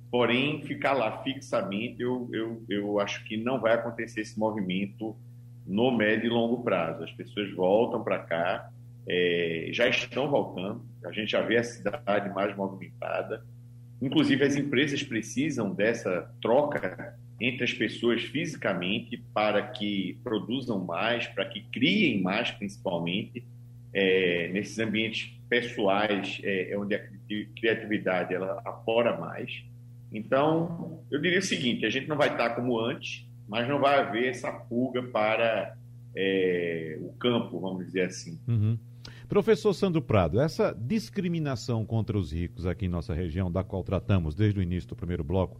porém, 0.09 0.63
ficar 0.63 0.93
lá 0.93 1.21
fixamente, 1.21 2.01
eu, 2.01 2.27
eu, 2.33 2.63
eu 2.67 2.99
acho 2.99 3.23
que 3.25 3.37
não 3.37 3.61
vai 3.61 3.75
acontecer 3.75 4.21
esse 4.21 4.39
movimento 4.39 5.15
no 5.65 5.91
médio 5.91 6.27
e 6.27 6.29
longo 6.29 6.63
prazo. 6.63 7.03
As 7.03 7.11
pessoas 7.11 7.51
voltam 7.53 8.03
para 8.03 8.19
cá, 8.19 8.69
é, 9.07 9.69
já 9.71 9.87
estão 9.87 10.29
voltando, 10.29 10.83
a 11.03 11.11
gente 11.11 11.31
já 11.31 11.41
vê 11.41 11.57
a 11.57 11.63
cidade 11.63 12.33
mais 12.33 12.55
movimentada. 12.55 13.43
Inclusive, 14.01 14.43
as 14.43 14.55
empresas 14.55 15.01
precisam 15.03 15.73
dessa 15.73 16.29
troca 16.41 17.15
entre 17.39 17.63
as 17.63 17.73
pessoas 17.73 18.23
fisicamente 18.23 19.17
para 19.33 19.61
que 19.61 20.19
produzam 20.23 20.83
mais, 20.83 21.27
para 21.27 21.45
que 21.45 21.61
criem 21.71 22.21
mais, 22.21 22.51
principalmente, 22.51 23.43
é, 23.93 24.49
nesses 24.49 24.77
ambientes 24.79 25.33
pessoais, 25.49 26.39
é, 26.43 26.71
é 26.71 26.77
onde 26.77 26.95
a 26.95 27.07
criatividade 27.55 28.33
ela 28.33 28.61
afora 28.65 29.17
mais. 29.17 29.63
Então, 30.11 31.01
eu 31.11 31.21
diria 31.21 31.39
o 31.39 31.41
seguinte: 31.41 31.85
a 31.85 31.89
gente 31.89 32.07
não 32.07 32.17
vai 32.17 32.29
estar 32.29 32.51
como 32.51 32.79
antes, 32.79 33.24
mas 33.47 33.67
não 33.67 33.79
vai 33.79 33.99
haver 33.99 34.29
essa 34.29 34.51
fuga 34.51 35.03
para 35.03 35.77
é, 36.15 36.97
o 37.01 37.13
campo, 37.13 37.59
vamos 37.59 37.85
dizer 37.85 38.05
assim. 38.05 38.39
Uhum. 38.47 38.77
Professor 39.27 39.73
Sandro 39.73 40.01
Prado, 40.01 40.39
essa 40.39 40.71
discriminação 40.73 41.85
contra 41.85 42.17
os 42.17 42.31
ricos 42.31 42.65
aqui 42.65 42.85
em 42.85 42.89
nossa 42.89 43.13
região, 43.13 43.51
da 43.51 43.63
qual 43.63 43.83
tratamos 43.83 44.35
desde 44.35 44.59
o 44.59 44.63
início 44.63 44.89
do 44.89 44.95
primeiro 44.95 45.23
bloco, 45.23 45.59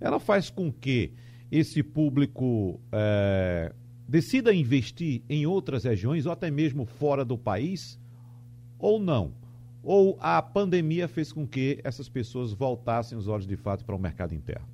ela 0.00 0.18
faz 0.18 0.50
com 0.50 0.72
que 0.72 1.12
esse 1.50 1.82
público 1.82 2.80
é, 2.90 3.72
decida 4.08 4.52
investir 4.52 5.22
em 5.28 5.46
outras 5.46 5.84
regiões 5.84 6.26
ou 6.26 6.32
até 6.32 6.50
mesmo 6.50 6.84
fora 6.84 7.24
do 7.24 7.38
país? 7.38 8.00
Ou 8.78 8.98
não? 8.98 9.32
Ou 9.82 10.18
a 10.20 10.42
pandemia 10.42 11.06
fez 11.06 11.32
com 11.32 11.46
que 11.46 11.78
essas 11.84 12.08
pessoas 12.08 12.52
voltassem 12.52 13.16
os 13.16 13.28
olhos 13.28 13.46
de 13.46 13.56
fato 13.56 13.84
para 13.84 13.94
o 13.94 13.98
mercado 13.98 14.34
interno? 14.34 14.73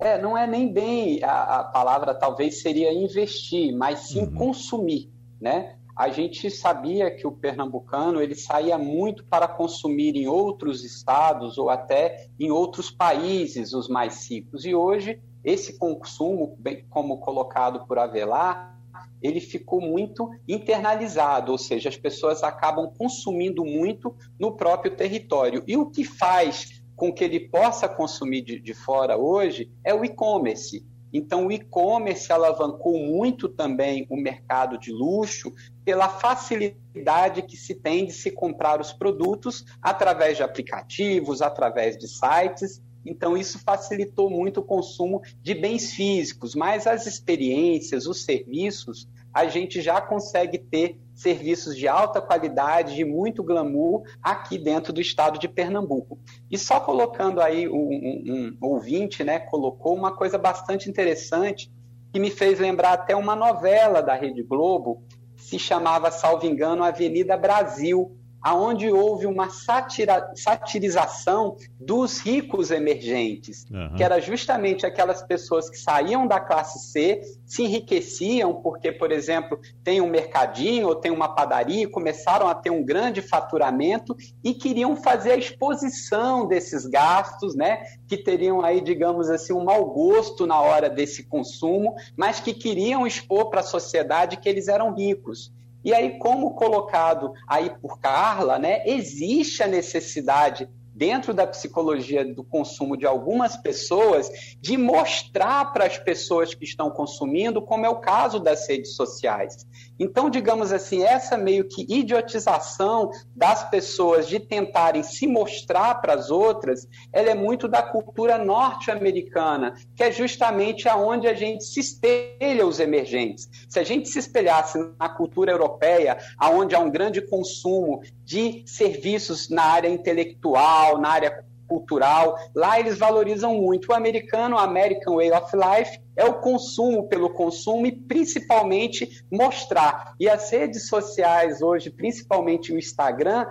É, 0.00 0.20
não 0.20 0.36
é 0.36 0.46
nem 0.46 0.72
bem 0.72 1.22
a, 1.22 1.60
a 1.60 1.64
palavra 1.64 2.14
talvez 2.14 2.62
seria 2.62 2.92
investir, 2.92 3.76
mas 3.76 4.08
sim 4.08 4.22
uhum. 4.22 4.34
consumir, 4.34 5.12
né? 5.40 5.76
A 5.94 6.08
gente 6.08 6.50
sabia 6.50 7.10
que 7.10 7.26
o 7.26 7.32
pernambucano 7.32 8.22
ele 8.22 8.34
saía 8.34 8.78
muito 8.78 9.22
para 9.26 9.46
consumir 9.46 10.16
em 10.16 10.26
outros 10.26 10.82
estados 10.82 11.58
ou 11.58 11.68
até 11.68 12.28
em 12.38 12.50
outros 12.50 12.90
países 12.90 13.74
os 13.74 13.86
mais 13.86 14.30
ricos. 14.30 14.64
E 14.64 14.74
hoje 14.74 15.20
esse 15.44 15.78
consumo, 15.78 16.56
bem 16.58 16.86
como 16.88 17.18
colocado 17.18 17.86
por 17.86 17.98
Avelar, 17.98 18.78
ele 19.22 19.40
ficou 19.40 19.80
muito 19.80 20.30
internalizado, 20.48 21.52
ou 21.52 21.58
seja, 21.58 21.90
as 21.90 21.96
pessoas 21.96 22.42
acabam 22.42 22.90
consumindo 22.96 23.64
muito 23.64 24.14
no 24.38 24.56
próprio 24.56 24.96
território. 24.96 25.62
E 25.66 25.76
o 25.76 25.90
que 25.90 26.04
faz 26.04 26.79
com 27.00 27.10
que 27.10 27.24
ele 27.24 27.40
possa 27.40 27.88
consumir 27.88 28.42
de, 28.42 28.60
de 28.60 28.74
fora 28.74 29.16
hoje 29.16 29.70
é 29.82 29.94
o 29.94 30.04
e-commerce. 30.04 30.84
Então, 31.10 31.46
o 31.46 31.50
e-commerce 31.50 32.30
alavancou 32.30 32.98
muito 32.98 33.48
também 33.48 34.06
o 34.10 34.18
mercado 34.18 34.76
de 34.76 34.92
luxo 34.92 35.50
pela 35.82 36.10
facilidade 36.10 37.40
que 37.40 37.56
se 37.56 37.74
tem 37.74 38.04
de 38.04 38.12
se 38.12 38.30
comprar 38.30 38.82
os 38.82 38.92
produtos 38.92 39.64
através 39.80 40.36
de 40.36 40.42
aplicativos, 40.42 41.40
através 41.40 41.96
de 41.96 42.06
sites 42.06 42.82
então, 43.04 43.36
isso 43.36 43.58
facilitou 43.58 44.28
muito 44.28 44.60
o 44.60 44.62
consumo 44.62 45.22
de 45.42 45.54
bens 45.54 45.92
físicos, 45.92 46.54
mas 46.54 46.86
as 46.86 47.06
experiências, 47.06 48.06
os 48.06 48.24
serviços, 48.24 49.08
a 49.32 49.46
gente 49.46 49.80
já 49.80 50.00
consegue 50.00 50.58
ter 50.58 50.98
serviços 51.20 51.76
de 51.76 51.86
alta 51.86 52.18
qualidade, 52.18 52.94
de 52.94 53.04
muito 53.04 53.42
glamour, 53.42 54.04
aqui 54.22 54.56
dentro 54.56 54.90
do 54.90 55.02
estado 55.02 55.38
de 55.38 55.46
Pernambuco. 55.46 56.18
E 56.50 56.56
só 56.56 56.80
colocando 56.80 57.42
aí 57.42 57.68
um, 57.68 57.74
um, 57.74 58.56
um 58.62 58.66
ouvinte, 58.66 59.22
né, 59.22 59.38
colocou 59.38 59.94
uma 59.94 60.16
coisa 60.16 60.38
bastante 60.38 60.88
interessante 60.88 61.70
que 62.10 62.18
me 62.18 62.30
fez 62.30 62.58
lembrar 62.58 62.94
até 62.94 63.14
uma 63.14 63.36
novela 63.36 64.02
da 64.02 64.14
Rede 64.14 64.42
Globo, 64.42 65.04
se 65.36 65.58
chamava, 65.58 66.10
salvo 66.10 66.46
engano, 66.46 66.82
Avenida 66.82 67.36
Brasil, 67.36 68.16
aonde 68.42 68.90
houve 68.90 69.26
uma 69.26 69.50
satira, 69.50 70.30
satirização 70.34 71.56
dos 71.78 72.18
ricos 72.18 72.70
emergentes, 72.70 73.66
uhum. 73.70 73.96
que 73.96 74.02
era 74.02 74.20
justamente 74.20 74.86
aquelas 74.86 75.22
pessoas 75.22 75.68
que 75.68 75.76
saíam 75.76 76.26
da 76.26 76.40
classe 76.40 76.90
C, 76.90 77.20
se 77.46 77.62
enriqueciam 77.62 78.54
porque, 78.62 78.92
por 78.92 79.12
exemplo, 79.12 79.58
tem 79.82 80.00
um 80.00 80.08
mercadinho 80.08 80.88
ou 80.88 80.94
tem 80.94 81.10
uma 81.10 81.34
padaria, 81.34 81.82
e 81.82 81.86
começaram 81.86 82.48
a 82.48 82.54
ter 82.54 82.70
um 82.70 82.84
grande 82.84 83.22
faturamento 83.22 84.16
e 84.42 84.54
queriam 84.54 84.96
fazer 84.96 85.32
a 85.32 85.36
exposição 85.36 86.46
desses 86.46 86.86
gastos, 86.86 87.54
né, 87.54 87.82
que 88.08 88.16
teriam 88.16 88.64
aí, 88.64 88.80
digamos 88.80 89.28
assim, 89.28 89.52
um 89.52 89.64
mau 89.64 89.86
gosto 89.86 90.46
na 90.46 90.60
hora 90.60 90.88
desse 90.88 91.24
consumo, 91.24 91.94
mas 92.16 92.40
que 92.40 92.54
queriam 92.54 93.06
expor 93.06 93.50
para 93.50 93.60
a 93.60 93.64
sociedade 93.64 94.36
que 94.36 94.48
eles 94.48 94.68
eram 94.68 94.94
ricos. 94.94 95.52
E 95.84 95.94
aí, 95.94 96.18
como 96.18 96.54
colocado 96.54 97.32
aí 97.48 97.70
por 97.80 97.98
Carla, 98.00 98.58
né, 98.58 98.82
existe 98.86 99.62
a 99.62 99.66
necessidade 99.66 100.68
dentro 101.00 101.32
da 101.32 101.46
psicologia 101.46 102.22
do 102.24 102.44
consumo 102.44 102.94
de 102.94 103.06
algumas 103.06 103.56
pessoas, 103.56 104.28
de 104.60 104.76
mostrar 104.76 105.72
para 105.72 105.86
as 105.86 105.96
pessoas 105.96 106.52
que 106.52 106.64
estão 106.64 106.90
consumindo, 106.90 107.62
como 107.62 107.86
é 107.86 107.88
o 107.88 108.00
caso 108.00 108.38
das 108.38 108.68
redes 108.68 108.94
sociais. 108.94 109.66
Então, 110.00 110.30
digamos 110.30 110.72
assim, 110.72 111.02
essa 111.02 111.36
meio 111.36 111.68
que 111.68 111.86
idiotização 111.86 113.10
das 113.36 113.68
pessoas 113.68 114.26
de 114.26 114.40
tentarem 114.40 115.02
se 115.02 115.26
mostrar 115.26 115.96
para 115.96 116.14
as 116.14 116.30
outras, 116.30 116.88
ela 117.12 117.28
é 117.28 117.34
muito 117.34 117.68
da 117.68 117.82
cultura 117.82 118.38
norte-americana, 118.38 119.74
que 119.94 120.02
é 120.02 120.10
justamente 120.10 120.88
aonde 120.88 121.28
a 121.28 121.34
gente 121.34 121.64
se 121.64 121.80
espelha 121.80 122.66
os 122.66 122.80
emergentes. 122.80 123.46
Se 123.68 123.78
a 123.78 123.84
gente 123.84 124.08
se 124.08 124.18
espelhasse 124.18 124.78
na 124.98 125.10
cultura 125.10 125.52
europeia, 125.52 126.16
aonde 126.38 126.74
há 126.74 126.80
um 126.80 126.90
grande 126.90 127.20
consumo 127.20 128.00
de 128.24 128.62
serviços 128.66 129.50
na 129.50 129.64
área 129.64 129.88
intelectual, 129.88 130.98
na 130.98 131.10
área 131.10 131.44
cultural. 131.70 132.36
Lá 132.52 132.80
eles 132.80 132.98
valorizam 132.98 133.54
muito 133.54 133.92
o 133.92 133.94
americano, 133.94 134.56
o 134.56 134.58
American 134.58 135.14
Way 135.14 135.30
of 135.30 135.56
Life, 135.56 136.00
é 136.16 136.24
o 136.24 136.40
consumo 136.40 137.08
pelo 137.08 137.30
consumo 137.30 137.86
e 137.86 137.92
principalmente 137.92 139.24
mostrar. 139.30 140.14
E 140.18 140.28
as 140.28 140.50
redes 140.50 140.88
sociais 140.88 141.62
hoje, 141.62 141.88
principalmente 141.88 142.72
o 142.72 142.78
Instagram, 142.78 143.46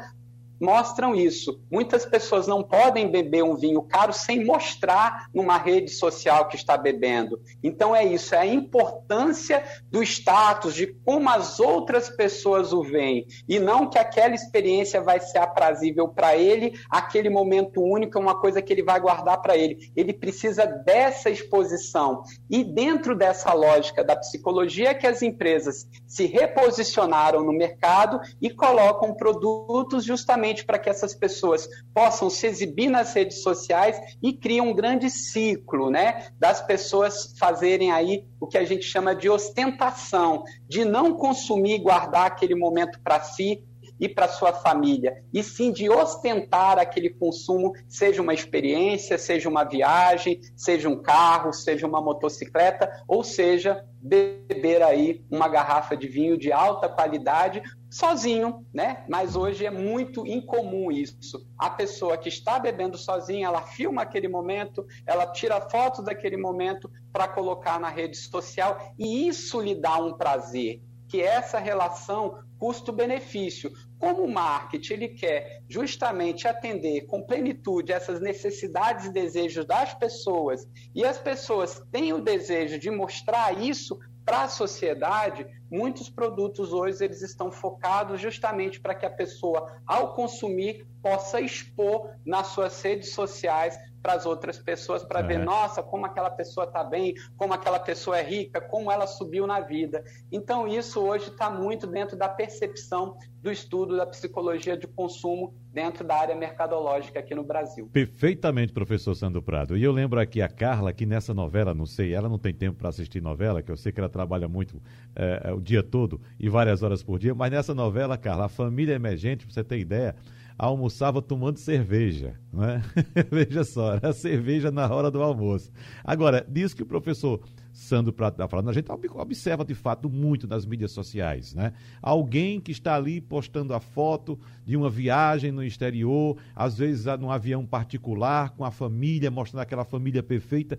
mostram 0.59 1.15
isso. 1.15 1.61
Muitas 1.71 2.05
pessoas 2.05 2.47
não 2.47 2.61
podem 2.61 3.09
beber 3.09 3.43
um 3.43 3.55
vinho 3.55 3.81
caro 3.81 4.11
sem 4.11 4.43
mostrar 4.43 5.27
numa 5.33 5.57
rede 5.57 5.91
social 5.91 6.47
que 6.47 6.55
está 6.55 6.77
bebendo. 6.77 7.39
Então 7.63 7.95
é 7.95 8.03
isso, 8.03 8.35
é 8.35 8.39
a 8.39 8.45
importância 8.45 9.63
do 9.89 10.03
status, 10.03 10.75
de 10.75 10.87
como 10.87 11.29
as 11.29 11.59
outras 11.59 12.09
pessoas 12.09 12.73
o 12.73 12.83
veem, 12.83 13.25
e 13.47 13.59
não 13.59 13.89
que 13.89 13.97
aquela 13.97 14.35
experiência 14.35 15.01
vai 15.01 15.19
ser 15.19 15.37
aprazível 15.37 16.07
para 16.07 16.35
ele, 16.35 16.73
aquele 16.89 17.29
momento 17.29 17.81
único 17.81 18.17
é 18.17 18.21
uma 18.21 18.39
coisa 18.39 18.61
que 18.61 18.73
ele 18.73 18.83
vai 18.83 18.99
guardar 18.99 19.41
para 19.41 19.55
ele. 19.55 19.91
Ele 19.95 20.13
precisa 20.13 20.65
dessa 20.65 21.29
exposição. 21.29 22.23
E 22.49 22.63
dentro 22.63 23.15
dessa 23.15 23.53
lógica 23.53 24.03
da 24.03 24.15
psicologia 24.15 24.93
que 24.93 25.07
as 25.07 25.21
empresas 25.21 25.87
se 26.07 26.25
reposicionaram 26.25 27.43
no 27.43 27.53
mercado 27.53 28.19
e 28.41 28.49
colocam 28.49 29.13
produtos 29.13 30.03
justamente 30.03 30.48
justamente 30.49 30.65
para 30.65 30.79
que 30.79 30.89
essas 30.89 31.13
pessoas 31.13 31.67
possam 31.93 32.29
se 32.29 32.47
exibir 32.47 32.89
nas 32.89 33.13
redes 33.13 33.41
sociais 33.41 33.99
e 34.21 34.33
cria 34.33 34.63
um 34.63 34.73
grande 34.73 35.09
ciclo, 35.09 35.89
né, 35.89 36.29
das 36.37 36.61
pessoas 36.61 37.33
fazerem 37.37 37.91
aí 37.91 38.25
o 38.39 38.47
que 38.47 38.57
a 38.57 38.65
gente 38.65 38.83
chama 38.83 39.15
de 39.15 39.29
ostentação, 39.29 40.43
de 40.67 40.85
não 40.85 41.13
consumir 41.13 41.75
e 41.75 41.79
guardar 41.79 42.27
aquele 42.27 42.55
momento 42.55 42.99
para 43.01 43.21
si, 43.21 43.63
e 43.99 44.07
para 44.07 44.27
sua 44.27 44.53
família, 44.53 45.23
e 45.33 45.43
sim 45.43 45.71
de 45.71 45.89
ostentar 45.89 46.79
aquele 46.79 47.09
consumo, 47.09 47.73
seja 47.87 48.21
uma 48.21 48.33
experiência, 48.33 49.17
seja 49.17 49.49
uma 49.49 49.63
viagem, 49.63 50.39
seja 50.55 50.87
um 50.87 51.01
carro, 51.01 51.51
seja 51.51 51.85
uma 51.85 52.01
motocicleta, 52.01 52.89
ou 53.07 53.23
seja, 53.23 53.83
beber 54.01 54.81
aí 54.81 55.25
uma 55.29 55.47
garrafa 55.47 55.95
de 55.97 56.07
vinho 56.07 56.37
de 56.37 56.51
alta 56.51 56.87
qualidade 56.87 57.61
sozinho, 57.89 58.65
né? 58.73 59.03
Mas 59.09 59.35
hoje 59.35 59.65
é 59.65 59.71
muito 59.71 60.25
incomum 60.25 60.91
isso. 60.91 61.45
A 61.57 61.69
pessoa 61.69 62.17
que 62.17 62.29
está 62.29 62.59
bebendo 62.59 62.97
sozinha, 62.97 63.47
ela 63.47 63.61
filma 63.61 64.03
aquele 64.03 64.27
momento, 64.27 64.85
ela 65.05 65.27
tira 65.27 65.59
fotos 65.69 66.05
daquele 66.05 66.37
momento 66.37 66.89
para 67.11 67.27
colocar 67.27 67.79
na 67.79 67.89
rede 67.89 68.15
social 68.15 68.93
e 68.97 69.27
isso 69.27 69.59
lhe 69.59 69.75
dá 69.75 69.97
um 69.97 70.13
prazer 70.13 70.81
que 71.09 71.21
essa 71.21 71.57
relação 71.57 72.39
custo-benefício. 72.59 73.71
Como 73.99 74.23
o 74.23 74.31
marketing 74.31 74.93
ele 74.93 75.09
quer 75.09 75.61
justamente 75.67 76.47
atender 76.47 77.05
com 77.05 77.21
plenitude 77.21 77.91
essas 77.91 78.21
necessidades 78.21 79.05
e 79.05 79.11
desejos 79.11 79.65
das 79.65 79.93
pessoas, 79.93 80.65
e 80.95 81.03
as 81.03 81.19
pessoas 81.19 81.83
têm 81.91 82.13
o 82.13 82.21
desejo 82.21 82.79
de 82.79 82.89
mostrar 82.89 83.61
isso 83.61 83.99
para 84.25 84.43
a 84.43 84.47
sociedade, 84.47 85.45
muitos 85.69 86.09
produtos 86.09 86.71
hoje 86.71 87.03
eles 87.03 87.21
estão 87.21 87.51
focados 87.51 88.21
justamente 88.21 88.79
para 88.79 88.95
que 88.95 89.05
a 89.05 89.09
pessoa, 89.09 89.81
ao 89.85 90.13
consumir, 90.13 90.87
possa 91.01 91.41
expor 91.41 92.11
nas 92.25 92.47
suas 92.47 92.81
redes 92.81 93.11
sociais 93.11 93.77
para 94.01 94.13
as 94.13 94.25
outras 94.25 94.57
pessoas 94.57 95.03
para 95.03 95.19
é. 95.19 95.23
ver, 95.23 95.39
nossa, 95.39 95.83
como 95.83 96.05
aquela 96.05 96.29
pessoa 96.29 96.65
está 96.65 96.83
bem, 96.83 97.13
como 97.37 97.53
aquela 97.53 97.79
pessoa 97.79 98.17
é 98.17 98.23
rica, 98.23 98.61
como 98.61 98.91
ela 98.91 99.07
subiu 99.07 99.45
na 99.45 99.59
vida. 99.59 100.03
Então, 100.31 100.67
isso 100.67 101.01
hoje 101.01 101.29
está 101.29 101.49
muito 101.49 101.87
dentro 101.87 102.17
da 102.17 102.29
percepção 102.29 103.17
do 103.41 103.51
estudo 103.51 103.95
da 103.95 104.05
psicologia 104.05 104.75
de 104.75 104.85
consumo 104.85 105.53
dentro 105.71 106.03
da 106.05 106.15
área 106.15 106.35
mercadológica 106.35 107.19
aqui 107.19 107.33
no 107.33 107.43
Brasil. 107.43 107.89
Perfeitamente, 107.91 108.73
professor 108.73 109.15
Sandro 109.15 109.41
Prado. 109.41 109.77
E 109.77 109.83
eu 109.83 109.91
lembro 109.91 110.19
aqui 110.19 110.41
a 110.41 110.49
Carla, 110.49 110.91
que 110.91 111.05
nessa 111.05 111.33
novela, 111.33 111.73
não 111.73 111.85
sei, 111.85 112.13
ela 112.13 112.27
não 112.27 112.37
tem 112.37 112.53
tempo 112.53 112.77
para 112.77 112.89
assistir 112.89 113.21
novela, 113.21 113.61
que 113.61 113.71
eu 113.71 113.77
sei 113.77 113.91
que 113.91 113.99
ela 113.99 114.09
trabalha 114.09 114.47
muito 114.47 114.81
é, 115.15 115.53
o 115.53 115.61
dia 115.61 115.81
todo 115.81 116.19
e 116.39 116.49
várias 116.49 116.83
horas 116.83 117.01
por 117.01 117.17
dia, 117.17 117.33
mas 117.33 117.51
nessa 117.51 117.73
novela, 117.73 118.17
Carla, 118.17 118.45
a 118.45 118.49
família 118.49 118.93
emergente, 118.93 119.45
para 119.45 119.53
você 119.53 119.63
ter 119.63 119.79
ideia, 119.79 120.15
almoçava 120.59 121.21
tomando 121.21 121.57
cerveja. 121.57 122.37
Né? 122.51 122.83
Veja 123.31 123.63
só, 123.63 123.93
era 123.93 124.11
cerveja 124.11 124.69
na 124.69 124.93
hora 124.93 125.09
do 125.09 125.23
almoço. 125.23 125.71
Agora, 126.03 126.45
diz 126.47 126.73
que 126.73 126.83
o 126.83 126.85
professor 126.85 127.39
Sandro 127.71 128.11
Prato 128.11 128.33
está 128.33 128.45
falando, 128.45 128.69
a 128.69 128.73
gente 128.73 128.91
observa 128.91 129.63
de 129.63 129.73
fato 129.73 130.09
muito 130.09 130.45
nas 130.45 130.65
mídias 130.65 130.91
sociais, 130.91 131.53
né? 131.55 131.71
Alguém 132.01 132.59
que 132.59 132.73
está 132.73 132.95
ali 132.95 133.21
postando 133.21 133.73
a 133.73 133.79
foto 133.79 134.37
de 134.65 134.75
uma 134.75 134.89
viagem 134.89 135.49
no 135.49 135.63
exterior, 135.63 136.35
às 136.53 136.77
vezes 136.77 137.05
num 137.17 137.31
avião 137.31 137.65
particular, 137.65 138.49
com 138.49 138.65
a 138.65 138.71
família, 138.71 139.31
mostrando 139.31 139.61
aquela 139.61 139.85
família 139.85 140.21
perfeita. 140.21 140.77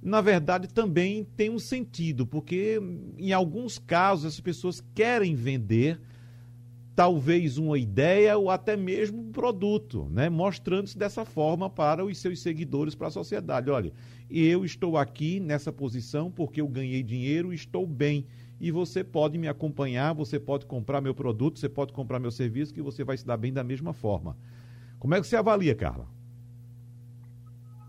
Na 0.00 0.20
verdade, 0.20 0.68
também 0.68 1.24
tem 1.24 1.50
um 1.50 1.58
sentido, 1.58 2.24
porque 2.24 2.80
em 3.18 3.32
alguns 3.32 3.78
casos 3.78 4.26
as 4.26 4.40
pessoas 4.40 4.80
querem 4.94 5.34
vender 5.34 6.00
talvez 6.98 7.58
uma 7.58 7.78
ideia 7.78 8.36
ou 8.36 8.50
até 8.50 8.76
mesmo 8.76 9.20
um 9.20 9.30
produto, 9.30 10.08
né? 10.10 10.28
mostrando-se 10.28 10.98
dessa 10.98 11.24
forma 11.24 11.70
para 11.70 12.04
os 12.04 12.18
seus 12.18 12.42
seguidores, 12.42 12.92
para 12.96 13.06
a 13.06 13.10
sociedade. 13.12 13.70
Olha, 13.70 13.92
eu 14.28 14.64
estou 14.64 14.96
aqui 14.96 15.38
nessa 15.38 15.72
posição 15.72 16.28
porque 16.28 16.60
eu 16.60 16.66
ganhei 16.66 17.04
dinheiro 17.04 17.52
estou 17.52 17.86
bem. 17.86 18.26
E 18.60 18.72
você 18.72 19.04
pode 19.04 19.38
me 19.38 19.46
acompanhar, 19.46 20.12
você 20.12 20.40
pode 20.40 20.66
comprar 20.66 21.00
meu 21.00 21.14
produto, 21.14 21.60
você 21.60 21.68
pode 21.68 21.92
comprar 21.92 22.18
meu 22.18 22.32
serviço, 22.32 22.74
que 22.74 22.82
você 22.82 23.04
vai 23.04 23.16
se 23.16 23.24
dar 23.24 23.36
bem 23.36 23.52
da 23.52 23.62
mesma 23.62 23.92
forma. 23.92 24.36
Como 24.98 25.14
é 25.14 25.20
que 25.20 25.26
você 25.28 25.36
avalia, 25.36 25.76
Carla? 25.76 26.08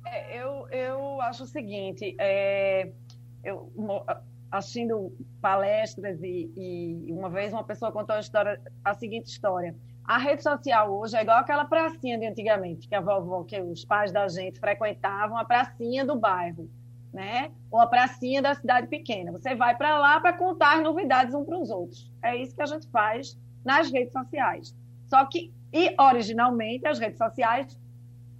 É, 0.05 0.39
eu, 0.39 0.68
eu 0.70 1.20
acho 1.22 1.45
o 1.45 1.47
seguinte, 1.47 2.16
é, 2.20 2.91
eu, 3.43 3.72
assistindo 4.52 5.12
palestras 5.41 6.22
e, 6.24 6.52
e, 6.56 7.14
uma 7.14 7.30
vez 7.30 7.54
uma 7.54 7.64
pessoa 7.64 7.91
contou 7.91 8.16
a, 8.16 8.20
história, 8.20 8.62
a 8.84 8.93
seguinte 8.93 9.28
história. 9.28 9.76
A 10.04 10.18
rede 10.18 10.41
social 10.41 10.91
hoje 10.91 11.16
é 11.16 11.22
igual 11.22 11.38
aquela 11.38 11.66
pracinha 11.66 12.18
de 12.18 12.26
antigamente, 12.26 12.88
que 12.88 12.95
a 12.95 13.02
vovó, 13.02 13.43
que 13.43 13.62
os 13.62 13.86
pais 13.86 14.12
da 14.12 14.28
gente 14.28 14.60
frequentavam, 14.60 15.38
a 15.38 15.45
pracinha 15.45 16.04
do 16.04 16.16
bairro, 16.16 16.68
né? 17.14 17.52
Ou 17.70 17.80
a 17.80 17.86
pracinha 17.86 18.41
da 18.41 18.56
cidade 18.56 18.88
pequena. 18.88 19.32
Você 19.32 19.54
vai 19.54 19.76
para 19.78 20.00
lá 20.00 20.20
para 20.20 20.34
contar 20.34 20.78
as 20.78 20.84
novidades 20.84 21.36
uns 21.36 21.45
para 21.45 21.60
os 21.60 21.70
outros. 21.70 22.12
É 22.24 22.36
isso 22.36 22.56
que 22.56 22.62
a 22.62 22.66
gente 22.66 22.88
faz 22.88 23.39
nas 23.64 23.91
redes 23.91 24.12
sociais. 24.12 24.76
Só 25.06 25.24
que, 25.26 25.54
e 25.72 25.93
originalmente, 26.00 26.88
as 26.88 26.97
redes 26.97 27.18
sociais 27.20 27.80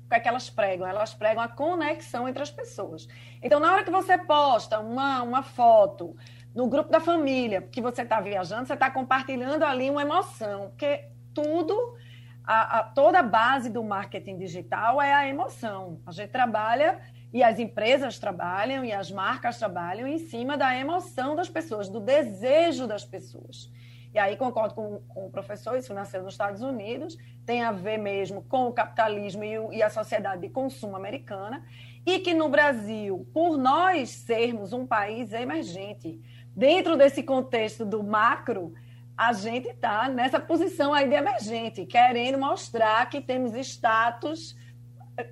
que 0.10 0.16
é 0.16 0.20
que 0.20 0.28
elas 0.28 0.50
pregam? 0.50 0.88
Elas 0.88 1.14
pregam 1.14 1.42
a 1.44 1.48
conexão 1.48 2.28
entre 2.28 2.42
as 2.42 2.50
pessoas. 2.50 3.08
Então, 3.42 3.60
na 3.60 3.72
hora 3.72 3.84
que 3.84 3.92
você 3.92 4.18
posta 4.18 4.80
uma, 4.80 5.22
uma 5.22 5.44
foto 5.44 6.16
no 6.54 6.68
grupo 6.68 6.90
da 6.90 7.00
família, 7.00 7.62
que 7.62 7.82
você 7.82 8.02
está 8.02 8.20
viajando, 8.20 8.66
você 8.66 8.74
está 8.74 8.90
compartilhando 8.90 9.64
ali 9.64 9.90
uma 9.90 10.02
emoção, 10.02 10.70
porque 10.70 11.06
tudo, 11.34 11.96
a, 12.44 12.80
a, 12.80 12.84
toda 12.84 13.20
a 13.20 13.24
base 13.24 13.70
do 13.70 13.84
marketing 13.84 14.38
digital 14.38 15.02
é 15.02 15.14
a 15.14 15.28
emoção. 15.28 16.00
A 16.06 16.12
gente 16.12 16.32
trabalha 16.32 17.00
e 17.32 17.44
as 17.44 17.60
empresas 17.60 18.18
trabalham 18.18 18.84
e 18.84 18.92
as 18.92 19.12
marcas 19.12 19.60
trabalham 19.60 20.08
em 20.08 20.18
cima 20.18 20.58
da 20.58 20.76
emoção 20.76 21.36
das 21.36 21.48
pessoas, 21.48 21.88
do 21.88 22.00
desejo 22.00 22.88
das 22.88 23.06
pessoas. 23.06 23.72
E 24.14 24.18
aí 24.18 24.36
concordo 24.36 24.74
com, 24.74 25.00
com, 25.08 25.28
o 25.28 25.30
professor, 25.30 25.78
isso 25.78 25.94
nasceu 25.94 26.24
nos 26.24 26.34
Estados 26.34 26.62
Unidos, 26.62 27.18
tem 27.46 27.64
a 27.64 27.72
ver 27.72 27.98
mesmo 27.98 28.42
com 28.44 28.68
o 28.68 28.74
capitalismo 28.74 29.44
e, 29.44 29.78
e, 29.78 29.84
a 29.84 29.90
sociedade 29.90 30.42
de 30.42 30.50
consumo 30.50 30.96
americana, 30.96 31.64
e 32.06 32.20
que 32.20 32.34
no 32.34 32.50
Brasil, 32.50 33.28
por 33.34 33.58
nós 33.58 34.10
sermos 34.10 34.74
um 34.74 34.86
país 34.86 35.32
emergente, 35.32 36.20
dentro 36.56 36.98
desse 36.98 37.22
contexto 37.22 37.86
do 37.86 38.04
macro, 38.04 38.74
a 39.16 39.34
gente 39.34 39.68
está 39.68 40.08
nessa 40.08 40.40
posição 40.40 40.94
aí 40.94 41.08
de 41.08 41.16
emergente, 41.16 41.86
querendo 41.86 42.40
mostrar 42.40 43.08
que 43.10 43.22
temos 43.22 43.54
status 43.54 44.56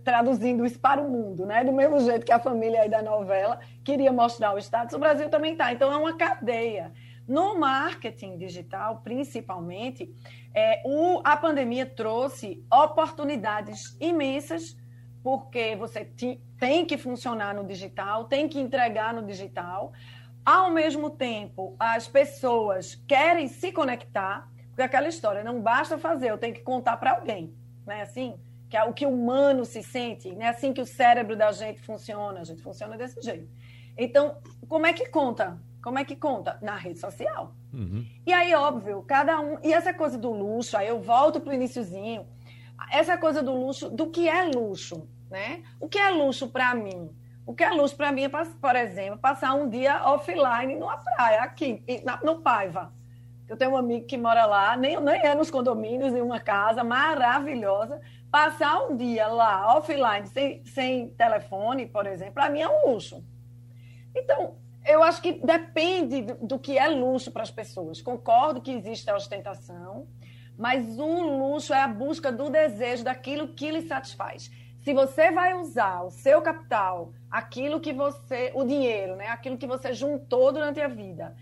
traduzindo 0.04 0.66
isso 0.66 0.80
para 0.80 1.02
o 1.02 1.10
mundo, 1.10 1.46
né? 1.46 1.64
Do 1.64 1.72
mesmo 1.72 2.00
jeito 2.02 2.26
que 2.26 2.32
a 2.32 2.40
família 2.40 2.82
aí 2.82 2.90
da 2.90 3.02
novela 3.02 3.60
queria 3.84 4.12
mostrar 4.12 4.54
o 4.54 4.58
status, 4.58 4.94
o 4.94 5.00
Brasil 5.00 5.30
também 5.30 5.54
está. 5.54 5.72
Então 5.72 5.92
é 5.92 5.98
uma 5.98 6.18
cadeia. 6.18 6.92
No 7.28 7.60
marketing 7.60 8.38
digital, 8.38 9.02
principalmente, 9.04 10.10
é, 10.54 10.82
o, 10.86 11.22
a 11.24 11.36
pandemia 11.36 11.86
trouxe 11.86 12.64
oportunidades 12.72 13.98
imensas, 14.00 14.78
porque 15.22 15.76
você 15.76 16.06
ti, 16.06 16.40
tem 16.58 16.86
que 16.86 16.98
funcionar 16.98 17.54
no 17.54 17.66
digital, 17.66 18.26
tem 18.26 18.48
que 18.48 18.60
entregar 18.60 19.14
no 19.14 19.24
digital. 19.24 19.92
Ao 20.46 20.72
mesmo 20.72 21.10
tempo, 21.10 21.76
as 21.78 22.08
pessoas 22.08 22.96
querem 23.06 23.50
se 23.50 23.74
conectar, 23.74 24.50
porque 24.70 24.84
aquela 24.84 25.10
história 25.10 25.44
não 25.44 25.62
basta 25.62 25.98
fazer, 25.98 26.32
eu 26.32 26.38
tenho 26.38 26.54
que 26.54 26.62
contar 26.62 26.96
para 26.96 27.12
alguém, 27.12 27.54
né? 27.86 28.04
Assim, 28.04 28.40
que 28.70 28.78
é 28.78 28.84
o 28.84 28.94
que 28.94 29.06
o 29.06 29.10
humano 29.10 29.66
se 29.66 29.84
sente, 29.84 30.34
não 30.34 30.46
é 30.46 30.50
assim 30.50 30.72
que 30.72 30.82
o 30.82 30.86
cérebro 30.86 31.36
da 31.36 31.52
gente 31.52 31.82
funciona, 31.82 32.40
a 32.40 32.44
gente 32.44 32.62
funciona 32.62 32.98
desse 32.98 33.22
jeito. 33.22 33.50
Então, 33.98 34.38
como 34.68 34.86
é 34.86 34.94
que 34.94 35.08
conta? 35.08 35.60
Como 35.88 36.00
é 36.00 36.04
que 36.04 36.18
conta? 36.18 36.58
Na 36.62 36.76
rede 36.76 37.00
social. 37.00 37.56
Uhum. 37.74 38.06
E 38.26 38.34
aí, 38.34 38.54
óbvio, 38.54 39.02
cada 39.04 39.40
um. 39.40 39.58
E 39.64 39.72
essa 39.72 39.94
coisa 39.94 40.18
do 40.18 40.30
luxo, 40.34 40.76
aí 40.76 40.90
eu 40.90 41.00
volto 41.00 41.40
para 41.40 41.52
o 41.52 41.54
iníciozinho. 41.54 42.28
Essa 42.92 43.18
coisa 43.18 43.42
do 43.42 43.54
luxo, 43.54 43.90
do 43.90 44.10
que 44.10 44.28
é 44.28 44.44
luxo, 44.44 45.08
né? 45.32 45.64
O 45.80 45.88
que 45.88 45.98
é 45.98 46.10
luxo 46.10 46.50
para 46.50 46.76
mim? 46.76 47.10
O 47.46 47.54
que 47.54 47.64
é 47.64 47.70
luxo 47.70 47.96
para 47.96 48.12
mim 48.12 48.24
é, 48.24 48.28
por 48.28 48.76
exemplo, 48.76 49.18
passar 49.18 49.54
um 49.54 49.70
dia 49.70 50.04
offline 50.04 50.76
numa 50.76 50.98
praia, 50.98 51.42
aqui, 51.42 51.82
no 52.22 52.42
Paiva. 52.42 52.92
Eu 53.48 53.56
tenho 53.56 53.72
um 53.72 53.78
amigo 53.78 54.06
que 54.08 54.18
mora 54.18 54.46
lá, 54.46 54.76
nem, 54.76 55.00
nem 55.00 55.22
é 55.22 55.34
nos 55.34 55.50
condomínios, 55.50 56.14
em 56.14 56.22
uma 56.22 56.42
casa 56.42 56.84
maravilhosa. 56.84 58.02
Passar 58.30 58.90
um 58.90 58.98
dia 58.98 59.28
lá, 59.28 59.74
offline, 59.78 60.28
sem, 60.28 60.66
sem 60.66 61.08
telefone, 61.12 61.86
por 61.86 62.06
exemplo, 62.06 62.34
para 62.34 62.50
mim 62.50 62.60
é 62.60 62.68
um 62.68 62.92
luxo. 62.92 63.24
Então, 64.14 64.58
eu 64.88 65.04
acho 65.04 65.22
que 65.22 65.34
depende 65.34 66.22
do 66.42 66.58
que 66.58 66.78
é 66.78 66.88
luxo 66.88 67.32
para 67.32 67.44
as 67.44 67.52
pessoas. 67.52 68.02
Concordo 68.02 68.62
que 68.62 68.72
existe 68.72 69.10
a 69.10 69.16
ostentação, 69.16 70.08
mas 70.58 70.98
um 70.98 71.38
luxo 71.38 71.74
é 71.74 71.82
a 71.82 71.88
busca 71.88 72.32
do 72.32 72.50
desejo 72.50 73.04
daquilo 73.04 73.50
que 73.50 73.70
lhe 73.70 73.82
satisfaz. 73.82 74.50
Se 74.80 74.94
você 74.94 75.32
vai 75.32 75.54
usar 75.54 76.04
o 76.04 76.10
seu 76.10 76.42
capital, 76.42 77.12
aquilo 77.30 77.80
que 77.82 77.92
você, 77.92 78.52
o 78.56 78.64
dinheiro, 78.64 79.16
né, 79.18 79.28
aquilo 79.28 79.58
que 79.58 79.68
você 79.68 79.94
juntou 79.94 80.52
durante 80.52 80.80
a 80.80 80.88
vida, 80.88 81.36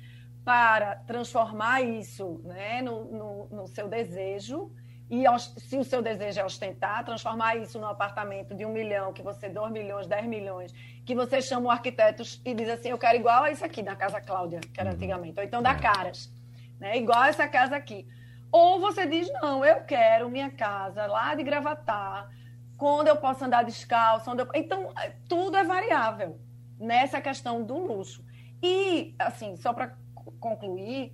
para 0.44 0.96
transformar 1.08 1.82
isso 1.82 2.42
né, 2.44 2.82
no, 2.82 3.06
no, 3.06 3.48
no 3.50 3.68
seu 3.68 3.88
desejo, 3.88 4.72
e 5.10 5.24
se 5.60 5.78
o 5.78 5.84
seu 5.84 6.02
desejo 6.02 6.40
é 6.40 6.46
ostentar, 6.46 7.06
transformar 7.06 7.56
isso 7.58 7.80
num 7.80 7.88
apartamento 7.88 8.56
de 8.56 8.66
um 8.66 8.74
milhão, 8.74 9.14
que 9.14 9.22
você, 9.22 9.48
dois 9.48 9.72
milhões, 9.72 10.08
dez 10.08 10.26
milhões, 10.26 10.74
que 11.06 11.14
você 11.14 11.42
chama 11.42 11.68
o 11.68 11.72
arquiteto 11.72 12.24
e 12.44 12.54
diz 12.56 12.68
assim, 12.70 12.90
eu 12.90 12.98
quero 12.98 13.18
igual 13.18 13.44
a 13.44 13.52
isso 13.52 13.64
aqui, 13.64 13.84
da 13.84 13.96
Casa 13.96 14.20
Cláudia, 14.20 14.60
que 14.60 14.80
era 14.80 14.90
uhum. 14.90 14.96
antigamente, 14.96 15.40
ou 15.40 15.46
então 15.46 15.62
da 15.62 15.74
é. 15.74 15.80
Caras, 15.80 16.34
né? 16.80 16.98
igual 16.98 17.20
a 17.20 17.28
essa 17.28 17.48
casa 17.48 17.76
aqui. 17.76 18.08
Ou 18.52 18.80
você 18.80 19.06
diz, 19.06 19.32
não, 19.34 19.64
eu 19.64 19.82
quero 19.82 20.30
minha 20.30 20.50
casa 20.50 21.06
lá 21.06 21.36
de 21.36 21.44
Gravatar, 21.44 22.30
quando 22.76 23.08
eu 23.08 23.18
posso 23.18 23.46
andar 23.46 23.64
descalço, 23.64 24.32
onde 24.32 24.42
eu... 24.42 24.50
então 24.56 24.92
tudo 25.30 25.56
é 25.56 25.64
variável 25.64 26.40
nessa 26.80 27.22
questão 27.22 27.64
do 27.64 27.78
luxo. 27.78 28.26
E, 28.62 29.14
assim, 29.20 29.56
só 29.56 29.72
para 29.72 29.96
concluir, 30.40 31.14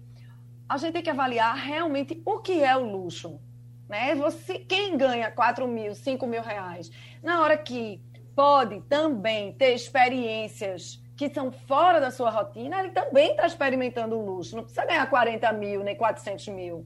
a 0.67 0.77
gente 0.77 0.93
tem 0.93 1.03
que 1.03 1.09
avaliar 1.09 1.55
realmente 1.55 2.21
o 2.25 2.39
que 2.39 2.63
é 2.63 2.75
o 2.77 2.85
luxo. 2.85 3.39
Né? 3.91 4.15
Você, 4.15 4.57
quem 4.57 4.97
ganha 4.97 5.29
4 5.29 5.67
mil, 5.67 5.93
5 5.93 6.25
mil 6.25 6.41
reais, 6.41 6.89
na 7.21 7.41
hora 7.41 7.57
que 7.57 7.99
pode 8.33 8.79
também 8.83 9.51
ter 9.51 9.75
experiências 9.75 11.03
que 11.17 11.29
são 11.29 11.51
fora 11.51 11.99
da 11.99 12.09
sua 12.09 12.29
rotina, 12.29 12.79
ele 12.79 12.91
também 12.91 13.31
está 13.31 13.45
experimentando 13.45 14.17
o 14.17 14.25
luxo. 14.25 14.55
Não 14.55 14.63
precisa 14.63 14.85
ganhar 14.85 15.05
40 15.09 15.51
mil, 15.51 15.83
nem 15.83 15.93
400 15.93 16.47
mil. 16.47 16.85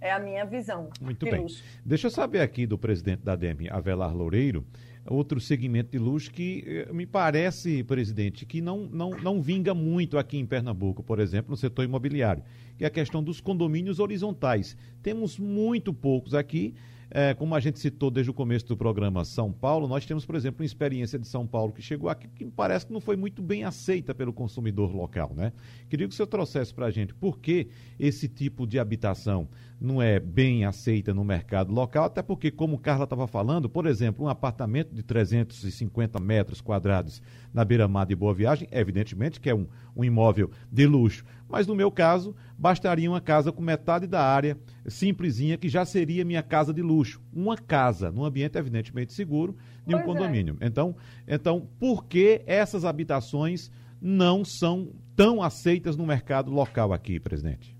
É 0.00 0.12
a 0.12 0.20
minha 0.20 0.44
visão. 0.46 0.88
Muito 1.00 1.24
bem. 1.26 1.42
Luxo. 1.42 1.60
Deixa 1.84 2.06
eu 2.06 2.10
saber 2.12 2.42
aqui 2.42 2.64
do 2.64 2.78
presidente 2.78 3.24
da 3.24 3.34
DEM, 3.34 3.68
Avelar 3.68 4.14
Loureiro, 4.14 4.64
outro 5.04 5.40
segmento 5.40 5.90
de 5.90 5.98
luxo 5.98 6.30
que 6.30 6.62
eh, 6.64 6.92
me 6.92 7.06
parece, 7.06 7.82
presidente, 7.82 8.46
que 8.46 8.60
não, 8.60 8.86
não, 8.86 9.10
não 9.10 9.42
vinga 9.42 9.74
muito 9.74 10.16
aqui 10.16 10.38
em 10.38 10.46
Pernambuco, 10.46 11.02
por 11.02 11.18
exemplo, 11.18 11.50
no 11.50 11.56
setor 11.56 11.84
imobiliário, 11.84 12.44
que 12.76 12.84
é 12.84 12.86
a 12.86 12.90
questão 12.90 13.22
dos 13.22 13.40
condomínios 13.40 13.98
horizontais. 13.98 14.76
Temos 15.02 15.38
muito 15.38 15.92
poucos 15.92 16.34
aqui 16.34 16.74
é, 17.16 17.32
como 17.32 17.54
a 17.54 17.60
gente 17.60 17.78
citou 17.78 18.10
desde 18.10 18.30
o 18.30 18.34
começo 18.34 18.66
do 18.66 18.76
programa 18.76 19.24
São 19.24 19.52
Paulo, 19.52 19.86
nós 19.86 20.04
temos, 20.04 20.26
por 20.26 20.34
exemplo, 20.34 20.62
uma 20.62 20.66
experiência 20.66 21.16
de 21.16 21.28
São 21.28 21.46
Paulo 21.46 21.72
que 21.72 21.80
chegou 21.80 22.08
aqui 22.08 22.26
que 22.26 22.44
parece 22.46 22.86
que 22.86 22.92
não 22.92 23.00
foi 23.00 23.16
muito 23.16 23.40
bem 23.40 23.62
aceita 23.62 24.12
pelo 24.12 24.32
consumidor 24.32 24.92
local, 24.92 25.32
né? 25.32 25.52
Queria 25.88 26.08
que 26.08 26.12
o 26.12 26.16
senhor 26.16 26.26
trouxesse 26.26 26.74
para 26.74 26.86
a 26.86 26.90
gente 26.90 27.14
por 27.14 27.38
que 27.38 27.68
esse 28.00 28.26
tipo 28.26 28.66
de 28.66 28.80
habitação 28.80 29.48
não 29.80 30.02
é 30.02 30.18
bem 30.18 30.64
aceita 30.64 31.14
no 31.14 31.22
mercado 31.22 31.72
local, 31.72 32.04
até 32.04 32.20
porque, 32.20 32.50
como 32.50 32.78
Carla 32.78 33.04
estava 33.04 33.28
falando, 33.28 33.68
por 33.68 33.86
exemplo, 33.86 34.24
um 34.24 34.28
apartamento 34.28 34.92
de 34.92 35.02
350 35.04 36.18
metros 36.18 36.60
quadrados 36.60 37.22
na 37.54 37.64
beira-mar 37.64 38.04
de 38.04 38.16
Boa 38.16 38.34
Viagem, 38.34 38.66
evidentemente 38.72 39.40
que 39.40 39.48
é 39.48 39.54
um, 39.54 39.68
um 39.96 40.04
imóvel 40.04 40.50
de 40.70 40.86
luxo, 40.86 41.24
mas 41.48 41.68
no 41.68 41.74
meu 41.74 41.90
caso, 41.90 42.34
bastaria 42.58 43.08
uma 43.08 43.20
casa 43.20 43.52
com 43.52 43.62
metade 43.62 44.08
da 44.08 44.20
área, 44.20 44.58
simplesinha, 44.86 45.56
que 45.56 45.68
já 45.68 45.84
seria 45.84 46.24
minha 46.24 46.42
casa 46.42 46.74
de 46.74 46.82
luxo. 46.82 47.22
Uma 47.32 47.56
casa, 47.56 48.10
num 48.10 48.24
ambiente 48.24 48.58
evidentemente 48.58 49.12
seguro, 49.12 49.56
de 49.86 49.94
um 49.94 49.98
pois 49.98 50.02
é. 50.02 50.04
condomínio. 50.04 50.56
É. 50.60 50.66
Então, 50.66 50.96
então, 51.28 51.68
por 51.78 52.06
que 52.06 52.42
essas 52.44 52.84
habitações 52.84 53.70
não 54.02 54.44
são 54.44 54.90
tão 55.14 55.40
aceitas 55.40 55.96
no 55.96 56.04
mercado 56.04 56.50
local 56.50 56.92
aqui, 56.92 57.20
presidente? 57.20 57.74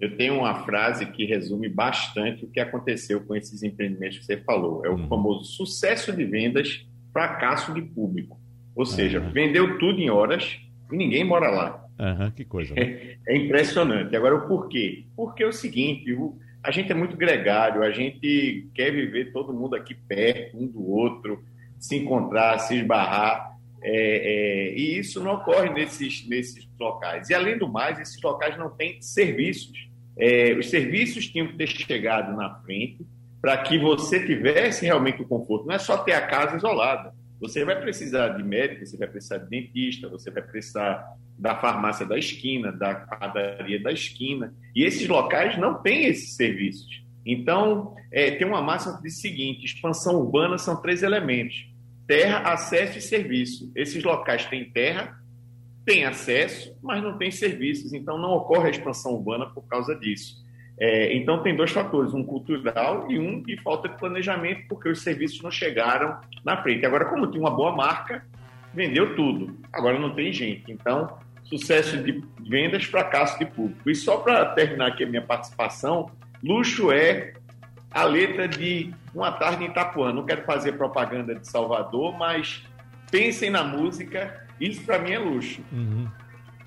Eu 0.00 0.16
tenho 0.16 0.38
uma 0.38 0.62
frase 0.64 1.06
que 1.06 1.24
resume 1.24 1.68
bastante 1.68 2.44
o 2.44 2.48
que 2.48 2.60
aconteceu 2.60 3.20
com 3.22 3.34
esses 3.34 3.64
empreendimentos 3.64 4.18
que 4.18 4.24
você 4.24 4.36
falou. 4.36 4.86
É 4.86 4.88
o 4.88 4.94
hum. 4.94 5.08
famoso 5.08 5.44
sucesso 5.44 6.12
de 6.12 6.24
vendas, 6.24 6.86
fracasso 7.12 7.74
de 7.74 7.82
público. 7.82 8.38
Ou 8.78 8.86
seja, 8.86 9.18
vendeu 9.18 9.76
tudo 9.76 10.00
em 10.00 10.08
horas 10.08 10.56
e 10.92 10.96
ninguém 10.96 11.24
mora 11.24 11.50
lá. 11.50 11.84
Uhum, 11.98 12.30
que 12.30 12.44
coisa. 12.44 12.72
Né? 12.76 12.82
É, 12.82 13.16
é, 13.34 13.36
impressionante. 13.36 14.14
Agora, 14.14 14.36
o 14.36 14.46
porquê? 14.46 15.04
Porque 15.16 15.42
é 15.42 15.46
o 15.48 15.52
seguinte: 15.52 16.12
o, 16.12 16.38
a 16.62 16.70
gente 16.70 16.92
é 16.92 16.94
muito 16.94 17.16
gregário, 17.16 17.82
a 17.82 17.90
gente 17.90 18.68
quer 18.72 18.92
viver 18.92 19.32
todo 19.32 19.52
mundo 19.52 19.74
aqui 19.74 19.96
perto, 19.96 20.56
um 20.56 20.68
do 20.68 20.88
outro, 20.88 21.42
se 21.76 21.96
encontrar, 21.96 22.56
se 22.60 22.76
esbarrar. 22.76 23.48
É, 23.82 23.90
é, 23.90 24.78
e 24.78 24.96
isso 24.96 25.20
não 25.20 25.34
ocorre 25.34 25.70
nesses, 25.70 26.24
nesses 26.28 26.68
locais. 26.78 27.30
E, 27.30 27.34
além 27.34 27.58
do 27.58 27.68
mais, 27.68 27.98
esses 27.98 28.22
locais 28.22 28.56
não 28.56 28.70
têm 28.70 29.02
serviços. 29.02 29.88
É, 30.16 30.52
os 30.52 30.70
serviços 30.70 31.26
tinham 31.26 31.48
que 31.48 31.56
ter 31.56 31.66
chegado 31.66 32.36
na 32.36 32.60
frente 32.60 33.04
para 33.40 33.56
que 33.58 33.76
você 33.76 34.24
tivesse 34.24 34.84
realmente 34.84 35.20
o 35.20 35.26
conforto. 35.26 35.66
Não 35.66 35.74
é 35.74 35.78
só 35.80 35.98
ter 35.98 36.12
a 36.12 36.24
casa 36.24 36.56
isolada. 36.56 37.17
Você 37.40 37.64
vai 37.64 37.80
precisar 37.80 38.30
de 38.30 38.42
médico, 38.42 38.84
você 38.84 38.96
vai 38.96 39.06
precisar 39.06 39.38
de 39.38 39.48
dentista, 39.48 40.08
você 40.08 40.30
vai 40.30 40.42
precisar 40.42 41.16
da 41.38 41.54
farmácia 41.54 42.04
da 42.04 42.18
esquina, 42.18 42.72
da 42.72 42.94
padaria 42.94 43.80
da 43.80 43.92
esquina. 43.92 44.52
E 44.74 44.82
esses 44.82 45.06
locais 45.06 45.56
não 45.56 45.80
têm 45.80 46.06
esses 46.06 46.34
serviços. 46.34 47.04
Então, 47.24 47.94
é, 48.10 48.32
tem 48.32 48.46
uma 48.46 48.60
máxima 48.60 49.00
o 49.00 49.10
seguinte: 49.10 49.64
expansão 49.64 50.16
urbana 50.16 50.58
são 50.58 50.80
três 50.80 51.02
elementos: 51.02 51.68
terra, 52.06 52.38
acesso 52.52 52.98
e 52.98 53.02
serviço. 53.02 53.70
Esses 53.76 54.02
locais 54.02 54.46
têm 54.46 54.70
terra, 54.70 55.16
têm 55.84 56.04
acesso, 56.04 56.76
mas 56.82 57.02
não 57.02 57.16
têm 57.16 57.30
serviços. 57.30 57.92
Então, 57.92 58.18
não 58.18 58.30
ocorre 58.30 58.68
a 58.68 58.70
expansão 58.70 59.12
urbana 59.12 59.46
por 59.46 59.62
causa 59.68 59.94
disso. 59.94 60.44
É, 60.80 61.16
então, 61.16 61.42
tem 61.42 61.56
dois 61.56 61.70
fatores: 61.70 62.14
um 62.14 62.22
cultural 62.22 63.10
e 63.10 63.18
um 63.18 63.42
de 63.42 63.60
falta 63.62 63.88
de 63.88 63.96
planejamento, 63.98 64.66
porque 64.68 64.88
os 64.88 65.02
serviços 65.02 65.42
não 65.42 65.50
chegaram 65.50 66.18
na 66.44 66.62
frente. 66.62 66.86
Agora, 66.86 67.06
como 67.06 67.26
tem 67.26 67.40
uma 67.40 67.50
boa 67.50 67.74
marca, 67.74 68.24
vendeu 68.72 69.16
tudo. 69.16 69.58
Agora 69.72 69.98
não 69.98 70.14
tem 70.14 70.32
gente. 70.32 70.70
Então, 70.70 71.18
sucesso 71.44 71.96
de 72.02 72.22
vendas, 72.46 72.84
fracasso 72.84 73.38
de 73.38 73.46
público. 73.46 73.90
E 73.90 73.94
só 73.94 74.18
para 74.18 74.44
terminar 74.46 74.88
aqui 74.88 75.04
a 75.04 75.06
minha 75.06 75.22
participação, 75.22 76.10
luxo 76.42 76.92
é 76.92 77.32
a 77.90 78.04
letra 78.04 78.46
de 78.46 78.92
Uma 79.14 79.32
Tarde 79.32 79.64
em 79.64 79.68
Itapuã. 79.68 80.12
Não 80.12 80.24
quero 80.24 80.42
fazer 80.44 80.72
propaganda 80.72 81.34
de 81.34 81.48
Salvador, 81.48 82.16
mas 82.16 82.62
pensem 83.10 83.50
na 83.50 83.64
música, 83.64 84.46
isso 84.60 84.82
para 84.82 84.98
mim 84.98 85.12
é 85.12 85.18
luxo. 85.18 85.62
Uhum. 85.72 86.06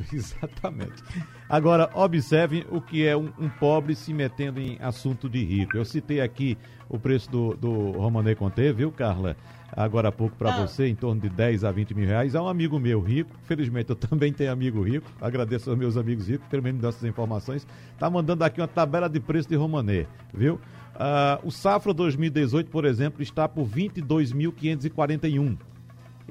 Exatamente. 0.11 1.03
Agora, 1.49 1.89
observem 1.93 2.65
o 2.69 2.81
que 2.81 3.05
é 3.05 3.15
um, 3.15 3.31
um, 3.39 3.49
pobre 3.49 3.95
se 3.95 4.13
metendo 4.13 4.59
em 4.59 4.77
assunto 4.81 5.29
de 5.29 5.43
rico. 5.43 5.77
Eu 5.77 5.85
citei 5.85 6.21
aqui 6.21 6.57
o 6.89 6.99
preço 6.99 7.29
do, 7.29 7.55
do 7.55 7.91
Romanei 7.91 8.35
Conte, 8.35 8.71
viu, 8.71 8.91
Carla? 8.91 9.35
agora 9.75 10.09
há 10.09 10.11
pouco 10.11 10.35
para 10.35 10.53
ah. 10.53 10.67
você, 10.67 10.87
em 10.87 10.95
torno 10.95 11.21
de 11.21 11.29
10 11.29 11.63
a 11.63 11.71
20 11.71 11.93
mil 11.95 12.05
reais. 12.07 12.35
É 12.35 12.41
um 12.41 12.47
amigo 12.47 12.79
meu 12.79 12.99
rico, 12.99 13.35
felizmente 13.43 13.89
eu 13.89 13.95
também 13.97 14.33
tenho 14.33 14.51
amigo 14.51 14.81
rico, 14.81 15.09
agradeço 15.19 15.69
aos 15.69 15.79
meus 15.79 15.97
amigos 15.97 16.27
ricos, 16.27 16.47
pelo 16.47 16.63
menos 16.63 16.81
dessas 16.81 17.03
informações. 17.03 17.65
Tá 17.97 18.09
mandando 18.09 18.43
aqui 18.43 18.59
uma 18.61 18.67
tabela 18.67 19.07
de 19.09 19.19
preço 19.19 19.47
de 19.47 19.55
Romané, 19.55 20.07
viu? 20.33 20.55
Uh, 20.95 21.47
o 21.47 21.51
Safra 21.51 21.93
2018, 21.93 22.69
por 22.69 22.85
exemplo, 22.85 23.23
está 23.23 23.47
por 23.47 23.65
22.541 23.65 25.57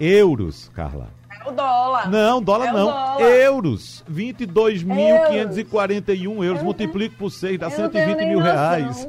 euros, 0.01 0.71
Carla. 0.75 1.09
É 1.31 1.49
o 1.49 1.53
dólar. 1.53 2.11
Não, 2.11 2.43
dólar 2.43 2.67
é 2.67 2.73
não. 2.73 2.87
Dólar. 2.87 3.21
Euros. 3.21 4.05
22.541 4.11 6.25
euros. 6.25 6.45
euros. 6.45 6.63
Multiplique 6.63 7.15
por 7.17 7.31
6, 7.31 7.59
dá 7.59 7.71
120 7.71 8.27
mil 8.27 8.41
reais. 8.41 9.09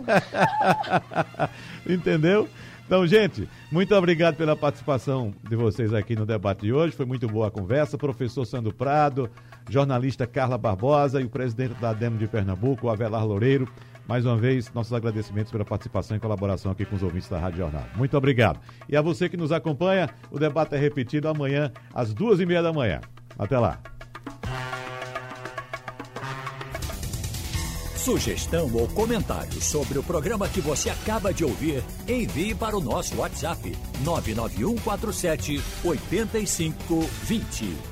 Entendeu? 1.88 2.48
Então, 2.86 3.08
gente, 3.08 3.48
muito 3.72 3.96
obrigado 3.96 4.36
pela 4.36 4.54
participação 4.54 5.34
de 5.50 5.56
vocês 5.56 5.94
aqui 5.94 6.14
no 6.14 6.26
debate 6.26 6.62
de 6.62 6.74
hoje. 6.74 6.94
Foi 6.94 7.06
muito 7.06 7.26
boa 7.28 7.48
a 7.48 7.52
conversa. 7.52 7.98
Professor 7.98 8.46
Sandro 8.46 8.74
Prado, 8.74 9.30
jornalista 9.70 10.28
Carla 10.28 10.58
Barbosa 10.58 11.22
e 11.22 11.24
o 11.24 11.30
presidente 11.30 11.76
da 11.76 11.94
Demo 11.94 12.18
de 12.18 12.28
Pernambuco, 12.28 12.90
Avelar 12.90 13.26
Loureiro. 13.26 13.66
Mais 14.12 14.26
uma 14.26 14.36
vez, 14.36 14.70
nossos 14.74 14.92
agradecimentos 14.92 15.54
pela 15.54 15.64
participação 15.64 16.18
e 16.18 16.20
colaboração 16.20 16.70
aqui 16.70 16.84
com 16.84 16.98
os 16.98 17.02
ouvintes 17.02 17.30
da 17.30 17.40
Rádio 17.40 17.60
Jornal. 17.60 17.86
Muito 17.96 18.18
obrigado. 18.18 18.60
E 18.90 18.98
a 18.98 19.02
você 19.02 19.30
que 19.30 19.38
nos 19.38 19.54
acompanha, 19.54 20.10
o 20.30 20.38
debate 20.38 20.76
é 20.76 20.78
repetido 20.78 21.30
amanhã, 21.30 21.72
às 21.94 22.14
duas 22.14 22.42
e 22.42 22.46
meia 22.46 22.62
da 22.62 22.74
manhã. 22.74 23.00
Até 23.40 23.58
lá. 23.58 23.80
Sugestão 27.96 28.70
ou 28.74 28.86
comentário 28.90 29.62
sobre 29.62 29.98
o 29.98 30.04
programa 30.04 30.50
que 30.50 30.60
você 30.60 30.90
acaba 30.90 31.34
de 31.34 31.46
ouvir, 31.46 31.82
envie 32.06 32.54
para 32.54 32.76
o 32.76 32.82
nosso 32.82 33.16
WhatsApp 33.16 33.74
99147 34.04 35.62
8520. 35.86 37.91